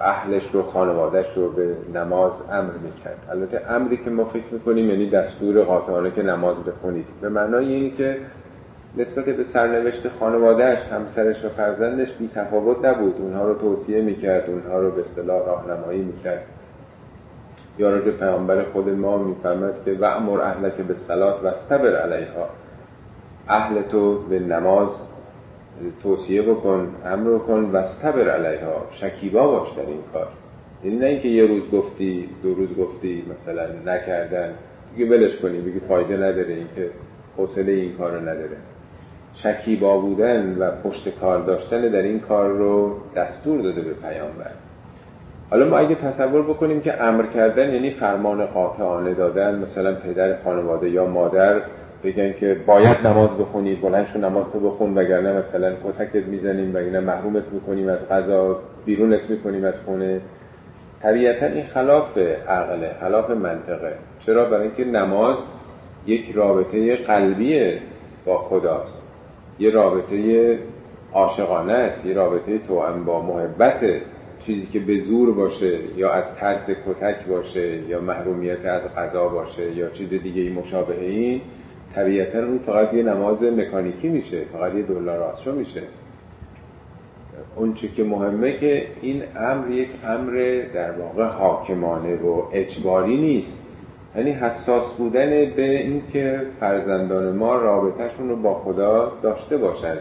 اهلش 0.00 0.50
رو 0.52 0.62
خانوادهش 0.62 1.36
رو 1.36 1.52
به 1.52 1.76
نماز 1.94 2.32
امر 2.52 2.72
می‌کرد. 2.82 3.18
البته 3.30 3.70
امری 3.70 3.96
که 3.96 4.10
ما 4.10 4.24
فکر 4.24 4.44
می‌کنیم 4.52 4.90
یعنی 4.90 5.10
دستور 5.10 5.62
قاطعانه 5.62 6.10
که 6.10 6.22
نماز 6.22 6.56
بخونید. 6.56 7.06
به 7.20 7.28
معنای 7.28 7.72
اینی 7.72 7.90
که 7.90 8.16
نسبت 8.96 9.24
به 9.24 9.44
سرنوشت 9.44 10.08
خانوادهش 10.08 10.78
همسرش 10.78 11.44
و 11.44 11.48
فرزندش 11.48 12.12
بی 12.12 12.30
تفاوت 12.34 12.84
نبود. 12.84 13.14
اونها 13.18 13.44
رو 13.44 13.54
توصیه 13.54 14.02
می‌کرد 14.02 14.50
اونها 14.50 14.78
رو 14.78 14.90
به 14.90 15.00
اصطلاح 15.00 15.46
راهنمایی 15.46 16.02
می‌کرد. 16.02 16.42
یا 17.80 17.90
راجع 17.90 18.10
پیامبر 18.10 18.64
خود 18.64 18.88
ما 18.88 19.18
میفرمد 19.18 19.84
که 19.84 19.92
و 19.92 20.04
امر 20.04 20.40
اهلک 20.40 20.74
به 20.74 20.94
صلات 20.94 21.44
و 21.44 21.46
استبر 21.46 21.96
علیها. 21.96 22.48
اهل 23.48 23.82
تو 23.82 24.18
به 24.18 24.38
نماز 24.38 24.90
توصیه 26.02 26.42
بکن 26.42 26.94
امر 27.04 27.38
کن 27.38 27.70
و 27.72 27.76
استبر 27.76 28.28
علیها. 28.28 28.86
شکیبا 28.90 29.46
باش 29.46 29.72
در 29.72 29.86
این 29.86 30.02
کار. 30.12 30.28
یعنی 30.84 30.96
نه 30.96 31.06
اینکه 31.06 31.28
یه 31.28 31.46
روز 31.46 31.70
گفتی 31.70 32.28
دو 32.42 32.54
روز 32.54 32.76
گفتی 32.76 33.24
مثلا 33.34 33.66
نکردن. 33.86 34.54
دیگه 34.96 35.10
ولش 35.10 35.36
کنی 35.36 35.60
بگی 35.60 35.80
فایده 35.80 36.16
نداره 36.16 36.54
اینکه 36.54 36.90
حوصله 37.36 37.72
این 37.72 37.96
کار 37.96 38.20
نداره. 38.20 38.56
شکیبا 39.34 39.98
بودن 39.98 40.58
و 40.58 40.70
پشت 40.70 41.08
کار 41.08 41.44
داشتن 41.44 41.80
در 41.88 42.02
این 42.02 42.20
کار 42.20 42.48
رو 42.48 42.96
دستور 43.16 43.60
داده 43.60 43.82
به 43.82 43.92
پیامبر. 43.92 44.50
حالا 45.50 45.68
ما 45.68 45.78
اگه 45.78 45.94
تصور 45.94 46.42
بکنیم 46.42 46.80
که 46.80 47.02
امر 47.02 47.26
کردن 47.26 47.74
یعنی 47.74 47.90
فرمان 47.90 48.46
قاطعانه 48.46 49.14
دادن 49.14 49.58
مثلا 49.58 49.94
پدر 49.94 50.36
خانواده 50.44 50.90
یا 50.90 51.06
مادر 51.06 51.60
بگن 52.04 52.32
که 52.32 52.56
باید 52.66 53.06
نماز 53.06 53.30
بخونی 53.30 53.74
بلند 53.74 54.06
شو 54.06 54.18
نماز 54.18 54.44
تو 54.52 54.60
بخون 54.60 54.94
وگرنه 54.94 55.32
مثلا 55.32 55.72
کتکت 55.84 56.26
می‌زنیم 56.26 56.70
وگرنه 56.74 57.00
محرومت 57.00 57.42
می‌کنیم 57.52 57.88
از 57.88 58.08
غذا 58.08 58.58
بیرونت 58.84 59.30
می‌کنیم 59.30 59.64
از 59.64 59.80
خونه. 59.84 60.20
طبیعتا 61.02 61.46
این 61.46 61.64
خلاف 61.66 62.18
عقله 62.48 62.90
خلاف 63.00 63.30
منطقه. 63.30 63.92
چرا؟ 64.26 64.44
برای 64.44 64.62
اینکه 64.62 64.84
نماز 64.84 65.36
یک 66.06 66.32
رابطه 66.34 66.96
قلبی 66.96 67.78
با 68.26 68.38
خداست. 68.38 69.02
یه 69.58 69.70
رابطه 69.70 70.58
عاشقانه 71.12 71.72
است 71.72 72.06
یه 72.06 72.14
رابطه 72.14 72.58
توأم 72.58 73.04
با 73.04 73.22
محبت. 73.22 73.80
چیزی 74.46 74.66
که 74.66 74.78
به 74.78 75.00
زور 75.00 75.32
باشه 75.34 75.78
یا 75.96 76.12
از 76.12 76.34
ترس 76.34 76.70
کتک 76.70 77.26
باشه 77.26 77.88
یا 77.88 78.00
محرومیت 78.00 78.64
از 78.64 78.94
غذا 78.94 79.28
باشه 79.28 79.76
یا 79.76 79.90
چیز 79.90 80.08
دیگه 80.08 80.42
ای 80.42 80.48
مشابه 80.48 81.00
این 81.00 81.40
طبیعتا 81.94 82.38
اون 82.38 82.58
فقط 82.58 82.94
یه 82.94 83.02
نماز 83.02 83.42
مکانیکی 83.42 84.08
میشه 84.08 84.44
فقط 84.52 84.74
یه 84.74 84.82
دلار 84.82 85.18
راستشو 85.18 85.52
میشه. 85.52 85.82
اون 87.56 87.74
چی 87.74 87.88
که 87.88 88.04
مهمه 88.04 88.58
که 88.58 88.86
این 89.00 89.22
امر 89.36 89.70
یک 89.70 89.88
امر 90.04 90.62
در 90.74 90.90
واقع 90.90 91.24
حاکمانه 91.24 92.16
و 92.16 92.42
اجباری 92.52 93.16
نیست. 93.16 93.58
یعنی 94.16 94.30
حساس 94.30 94.92
بودن 94.92 95.30
به 95.30 95.78
اینکه 95.78 96.40
فرزندان 96.60 97.36
ما 97.36 97.56
رابطهشون 97.56 98.28
رو 98.28 98.36
با 98.36 98.54
خدا 98.54 99.12
داشته 99.22 99.56
باشند 99.56 99.98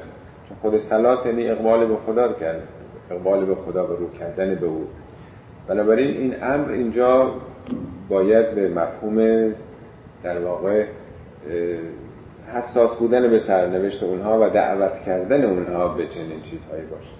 چون 0.50 0.58
خود 0.62 0.82
سلات 0.82 1.26
یعنی 1.26 1.50
اقبال 1.50 1.86
به 1.86 1.96
خدا 1.96 2.34
کرد 2.34 2.68
اقبال 3.12 3.46
به 3.46 3.56
خدا 3.56 3.88
و 3.88 3.96
رو 3.96 4.12
کردن 4.12 4.56
به 4.56 4.66
او. 4.66 4.88
بنابراین 5.68 6.18
این 6.18 6.44
امر 6.44 6.72
اینجا 6.72 7.34
باید 8.10 8.56
به 8.56 8.70
مفهوم 8.70 9.54
در 10.24 10.40
واقع 10.40 10.86
حساس 12.54 12.96
بودن 12.96 13.30
به 13.30 13.40
سرنوشت 13.40 14.04
اونها 14.04 14.40
و 14.42 14.50
دعوت 14.50 15.04
کردن 15.06 15.44
اونها 15.44 15.88
به 15.88 16.08
چنین 16.08 16.42
چیزهایی 16.42 16.86
باشه. 16.86 17.20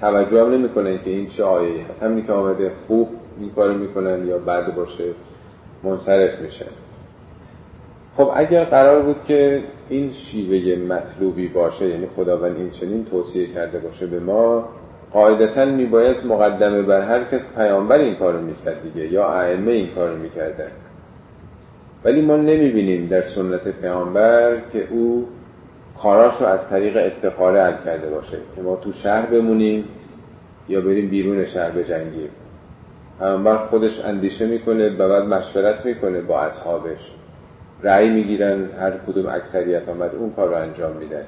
توجه 0.00 0.42
هم 0.42 0.52
نمی‌کنن 0.52 0.98
که 0.98 1.10
این 1.10 1.28
چه 1.28 1.44
آیه 1.44 1.86
هست 1.90 2.02
همینی 2.02 2.22
که 2.22 2.32
آمده 2.32 2.72
خوب 2.86 3.08
این 3.40 3.50
کار 3.50 3.72
می‌کنن 3.74 4.26
یا 4.26 4.38
بعد 4.38 4.74
باشه 4.74 5.04
منصرف 5.82 6.40
میشن 6.40 6.66
خب 8.16 8.30
اگر 8.34 8.64
قرار 8.64 9.02
بود 9.02 9.16
که 9.28 9.62
این 9.88 10.12
شیوه 10.12 10.84
مطلوبی 10.94 11.48
باشه 11.48 11.88
یعنی 11.88 12.06
خداوند 12.16 12.56
این 12.56 12.70
چنین 12.70 13.04
توصیه 13.04 13.46
کرده 13.46 13.78
باشه 13.78 14.06
به 14.06 14.20
ما 14.20 14.68
قاعدتا 15.12 15.64
میبایست 15.64 16.26
مقدمه 16.26 16.82
بر 16.82 17.00
هر 17.00 17.24
کس 17.24 17.54
پیامبر 17.56 17.98
این 17.98 18.14
کارو 18.14 18.40
می‌کرد 18.40 18.82
دیگه 18.82 19.12
یا 19.12 19.28
ائمه 19.28 19.72
این 19.72 19.88
کارو 19.94 20.16
می‌کردن. 20.16 20.70
ولی 22.04 22.20
ما 22.20 22.36
نمی‌بینیم 22.36 23.06
در 23.06 23.22
سنت 23.22 23.68
پیامبر 23.68 24.60
که 24.72 24.88
او 24.90 25.28
کاراشو 26.02 26.44
از 26.44 26.68
طریق 26.68 26.96
استخاره 26.96 27.62
حل 27.62 27.84
کرده 27.84 28.10
باشه 28.10 28.38
که 28.56 28.62
ما 28.62 28.76
تو 28.76 28.92
شهر 28.92 29.26
بمونیم 29.26 29.84
یا 30.68 30.80
بریم 30.80 31.08
بیرون 31.08 31.46
شهر 31.46 31.70
بجنگیم. 31.70 32.30
پیامبر 33.18 33.56
خودش 33.56 34.00
اندیشه 34.04 34.46
می‌کنه 34.46 34.96
و 34.96 35.08
بعد 35.08 35.24
مشورت 35.24 35.86
می‌کنه 35.86 36.20
با 36.20 36.40
اصحابش. 36.40 37.12
رأی 37.82 38.10
می‌گیرن 38.10 38.64
هر 38.80 38.92
کدوم 39.06 39.26
اکثریت 39.26 39.88
آمد 39.88 40.14
اون 40.14 40.32
کار 40.32 40.48
رو 40.48 40.54
انجام 40.54 40.96
میدن 40.96 41.24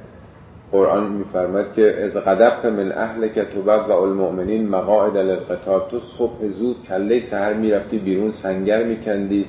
قرآن 0.72 1.12
میفرماد 1.12 1.72
که 1.72 2.04
از 2.04 2.16
قدبت 2.16 2.64
من 2.64 2.92
اهل 2.92 3.28
تو 3.28 3.62
و 3.62 3.92
المؤمنین 3.92 4.68
مقاعد 4.68 5.16
للقتال 5.16 5.80
تو 5.90 6.00
صبح 6.00 6.48
زود 6.48 6.76
کله 6.88 7.20
سهر 7.20 7.52
می‌رفتی 7.52 7.98
بیرون 7.98 8.32
سنگر 8.32 8.84
میکندی 8.84 9.46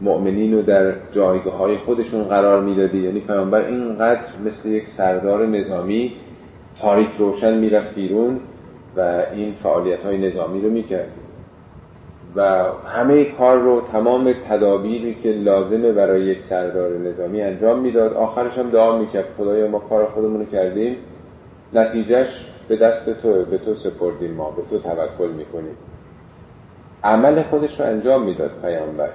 مؤمنین 0.00 0.54
رو 0.54 0.62
در 0.62 0.92
جایگاه 1.12 1.56
های 1.56 1.78
خودشون 1.78 2.24
قرار 2.24 2.62
می‌دادی. 2.62 2.98
یعنی 2.98 3.20
پیامبر 3.20 3.60
اینقدر 3.60 4.28
مثل 4.44 4.68
یک 4.68 4.88
سردار 4.88 5.46
نظامی 5.46 6.12
تاریک 6.80 7.08
روشن 7.18 7.58
می‌رفت 7.58 7.94
بیرون 7.94 8.40
و 8.96 9.22
این 9.34 9.54
فعالیت 9.62 10.04
های 10.04 10.18
نظامی 10.18 10.60
رو 10.60 10.70
می‌کرد. 10.70 11.10
و 12.36 12.64
همه 12.86 13.24
کار 13.24 13.58
رو 13.58 13.82
تمام 13.92 14.34
تدابیری 14.48 15.14
که 15.22 15.28
لازمه 15.32 15.92
برای 15.92 16.22
یک 16.22 16.38
سردار 16.48 16.98
نظامی 16.98 17.42
انجام 17.42 17.78
می‌داد 17.78 18.12
آخرش 18.12 18.58
هم 18.58 18.70
دعا 18.70 18.98
می‌کرد. 18.98 19.24
خدایا 19.38 19.68
ما 19.68 19.78
کار 19.78 20.04
خودمون 20.04 20.40
رو 20.40 20.46
کردیم. 20.46 20.96
نتیجهش 21.72 22.46
به 22.68 22.76
دست 22.76 23.22
تو 23.22 23.44
به 23.44 23.58
تو 23.58 23.74
سپردیم 23.74 24.30
ما 24.30 24.50
به 24.50 24.62
تو 24.70 24.78
توکل 24.78 25.32
می‌کنیم. 25.32 25.76
عمل 27.04 27.42
خودش 27.42 27.80
رو 27.80 27.86
انجام 27.86 28.22
می‌داد 28.22 28.50
پیامبر. 28.62 29.10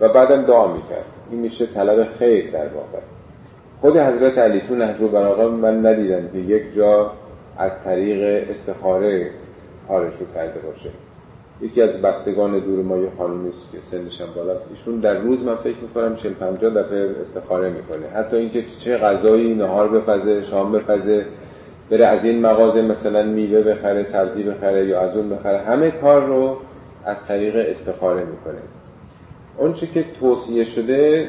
و 0.00 0.08
بعدم 0.08 0.42
دعا 0.42 0.66
می‌کرد. 0.72 1.04
این 1.30 1.40
میشه 1.40 1.66
طلب 1.66 2.08
خیر 2.18 2.50
در 2.50 2.68
واقع. 2.68 2.98
خود 3.80 3.96
حضرت 3.96 4.38
علی 4.38 4.60
تو 4.60 4.74
نهج 4.74 5.00
و 5.00 5.48
من 5.48 5.86
ندیدم 5.86 6.28
که 6.32 6.38
یک 6.38 6.74
جا 6.74 7.10
از 7.58 7.72
طریق 7.84 8.50
استخاره 8.50 9.30
کارش 9.88 10.12
رو 10.20 10.26
کرده 10.34 10.60
باشه. 10.60 10.90
یکی 11.60 11.82
از 11.82 12.02
بستگان 12.02 12.58
دور 12.58 12.82
ما 12.82 12.96
یه 12.96 13.08
خانومی 13.18 13.50
که 13.50 13.78
سنش 13.80 14.20
هم 14.20 14.26
بالاست. 14.36 14.66
ایشون 14.70 15.00
در 15.00 15.14
روز 15.14 15.42
من 15.42 15.56
فکر 15.56 15.76
می‌کنم 15.82 16.16
40 16.16 16.32
50 16.32 16.74
دفعه 16.74 17.10
استخاره 17.20 17.70
می‌کنه. 17.70 18.06
حتی 18.14 18.36
اینکه 18.36 18.64
چه 18.78 18.96
غذایی 18.96 19.54
نهار 19.54 19.88
بپزه 19.88 20.44
شام 20.44 20.72
بپزه 20.72 21.26
بره 21.90 22.06
از 22.06 22.24
این 22.24 22.40
مغازه 22.40 22.82
مثلا 22.82 23.22
میوه 23.22 23.62
بخره 23.62 24.04
سبزی 24.04 24.42
بخره 24.42 24.86
یا 24.86 25.00
از 25.00 25.16
اون 25.16 25.28
بخره 25.28 25.58
همه 25.58 25.90
کار 25.90 26.24
رو 26.26 26.56
از 27.04 27.26
طریق 27.26 27.56
استخاره 27.56 28.24
می‌کنه. 28.24 28.58
چی 29.74 29.86
که 29.86 30.04
توصیه 30.20 30.64
شده 30.64 31.28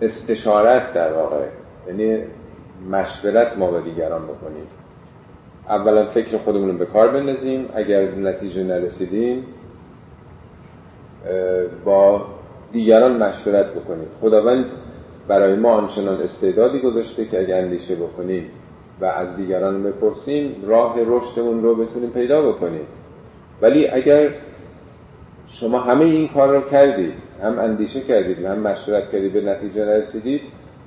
استشاره 0.00 0.70
است 0.70 0.94
در 0.94 1.12
واقع. 1.12 1.46
یعنی 1.88 2.22
مشورت 2.90 3.58
ما 3.58 3.70
با 3.70 3.80
دیگران 3.80 4.22
بکنیم. 4.22 4.66
اولا 5.68 6.06
فکر 6.06 6.38
خودمون 6.38 6.68
رو 6.68 6.78
به 6.78 6.86
کار 6.86 7.08
بندازیم. 7.08 7.68
اگر 7.74 8.14
نتیجه 8.14 8.62
نرسیدیم 8.62 9.44
با 11.84 12.26
دیگران 12.72 13.22
مشورت 13.22 13.66
بکنیم. 13.66 14.08
خداوند 14.20 14.64
برای 15.28 15.56
ما 15.56 15.70
آنچنان 15.72 16.22
استعدادی 16.22 16.80
گذاشته 16.80 17.24
که 17.24 17.40
اگر 17.40 17.58
اندیشه 17.58 17.94
بکنیم 17.94 18.50
و 19.00 19.04
از 19.04 19.36
دیگران 19.36 19.82
بپرسیم 19.82 20.56
راه 20.66 20.96
رشدمون 21.06 21.62
رو 21.62 21.74
بتونیم 21.74 22.10
پیدا 22.10 22.52
بکنیم. 22.52 22.86
ولی 23.62 23.88
اگر 23.88 24.28
شما 25.48 25.80
همه 25.80 26.04
این 26.04 26.28
کار 26.28 26.56
رو 26.56 26.70
کردید 26.70 27.29
هم 27.42 27.58
اندیشه 27.58 28.00
کردید 28.00 28.44
هم 28.44 28.58
مشورت 28.58 29.10
کردید 29.12 29.32
به 29.32 29.40
نتیجه 29.40 29.84
نرسیدید 29.84 30.40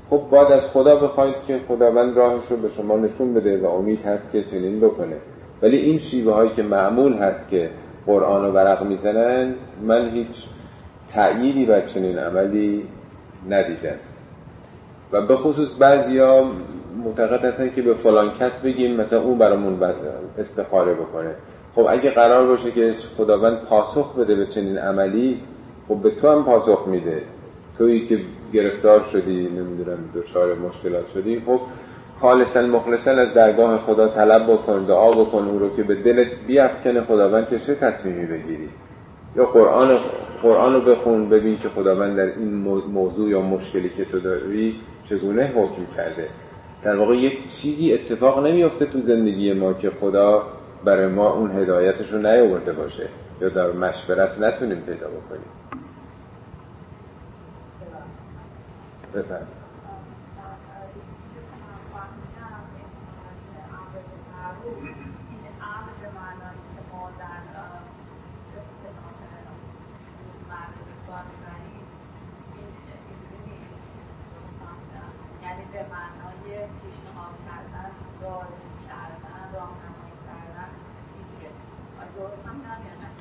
خب 0.09 0.21
باید 0.29 0.51
از 0.51 0.61
خدا 0.61 0.95
بخواید 0.95 1.35
که 1.47 1.59
خداوند 1.67 2.17
راهش 2.17 2.43
رو 2.49 2.57
به 2.57 2.69
شما 2.77 2.97
نشون 2.97 3.33
بده 3.33 3.61
و 3.61 3.65
امید 3.65 4.05
هست 4.05 4.31
که 4.31 4.43
چنین 4.43 4.79
بکنه. 4.79 5.15
ولی 5.61 5.77
این 5.77 5.99
شیوه 5.99 6.33
هایی 6.33 6.49
که 6.49 6.63
معمول 6.63 7.13
هست 7.13 7.49
که 7.49 7.69
قرآن 8.05 8.45
رو 8.45 8.51
ورق 8.51 8.83
می‌زنن 8.83 9.53
من 9.81 10.09
هیچ 10.09 10.27
تأییدی 11.13 11.65
بر 11.65 11.81
چنین 11.81 12.17
عملی 12.17 12.83
ندیدم. 13.49 13.95
و 15.11 15.21
به 15.21 15.35
خصوص 15.35 15.69
ها 15.81 16.51
معتقد 17.03 17.45
هستن 17.45 17.69
که 17.75 17.81
به 17.81 17.93
فلان 17.93 18.31
کس 18.39 18.61
بگیم 18.61 18.95
مثلا 18.95 19.21
اون 19.21 19.37
برامون 19.37 19.79
استخاره 20.37 20.93
بکنه. 20.93 21.35
خب 21.75 21.85
اگه 21.89 22.09
قرار 22.09 22.47
باشه 22.47 22.71
که 22.71 22.95
خداوند 23.17 23.57
پاسخ 23.57 24.15
بده 24.15 24.35
به 24.35 24.45
چنین 24.45 24.77
عملی 24.77 25.39
خب 25.87 25.95
به 25.95 26.09
تو 26.09 26.29
هم 26.29 26.43
پاسخ 26.43 26.87
میده. 26.87 27.21
تویی 27.77 28.07
که 28.07 28.19
گرفتار 28.53 29.05
شدی 29.11 29.43
نمی‌دونم 29.43 29.97
دچار 30.15 30.55
مشکلات 30.55 31.09
شدی. 31.13 31.41
خب 31.45 31.59
خالصا 32.21 32.61
مخلصا 32.61 33.11
از 33.11 33.33
درگاه 33.33 33.77
خدا 33.77 34.07
طلب 34.07 34.53
بکن 34.53 34.85
دعا 34.85 35.11
بکن 35.11 35.37
اون 35.37 35.59
رو 35.59 35.75
که 35.75 35.83
به 35.83 35.95
دلت 35.95 36.27
بیافکنه 36.47 37.01
خداوند 37.01 37.49
که 37.49 37.59
چه 37.59 37.75
تصمیمی 37.75 38.25
بگیری. 38.25 38.69
یا 39.35 39.45
قرآن 39.45 39.99
قرآن 40.41 40.73
رو 40.73 40.81
بخون 40.81 41.29
ببین 41.29 41.57
که 41.57 41.69
خداوند 41.69 42.17
در 42.17 42.25
این 42.25 42.53
موضوع 42.93 43.29
یا 43.29 43.41
مشکلی 43.41 43.89
که 43.89 44.05
تو 44.05 44.19
داری 44.19 44.75
چگونه 45.09 45.43
حکم 45.43 45.95
کرده. 45.97 46.27
در 46.83 46.95
واقع 46.95 47.15
یک 47.15 47.37
چیزی 47.61 47.93
اتفاق 47.93 48.45
نمیافته 48.47 48.85
تو 48.85 48.99
زندگی 48.99 49.53
ما 49.53 49.73
که 49.73 49.89
خدا 49.89 50.43
برای 50.85 51.07
ما 51.07 51.33
اون 51.33 51.51
هدایتش 51.51 52.11
رو 52.11 52.17
نیاورده 52.17 52.73
باشه. 52.73 53.07
یا 53.43 53.49
در 53.49 53.71
مشورت 53.71 54.39
نتونیم 54.39 54.81
پیدا 54.81 55.07
بکنیم. 55.07 55.51
بفرمایید. 59.13 59.62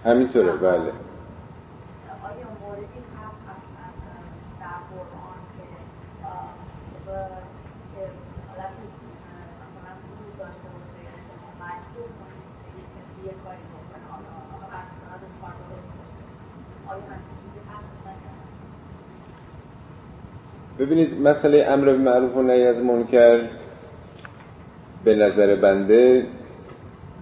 همینطوره 0.04 0.52
بله. 0.52 0.92
ببینید 20.78 21.20
مسئله 21.20 21.66
امر 21.68 21.84
به 21.84 21.98
معروف 21.98 22.36
و 22.36 22.42
نهی 22.42 22.66
از 22.66 22.76
منکر 22.76 23.48
به 25.04 25.14
نظر 25.14 25.56
بنده 25.56 26.26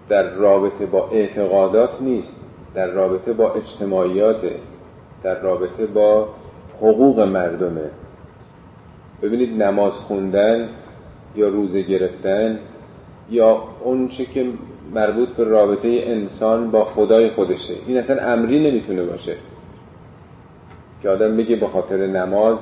در 0.09 0.23
رابطه 0.23 0.87
با 0.87 1.09
اعتقادات 1.11 1.91
نیست. 2.01 2.40
در 2.75 2.87
رابطه 2.87 3.33
با 3.33 3.53
اجتماعیات 3.53 4.41
در 5.23 5.41
رابطه 5.41 5.87
با 5.87 6.29
حقوق 6.79 7.21
مردمه 7.21 7.91
ببینید 9.23 9.63
نماز 9.63 9.93
خوندن 9.93 10.69
یا 11.37 11.49
روزه 11.49 11.83
گرفتن 11.83 12.59
یا 13.31 13.63
اون 13.85 14.09
چه 14.09 14.25
که 14.25 14.47
مربوط 14.95 15.29
به 15.29 15.45
رابطه 15.45 16.03
انسان 16.05 16.71
با 16.71 16.85
خدای 16.85 17.31
خودشه. 17.31 17.75
این 17.87 17.99
اصلا 17.99 18.33
امری 18.33 18.71
نمی‌تونه 18.71 19.03
باشه. 19.03 19.37
که 21.03 21.09
آدم 21.09 21.37
بگه 21.37 21.57
به 21.57 21.67
خاطر 21.67 22.07
نماز 22.07 22.59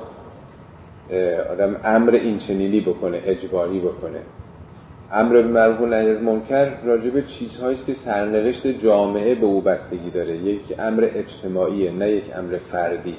آدم 1.51 1.75
امر 1.83 2.11
اینچنینی 2.11 2.81
بکنه 2.81 3.21
اجباری 3.25 3.79
بکنه. 3.79 4.19
امر 5.13 5.41
به 5.41 5.47
معروف 5.47 5.81
و 5.81 5.85
نهی 5.85 6.09
از 6.09 6.21
منکر 6.21 6.69
راجع 6.83 7.09
به 7.09 7.21
چیزهایی 7.21 7.77
که 7.87 7.93
سرنوشت 7.93 8.67
جامعه 8.67 9.35
به 9.35 9.45
او 9.45 9.61
بستگی 9.61 10.09
داره. 10.09 10.37
یک 10.37 10.61
امر 10.79 11.09
اجتماعیه 11.13 11.91
نه 11.91 12.11
یک 12.11 12.23
امر 12.35 12.57
فردی. 12.71 13.15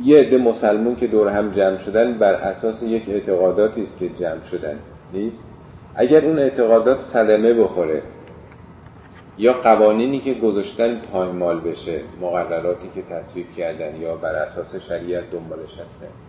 یه 0.00 0.18
عده 0.18 0.38
مسلمون 0.38 0.96
که 0.96 1.06
دور 1.06 1.28
هم 1.28 1.50
جمع 1.50 1.76
شدن 1.76 2.18
بر 2.18 2.32
اساس 2.32 2.82
یک 2.82 3.08
اعتقاداتی 3.08 3.82
است 3.82 3.98
که 3.98 4.08
جمع 4.08 4.44
شدن. 4.50 4.78
نیست؟ 5.12 5.44
اگر 5.94 6.24
اون 6.24 6.38
اعتقادات 6.38 7.02
صدمه 7.02 7.54
بخوره 7.54 8.02
یا 9.38 9.52
قوانینی 9.52 10.20
که 10.20 10.34
گذاشتن 10.34 11.00
پایمال 11.12 11.60
بشه 11.60 12.00
مقرراتی 12.20 12.88
که 12.94 13.02
تصویب 13.02 13.46
کردن 13.56 13.96
یا 14.00 14.16
بر 14.16 14.34
اساس 14.34 14.76
شریعت 14.88 15.30
دنبالش 15.30 15.72
هستن. 15.72 16.27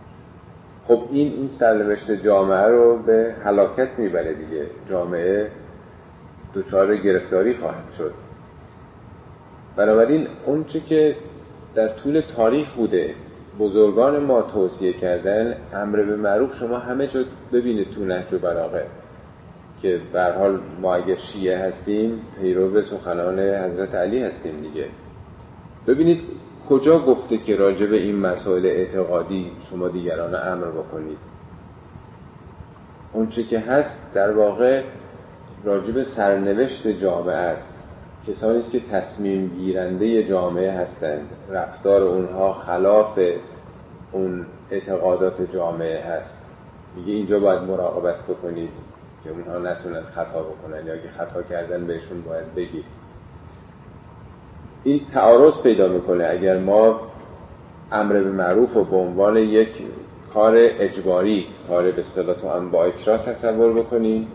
خب 0.90 1.02
این 1.10 1.32
این 1.32 1.50
سرنوشت 1.58 2.10
جامعه 2.10 2.66
رو 2.66 2.98
به 2.98 3.34
هلاکت 3.44 3.88
می‌بره 3.98 4.34
دیگه. 4.34 4.66
جامعه 4.88 5.50
دچار 6.54 6.96
گرفتاری 6.96 7.54
خواهد 7.54 7.84
شد. 7.98 8.12
بنابراین 9.76 10.26
اونچه 10.46 10.80
که 10.80 11.16
در 11.74 11.88
طول 11.88 12.22
تاریخ 12.36 12.68
بوده 12.72 13.14
بزرگان 13.58 14.18
ما 14.18 14.42
توصیه 14.42 14.92
کردن 14.92 15.56
امر 15.74 16.02
به 16.02 16.16
معروف 16.16 16.58
شما 16.58 16.78
همه 16.78 17.06
جا 17.06 17.24
ببینید 17.52 17.90
تو 17.90 18.04
نهج 18.04 18.32
و 18.32 18.38
براغه 18.38 18.86
که 19.82 20.00
به 20.12 20.22
حال 20.22 20.60
ما 20.80 20.94
اگر 20.94 21.16
شیعه 21.32 21.58
هستیم 21.58 22.22
پیرو 22.40 22.82
سخنان 22.82 23.38
حضرت 23.38 23.94
علی 23.94 24.22
هستیم 24.22 24.60
دیگه. 24.60 24.84
ببینید 25.86 26.39
کجا 26.70 26.98
گفته 26.98 27.38
که 27.38 27.56
راجع 27.56 27.86
به 27.86 27.96
این 27.96 28.16
مسائل 28.16 28.66
اعتقادی 28.66 29.52
شما 29.70 29.88
دیگران 29.88 30.34
امر 30.34 30.66
بکنید؟ 30.66 31.18
اونچه 33.12 33.44
که 33.44 33.58
هست 33.58 33.96
در 34.14 34.30
واقع 34.30 34.82
راجب 35.64 36.02
سرنوشت 36.02 36.88
جامعه 36.88 37.36
است. 37.36 37.72
کسانی 38.26 38.62
که 38.62 38.80
تصمیم 38.80 39.46
گیرنده 39.46 40.28
جامعه 40.28 40.72
هستند. 40.72 41.28
رفتار 41.50 42.02
اونها 42.02 42.52
خلاف 42.52 43.18
اون 44.12 44.46
اعتقادات 44.70 45.52
جامعه 45.52 46.04
هست. 46.04 46.38
میگه 46.96 47.12
اینجا 47.12 47.40
باید 47.40 47.62
مراقبت 47.62 48.22
بکنید 48.28 48.70
که 49.24 49.30
اونها 49.30 49.58
نتونن 49.58 50.02
خطا 50.02 50.42
بکنن 50.42 50.86
یا 50.86 50.92
اگه 50.92 51.10
خطا 51.18 51.42
کردن 51.42 51.86
بهشون 51.86 52.22
باید 52.22 52.54
بگید. 52.54 52.84
این 54.84 55.00
تعارض 55.14 55.54
پیدا 55.62 55.88
می‌کنه. 55.88 56.26
اگر 56.30 56.58
ما 56.58 57.00
امر 57.92 58.12
به 58.12 58.30
معروف 58.30 58.76
و 58.76 58.84
به 58.84 58.96
عنوان 58.96 59.36
یک 59.36 59.68
کار 60.34 60.54
اجباری 60.56 61.46
کار 61.68 61.90
به 61.90 62.00
اصطلاح 62.00 62.36
تو 62.36 62.48
هم 62.48 62.70
با 62.70 62.84
اکراه 62.84 63.18
تصور 63.18 63.72
بکنیم 63.72 64.28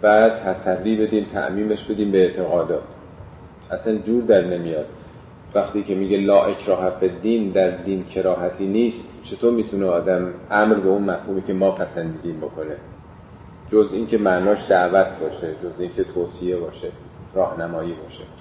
بعد 0.00 0.42
تسری 0.44 0.96
بدیم 0.96 1.26
تعمیمش 1.32 1.84
بدیم 1.84 2.10
به 2.10 2.18
اعتقادات. 2.18 2.82
اصلا 3.70 3.96
جور 3.96 4.22
در 4.22 4.44
نمیاد. 4.44 4.86
وقتی 5.54 5.82
که 5.82 5.94
میگه 5.94 6.16
لا 6.16 6.44
اکراه 6.44 7.00
به 7.00 7.08
دین 7.08 7.50
در 7.50 7.70
دین 7.70 8.04
کراهتی 8.04 8.66
نیست 8.66 9.08
چطور 9.24 9.52
می‌تونه 9.52 9.86
آدم 9.86 10.34
امر 10.50 10.74
به 10.74 10.88
اون 10.88 11.02
مفهومی 11.02 11.42
که 11.42 11.52
ما 11.52 11.70
پسندیدیم 11.70 12.40
بکنه؟ 12.40 12.76
جز 13.72 13.88
اینکه 13.92 14.18
معناش 14.18 14.58
دعوت 14.68 15.06
باشه 15.20 15.54
جز 15.62 15.80
اینکه 15.80 16.04
توصیه 16.04 16.56
باشه 16.56 16.88
راهنمایی 17.34 17.92
باشه. 17.92 18.39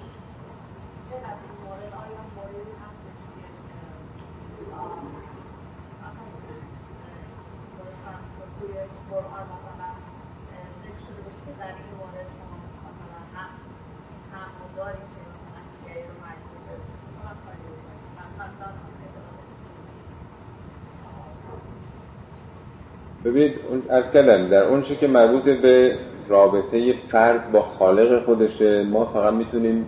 ببینید 23.39 23.59
ارز 23.89 24.11
کردم 24.13 24.47
در 24.47 24.63
اون 24.63 24.83
که 24.83 25.07
مربوط 25.07 25.43
به 25.43 25.95
رابطه 26.29 26.93
فرد 27.11 27.51
با 27.51 27.61
خالق 27.61 28.25
خودشه 28.25 28.83
ما 28.83 29.05
فقط 29.05 29.33
می‌تونیم 29.33 29.85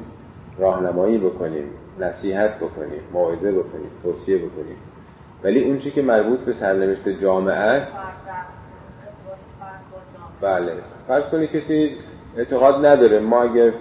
راهنمایی 0.60 1.18
بکنیم 1.18 1.64
نصیحت 2.00 2.56
بکنیم 2.56 3.02
موعظه 3.14 3.52
بکنیم 3.52 3.92
توصیه 4.04 4.38
بکنیم. 4.38 4.76
ولی 5.44 5.64
اون 5.64 5.80
که 5.80 6.02
مربوط 6.02 6.40
به 6.40 6.54
سرنوشت 6.60 7.10
جامعه 7.22 7.56
است 7.56 7.92
بله. 10.42 10.72
فرض 11.08 11.24
کنید 11.24 11.50
کسی 11.52 11.96
اعتقاد 12.38 12.86
نداره 12.86 13.20
ما 13.20 13.44
اگر 13.44 13.72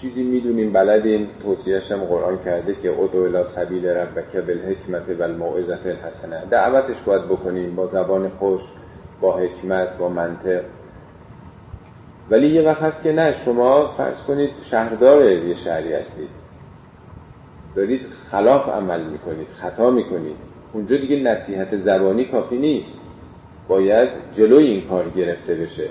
چیزی 0.00 0.22
می‌دونیم 0.22 0.72
بلدیم 0.72 1.28
توصیهش 1.42 1.92
هم 1.92 1.98
قرآن 1.98 2.38
کرده 2.44 2.74
که 2.82 2.90
ادو 3.00 3.22
الى 3.22 3.44
سبیل 3.56 3.86
ربک 3.86 4.36
بالحکمت 4.36 5.20
و 5.20 5.22
الموعظت 5.22 5.86
الحسنه 5.86 6.46
دعوتش 6.50 6.96
باید 7.06 7.24
بکنیم 7.24 7.76
با 7.76 7.86
زبان 7.86 8.28
خوش 8.28 8.60
با 9.20 9.36
حکمت 9.36 9.98
با 9.98 10.08
منطق. 10.08 10.62
ولی 12.30 12.48
یه 12.48 12.62
وقت 12.62 12.82
هست 12.82 13.02
که 13.02 13.12
نه 13.12 13.34
شما 13.44 13.94
فرض 13.96 14.16
کنید 14.26 14.50
شهردار 14.70 15.30
یه 15.30 15.56
شهری 15.64 15.92
هستید. 15.92 16.28
دارید 17.76 18.00
خلاف 18.30 18.68
عمل 18.68 19.00
می‌کنید 19.00 19.46
خطا 19.62 19.90
می‌کنید. 19.90 20.36
اونجا 20.72 20.96
دیگه 20.96 21.16
نصیحت 21.16 21.76
زبانی 21.76 22.24
کافی 22.24 22.56
نیست. 22.56 22.98
باید 23.68 24.08
جلوی 24.36 24.64
این 24.64 24.88
کار 24.88 25.08
گرفته 25.08 25.54
بشه. 25.54 25.88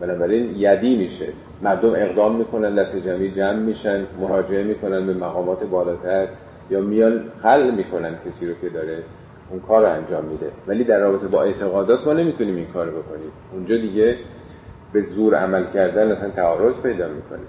بنابراین 0.00 0.54
یدی 0.56 0.96
میشه. 0.96 1.26
مردم 1.62 1.90
اقدام 1.90 2.36
می‌کنن 2.36 2.74
دست 2.74 2.96
جمعی 2.96 3.30
جمع 3.30 3.58
میشن 3.58 4.06
مراجعه 4.20 4.62
می‌کنن 4.62 5.06
به 5.06 5.14
مقامات 5.14 5.64
بالاتر 5.64 6.28
یا 6.70 6.80
میان 6.80 7.24
حل 7.42 7.70
می‌کنن 7.70 8.14
کسی 8.14 8.46
رو 8.46 8.54
که 8.60 8.68
داره. 8.68 9.02
اون 9.50 9.60
کار 9.60 9.82
رو 9.82 9.92
انجام 9.92 10.24
میده. 10.24 10.52
ولی 10.66 10.84
در 10.84 10.98
رابطه 10.98 11.26
با 11.28 11.42
اعتقادات 11.42 12.06
ما 12.06 12.12
نمی‌تونیم 12.12 12.56
این 12.56 12.66
کار 12.72 12.90
بکنیم. 12.90 13.32
اونجا 13.52 13.76
دیگه 13.76 14.18
به 14.92 15.02
زور 15.14 15.34
عمل 15.34 15.64
کردن 15.74 16.12
اصلا 16.12 16.30
تعارض 16.30 16.74
پیدا 16.74 17.08
می‌کنه. 17.08 17.46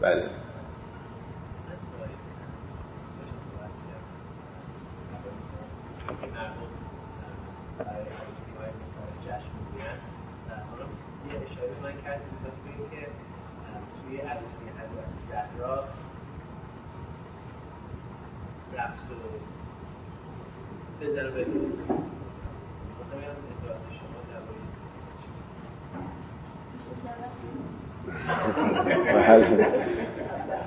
بله. 0.00 0.22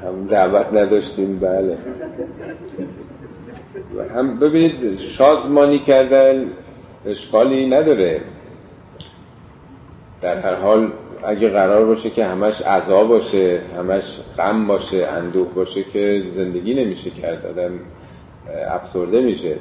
هم 0.03 0.27
دعوت 0.29 0.73
نداشتیم 0.73 1.39
بله. 1.39 1.77
هم 4.15 4.39
ببینید 4.39 4.99
شادمانی 4.99 5.79
کردن 5.79 6.45
اشکالی 7.05 7.69
نداره. 7.69 8.21
در 10.21 10.39
هر 10.39 10.55
حال 10.55 10.91
اگه 11.23 11.49
قرار 11.49 11.85
باشه 11.85 12.09
که 12.09 12.25
همش 12.25 12.61
عذا 12.61 13.03
باشه 13.03 13.61
همش 13.77 14.03
غم 14.37 14.67
باشه 14.67 15.07
اندوه 15.07 15.53
باشه 15.53 15.83
که 15.83 16.23
زندگی 16.35 16.73
نمیشه 16.73 17.09
کرد. 17.09 17.45
آدم 17.45 17.71
افسرده 18.69 19.21
میشه. 19.21 19.55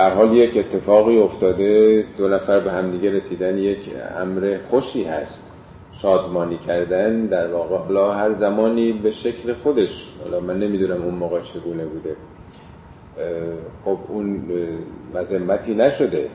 حال 0.00 0.36
یک 0.36 0.56
اتفاقی 0.56 1.18
افتاده 1.18 2.04
دو 2.18 2.28
نفر 2.28 2.60
به 2.60 2.72
همدیگه 2.72 3.10
رسیدن 3.10 3.58
یک 3.58 3.78
امر 4.18 4.56
خوشی 4.70 5.04
هست. 5.04 5.38
شادمانی 6.02 6.58
کردن 6.66 7.26
در 7.26 7.46
واقع 7.46 7.76
حالا 7.76 8.12
هر 8.12 8.34
زمانی 8.34 8.92
به 8.92 9.10
شکل 9.10 9.52
خودش 9.52 10.08
حالا 10.24 10.40
من 10.40 10.58
نمی‌دونم 10.58 11.02
اون 11.02 11.14
موقع 11.14 11.40
چگونه 11.40 11.84
بوده. 11.84 12.16
خب 13.84 13.98
اون 14.08 14.42
مذمتی 15.14 15.74
نشده. 15.74 16.28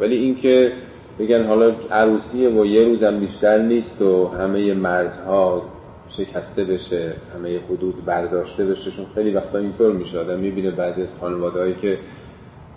ولی 0.00 0.16
اینکه 0.16 0.72
بگن 1.18 1.44
حالا 1.46 1.72
عروسیه 1.90 2.48
و 2.48 2.66
یه 2.66 2.84
روزم 2.84 3.20
بیشتر 3.20 3.58
نیست 3.58 4.02
و 4.02 4.26
همه 4.26 4.74
مرزها 4.74 5.62
شکسته 6.08 6.64
بشه 6.64 7.12
همه 7.34 7.60
حدود 7.70 8.04
برداشته 8.04 8.64
بشه 8.64 8.90
چون 8.90 9.06
خیلی 9.14 9.30
وقتا 9.30 9.58
اینطور 9.58 9.92
میشه. 9.92 10.18
آدم 10.18 10.38
می‌بینه 10.38 10.70
بعضی 10.70 11.02
از 11.02 11.08
خانوادهایی 11.20 11.74
که 11.74 11.98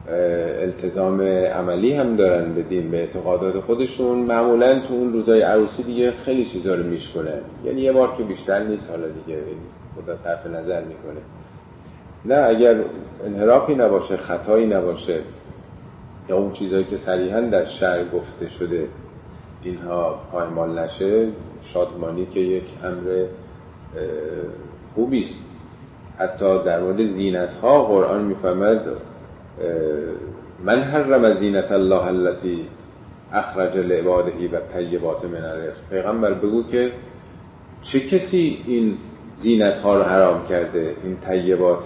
التزام 0.10 1.22
عملی 1.22 1.94
هم 1.94 2.16
دارن 2.16 2.54
به 2.54 2.62
دین 2.62 2.92
به 2.92 2.98
اعتقادات 2.98 3.60
خودشون. 3.60 4.18
معمولا 4.18 4.80
تو 4.88 4.94
اون 4.94 5.14
روزای 5.14 5.42
عروسی 5.42 5.84
دیگه 5.84 6.12
خیلی 6.12 6.46
چیزا 6.46 6.76
رو 6.76 6.84
میشکنن 6.84 7.40
یعنی 7.66 7.82
یه 7.82 7.92
بار 7.92 8.16
که 8.18 8.24
بیشتر 8.24 8.64
نیست 8.64 8.90
حالا 8.90 9.08
دیگه 9.08 9.40
خدا 9.96 10.18
صرف 10.18 10.46
نظر 10.46 10.82
می‌کنه. 10.82 11.22
نه 12.26 12.36
اگر 12.36 12.76
انحرافی 13.26 13.76
نباشه 13.76 14.18
خطایی 14.18 14.68
نباشه 14.68 15.20
یا 16.30 16.38
اون 16.38 16.54
چیزهایی 16.54 16.86
که 16.86 16.98
صریحا 16.98 17.42
در 17.42 17.66
شعر 17.66 18.04
گفته 18.04 18.50
شده 18.60 18.88
اینها 19.64 20.20
پایمال 20.32 20.80
نشه 20.80 21.28
شادمانی 21.74 22.26
که 22.26 22.40
یک 22.40 22.64
امر 22.84 23.26
خوبی 24.96 25.22
است. 25.22 25.40
حتی 26.18 26.64
در 26.64 26.80
مورد 26.80 27.12
زینت 27.12 27.54
ها 27.62 27.84
قرآن 27.84 28.24
می‌فهمد 28.24 28.82
من 30.64 30.82
حرم 30.84 31.40
زینت 31.40 31.72
الله 31.72 32.08
التي 32.08 32.66
اخرج 33.34 33.78
لعباده 33.78 34.32
و 34.32 34.60
طیبات 34.74 35.26
من 35.26 35.46
الرزق 35.46 35.90
پیغمبر 35.90 36.34
بگو 36.34 36.64
که 36.64 36.92
چه 37.82 38.00
کسی 38.00 38.64
این 38.68 38.98
زینت 39.36 39.78
ها 39.78 39.98
رو 39.98 40.04
حرام 40.04 40.48
کرده 40.50 40.96
این 41.04 41.18
طیبات 41.28 41.84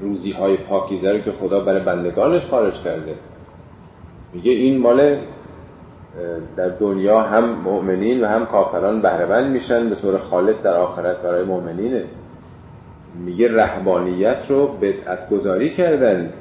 روزی 0.00 0.32
های 0.32 0.56
پاکیزه 0.56 1.12
رو 1.12 1.18
که 1.18 1.32
خدا 1.32 1.60
برای 1.60 1.80
بندگانش 1.84 2.42
خارج 2.46 2.74
کرده؟ 2.84 3.14
میگه 4.32 4.52
این 4.52 4.78
مال 4.78 5.18
در 6.56 6.68
دنیا 6.68 7.20
هم 7.20 7.44
مؤمنین 7.44 8.24
و 8.24 8.26
هم 8.26 8.46
کافران 8.46 9.02
بهرهمند 9.02 9.52
میشن 9.52 9.88
به 9.88 9.94
طور 9.94 10.18
خالص 10.18 10.62
در 10.62 10.74
آخرت 10.74 11.16
برای 11.22 11.44
مؤمنینه. 11.44 12.04
میگه 13.24 13.54
رهبانیت 13.54 14.38
رو 14.48 14.66
بدعت 14.66 15.30
گذاری 15.30 15.74
کردن. 15.74 16.32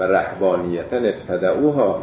و 0.00 0.02
رهبانیتا 0.02 0.96
ابتدعوها 0.96 2.02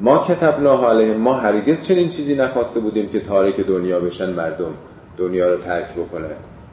ما 0.00 0.24
کتبناها 0.28 0.90
علیهم 0.90 1.16
ما 1.16 1.34
هرگز 1.34 1.82
چنین 1.82 2.08
چیزی 2.08 2.34
نخواسته 2.34 2.80
بودیم 2.80 3.08
که 3.08 3.20
تارک 3.20 3.60
دنیا 3.60 4.00
بشن 4.00 4.32
مردم 4.32 4.74
دنیا 5.18 5.54
رو 5.54 5.56
ترک 5.56 5.94
بکنه. 5.94 6.28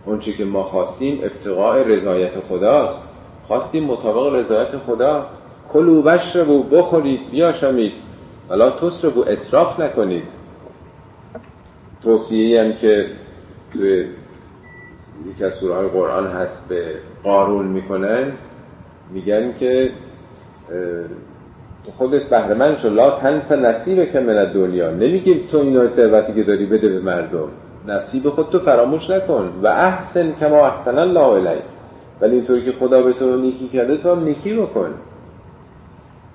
اون 0.06 0.20
که 0.20 0.46
ما 0.46 0.64
خواستیم 0.64 1.20
ابتقاء 1.24 1.78
رضایت 1.78 2.32
خداست. 2.50 3.00
خواستیم 3.48 3.84
مطابق 3.84 4.36
رضایت 4.36 4.78
خدا. 4.78 5.26
کلو 5.74 6.02
بشربو 6.02 6.64
بخورید 6.64 7.32
بیاشامید 7.32 7.92
ولا 8.50 8.70
رو 9.04 9.24
اصراف 9.28 9.80
نکنید. 9.80 10.24
توصیه 12.04 12.64
هم 12.64 12.74
که 12.74 13.06
توی 13.74 14.06
یکی 15.32 15.44
از 15.44 15.54
سوره 15.54 15.88
قرآن 15.88 16.28
هست 16.28 16.70
به 16.70 16.96
قارون 17.24 17.68
می‌کنن 17.68 18.32
میگن 19.14 19.54
که 19.60 19.92
خودت 21.98 22.30
بهره 22.30 22.82
شو 22.82 22.90
لا 22.90 23.20
تنس 23.20 23.52
نصیب 23.52 24.12
که 24.12 24.20
دنیا. 24.54 24.92
نمیگیم 24.92 25.40
تو 25.52 25.58
این 25.58 25.88
ثروتی 25.88 26.34
که 26.34 26.44
داری 26.44 26.66
بده 26.66 26.90
به 26.90 27.00
مردم. 27.00 27.48
نصیب 27.88 28.30
خود 28.30 28.50
تو 28.50 28.60
فراموش 28.60 29.10
نکن. 29.10 29.50
و 29.64 29.68
احسن 29.68 30.34
کما 30.40 30.68
احسن 30.68 30.98
الله 30.98 31.20
الیک. 31.20 31.64
ولی 32.22 32.36
اینطوری 32.36 32.66
که 32.66 32.72
خدا 32.72 33.02
به 33.02 33.14
تو 33.14 33.38
نیکی 33.38 33.68
کرده 33.68 33.98
تو 33.98 34.16
هم 34.16 34.24
نیکی 34.24 34.54
بکن. 34.54 34.90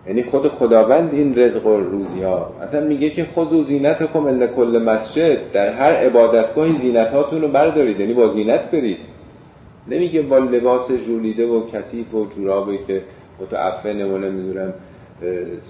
یعنی 0.07 0.23
خود 0.23 0.49
خداوند 0.49 1.15
این 1.15 1.39
رزق 1.39 1.67
و 1.67 1.77
روزی 1.77 2.23
ها 2.23 2.51
اصلا 2.63 2.81
میگه 2.81 3.11
که 3.11 3.27
خود 3.35 3.67
زینت 3.67 4.13
کم 4.13 4.27
اند 4.27 4.47
کل 4.47 4.83
مسجد. 4.87 5.53
در 5.53 5.73
هر 5.73 5.93
عبادتگاهی 5.93 6.79
زینت 6.79 7.09
هاتون 7.09 7.43
رو 7.43 7.49
بردارید. 7.49 8.01
یعنی 8.01 8.15
با 8.15 8.29
زینت 8.29 8.71
برید. 8.71 8.99
نمیگه 9.89 10.23
با 10.23 10.39
لباس 10.39 10.93
جولیده 11.07 11.47
و 11.47 11.67
کثیف 11.67 12.15
و 12.15 12.27
جورابی 12.37 12.79
که 12.87 13.03
متعفنه 13.41 14.05
و 14.07 14.19
نمی‌دونم 14.19 14.75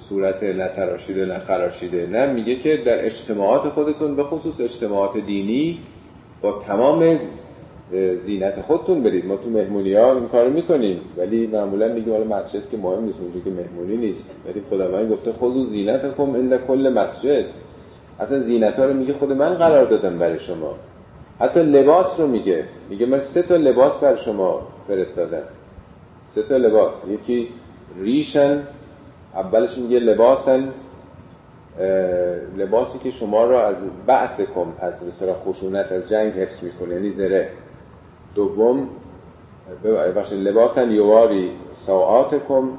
صورت 0.09 0.43
نتراشیده 0.43 1.25
نخراشیده 1.25 2.07
نه 2.07 2.33
میگه 2.33 2.57
که 2.57 2.77
در 2.77 3.07
اجتماعات 3.07 3.69
خودتون 3.69 4.17
به 4.17 4.25
خصوص 4.25 4.61
اجتماعات 4.61 5.17
دینی 5.17 5.79
با 6.43 6.63
تمام 6.67 7.19
زینت 8.25 8.61
خودتون 8.61 9.03
برید. 9.03 9.27
ما 9.27 9.37
تو 9.37 9.51
مهمونی 9.51 9.95
ها 9.95 10.13
این 10.13 10.29
کارو 10.29 10.51
می‌کنیم. 10.51 11.01
ولی 11.17 11.47
معمولا 11.47 11.89
میگیم 11.89 12.13
حالا 12.13 12.25
مسجد 12.25 12.71
که 12.71 12.77
مهم 12.77 13.05
نیست 13.05 13.19
اونجا 13.21 13.41
که 13.45 13.51
مهمونی 13.51 13.97
نیست. 13.97 14.31
ولی 14.47 14.63
خداوند 14.71 15.13
گفته 15.13 15.33
خود 15.33 15.71
زینت 15.71 16.17
کم 16.17 16.35
الا 16.35 16.59
کل 16.59 16.93
مسجد. 16.95 17.45
اصلا 18.21 18.41
زینت 18.41 18.75
ها 18.75 18.85
رو 18.85 18.95
میگه 18.95 19.13
خود 19.13 19.33
من 19.33 19.55
قرار 19.55 19.85
دادم 19.85 20.19
برای 20.19 20.39
شما. 20.39 20.75
حتی 21.41 21.61
لباس 21.61 22.21
رو 22.21 22.27
میگه. 22.27 22.65
میگه 22.91 23.07
من 23.07 23.21
سه 23.35 23.43
تا 23.43 23.57
لباس 23.57 23.99
بر 23.99 24.17
شما 24.17 24.63
فرستادم. 24.89 25.43
سه 26.35 26.43
تا 26.43 26.57
لباس. 26.57 26.93
یکی 27.09 27.49
ریشن 27.99 28.63
اولش 29.35 29.79
میگه 29.79 29.99
لباسن. 29.99 30.73
لباسی 32.57 32.99
که 32.99 33.11
شما 33.11 33.45
را 33.45 33.67
از 33.67 33.77
بعث 34.07 34.41
کن 34.41 34.75
پس 34.79 35.03
به 35.21 35.35
خشونت 35.35 35.93
از 35.93 36.09
جنگ 36.09 36.33
حفظ 36.33 36.63
می‌کنه 36.63 36.95
یعنی 36.95 37.11
زره. 37.11 37.49
دوم 38.35 38.89
ببخشید 39.85 40.39
لباسن 40.39 40.91
یواری 40.91 41.51
ساعات 41.87 42.45
کن 42.45 42.79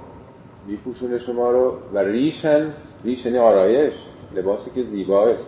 میپوشونه 0.67 1.19
شما 1.19 1.51
رو. 1.51 1.73
و 1.93 1.99
ریشن 1.99 2.73
ریشنی 3.03 3.31
یعنی 3.31 3.45
آرایش 3.45 3.93
لباسی 4.35 4.71
که 4.75 4.83
زیباست. 4.83 5.47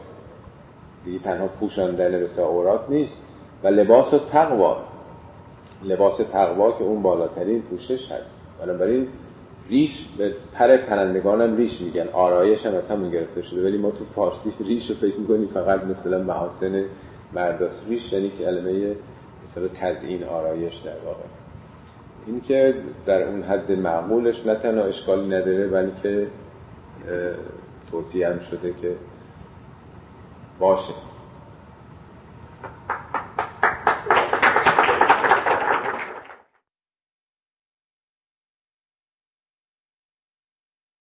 دیگه 1.06 1.20
تنها 1.20 1.48
پوشاندن 1.48 2.12
به 2.12 2.28
ساعورات 2.36 2.90
نیست. 2.90 3.14
و 3.64 3.68
لباس 3.68 4.14
و 4.14 4.20
تقوا. 4.20 4.78
لباس 5.84 6.18
تقوا 6.18 6.72
که 6.72 6.84
اون 6.84 7.02
بالاترین 7.02 7.62
پوشش 7.62 8.12
هست. 8.12 8.36
بنابراین 8.62 9.08
ریش 9.70 9.92
به 10.18 10.34
پر 10.54 10.78
پرندگان 10.78 11.58
ریش 11.58 11.82
میگن. 11.82 12.08
آرایش 12.14 12.66
هم 12.66 12.76
از 12.76 12.90
همون 12.90 13.10
گرفته 13.10 13.42
شده. 13.42 13.64
ولی 13.64 13.78
ما 13.78 13.92
تو 13.92 14.06
فارسی 14.16 14.54
ریش 14.60 14.90
رو 14.90 14.96
فکر 14.96 15.18
می‌کنیم 15.18 15.48
فقط 15.54 15.84
مثلا 15.84 16.24
محاسن 16.24 16.86
مرداست 17.34 17.82
ریش 17.90 18.14
یعنی 18.14 18.30
کلمه 18.40 18.96
مثلا 19.44 19.68
تزیین 19.68 20.24
آرایش 20.24 20.74
در 20.74 20.98
واقع. 21.06 21.24
این 22.28 22.42
که 22.42 22.76
در 23.06 23.24
اون 23.28 23.44
حد 23.44 23.72
معمولش 23.72 24.46
نه 24.46 24.56
تنها 24.56 24.84
اشکالی 24.84 25.28
نداره 25.28 25.68
بلکه 25.68 26.28
توصیه 27.92 28.30
هم 28.30 28.40
شده 28.40 28.74
که 28.82 28.96
باشه. 30.60 30.94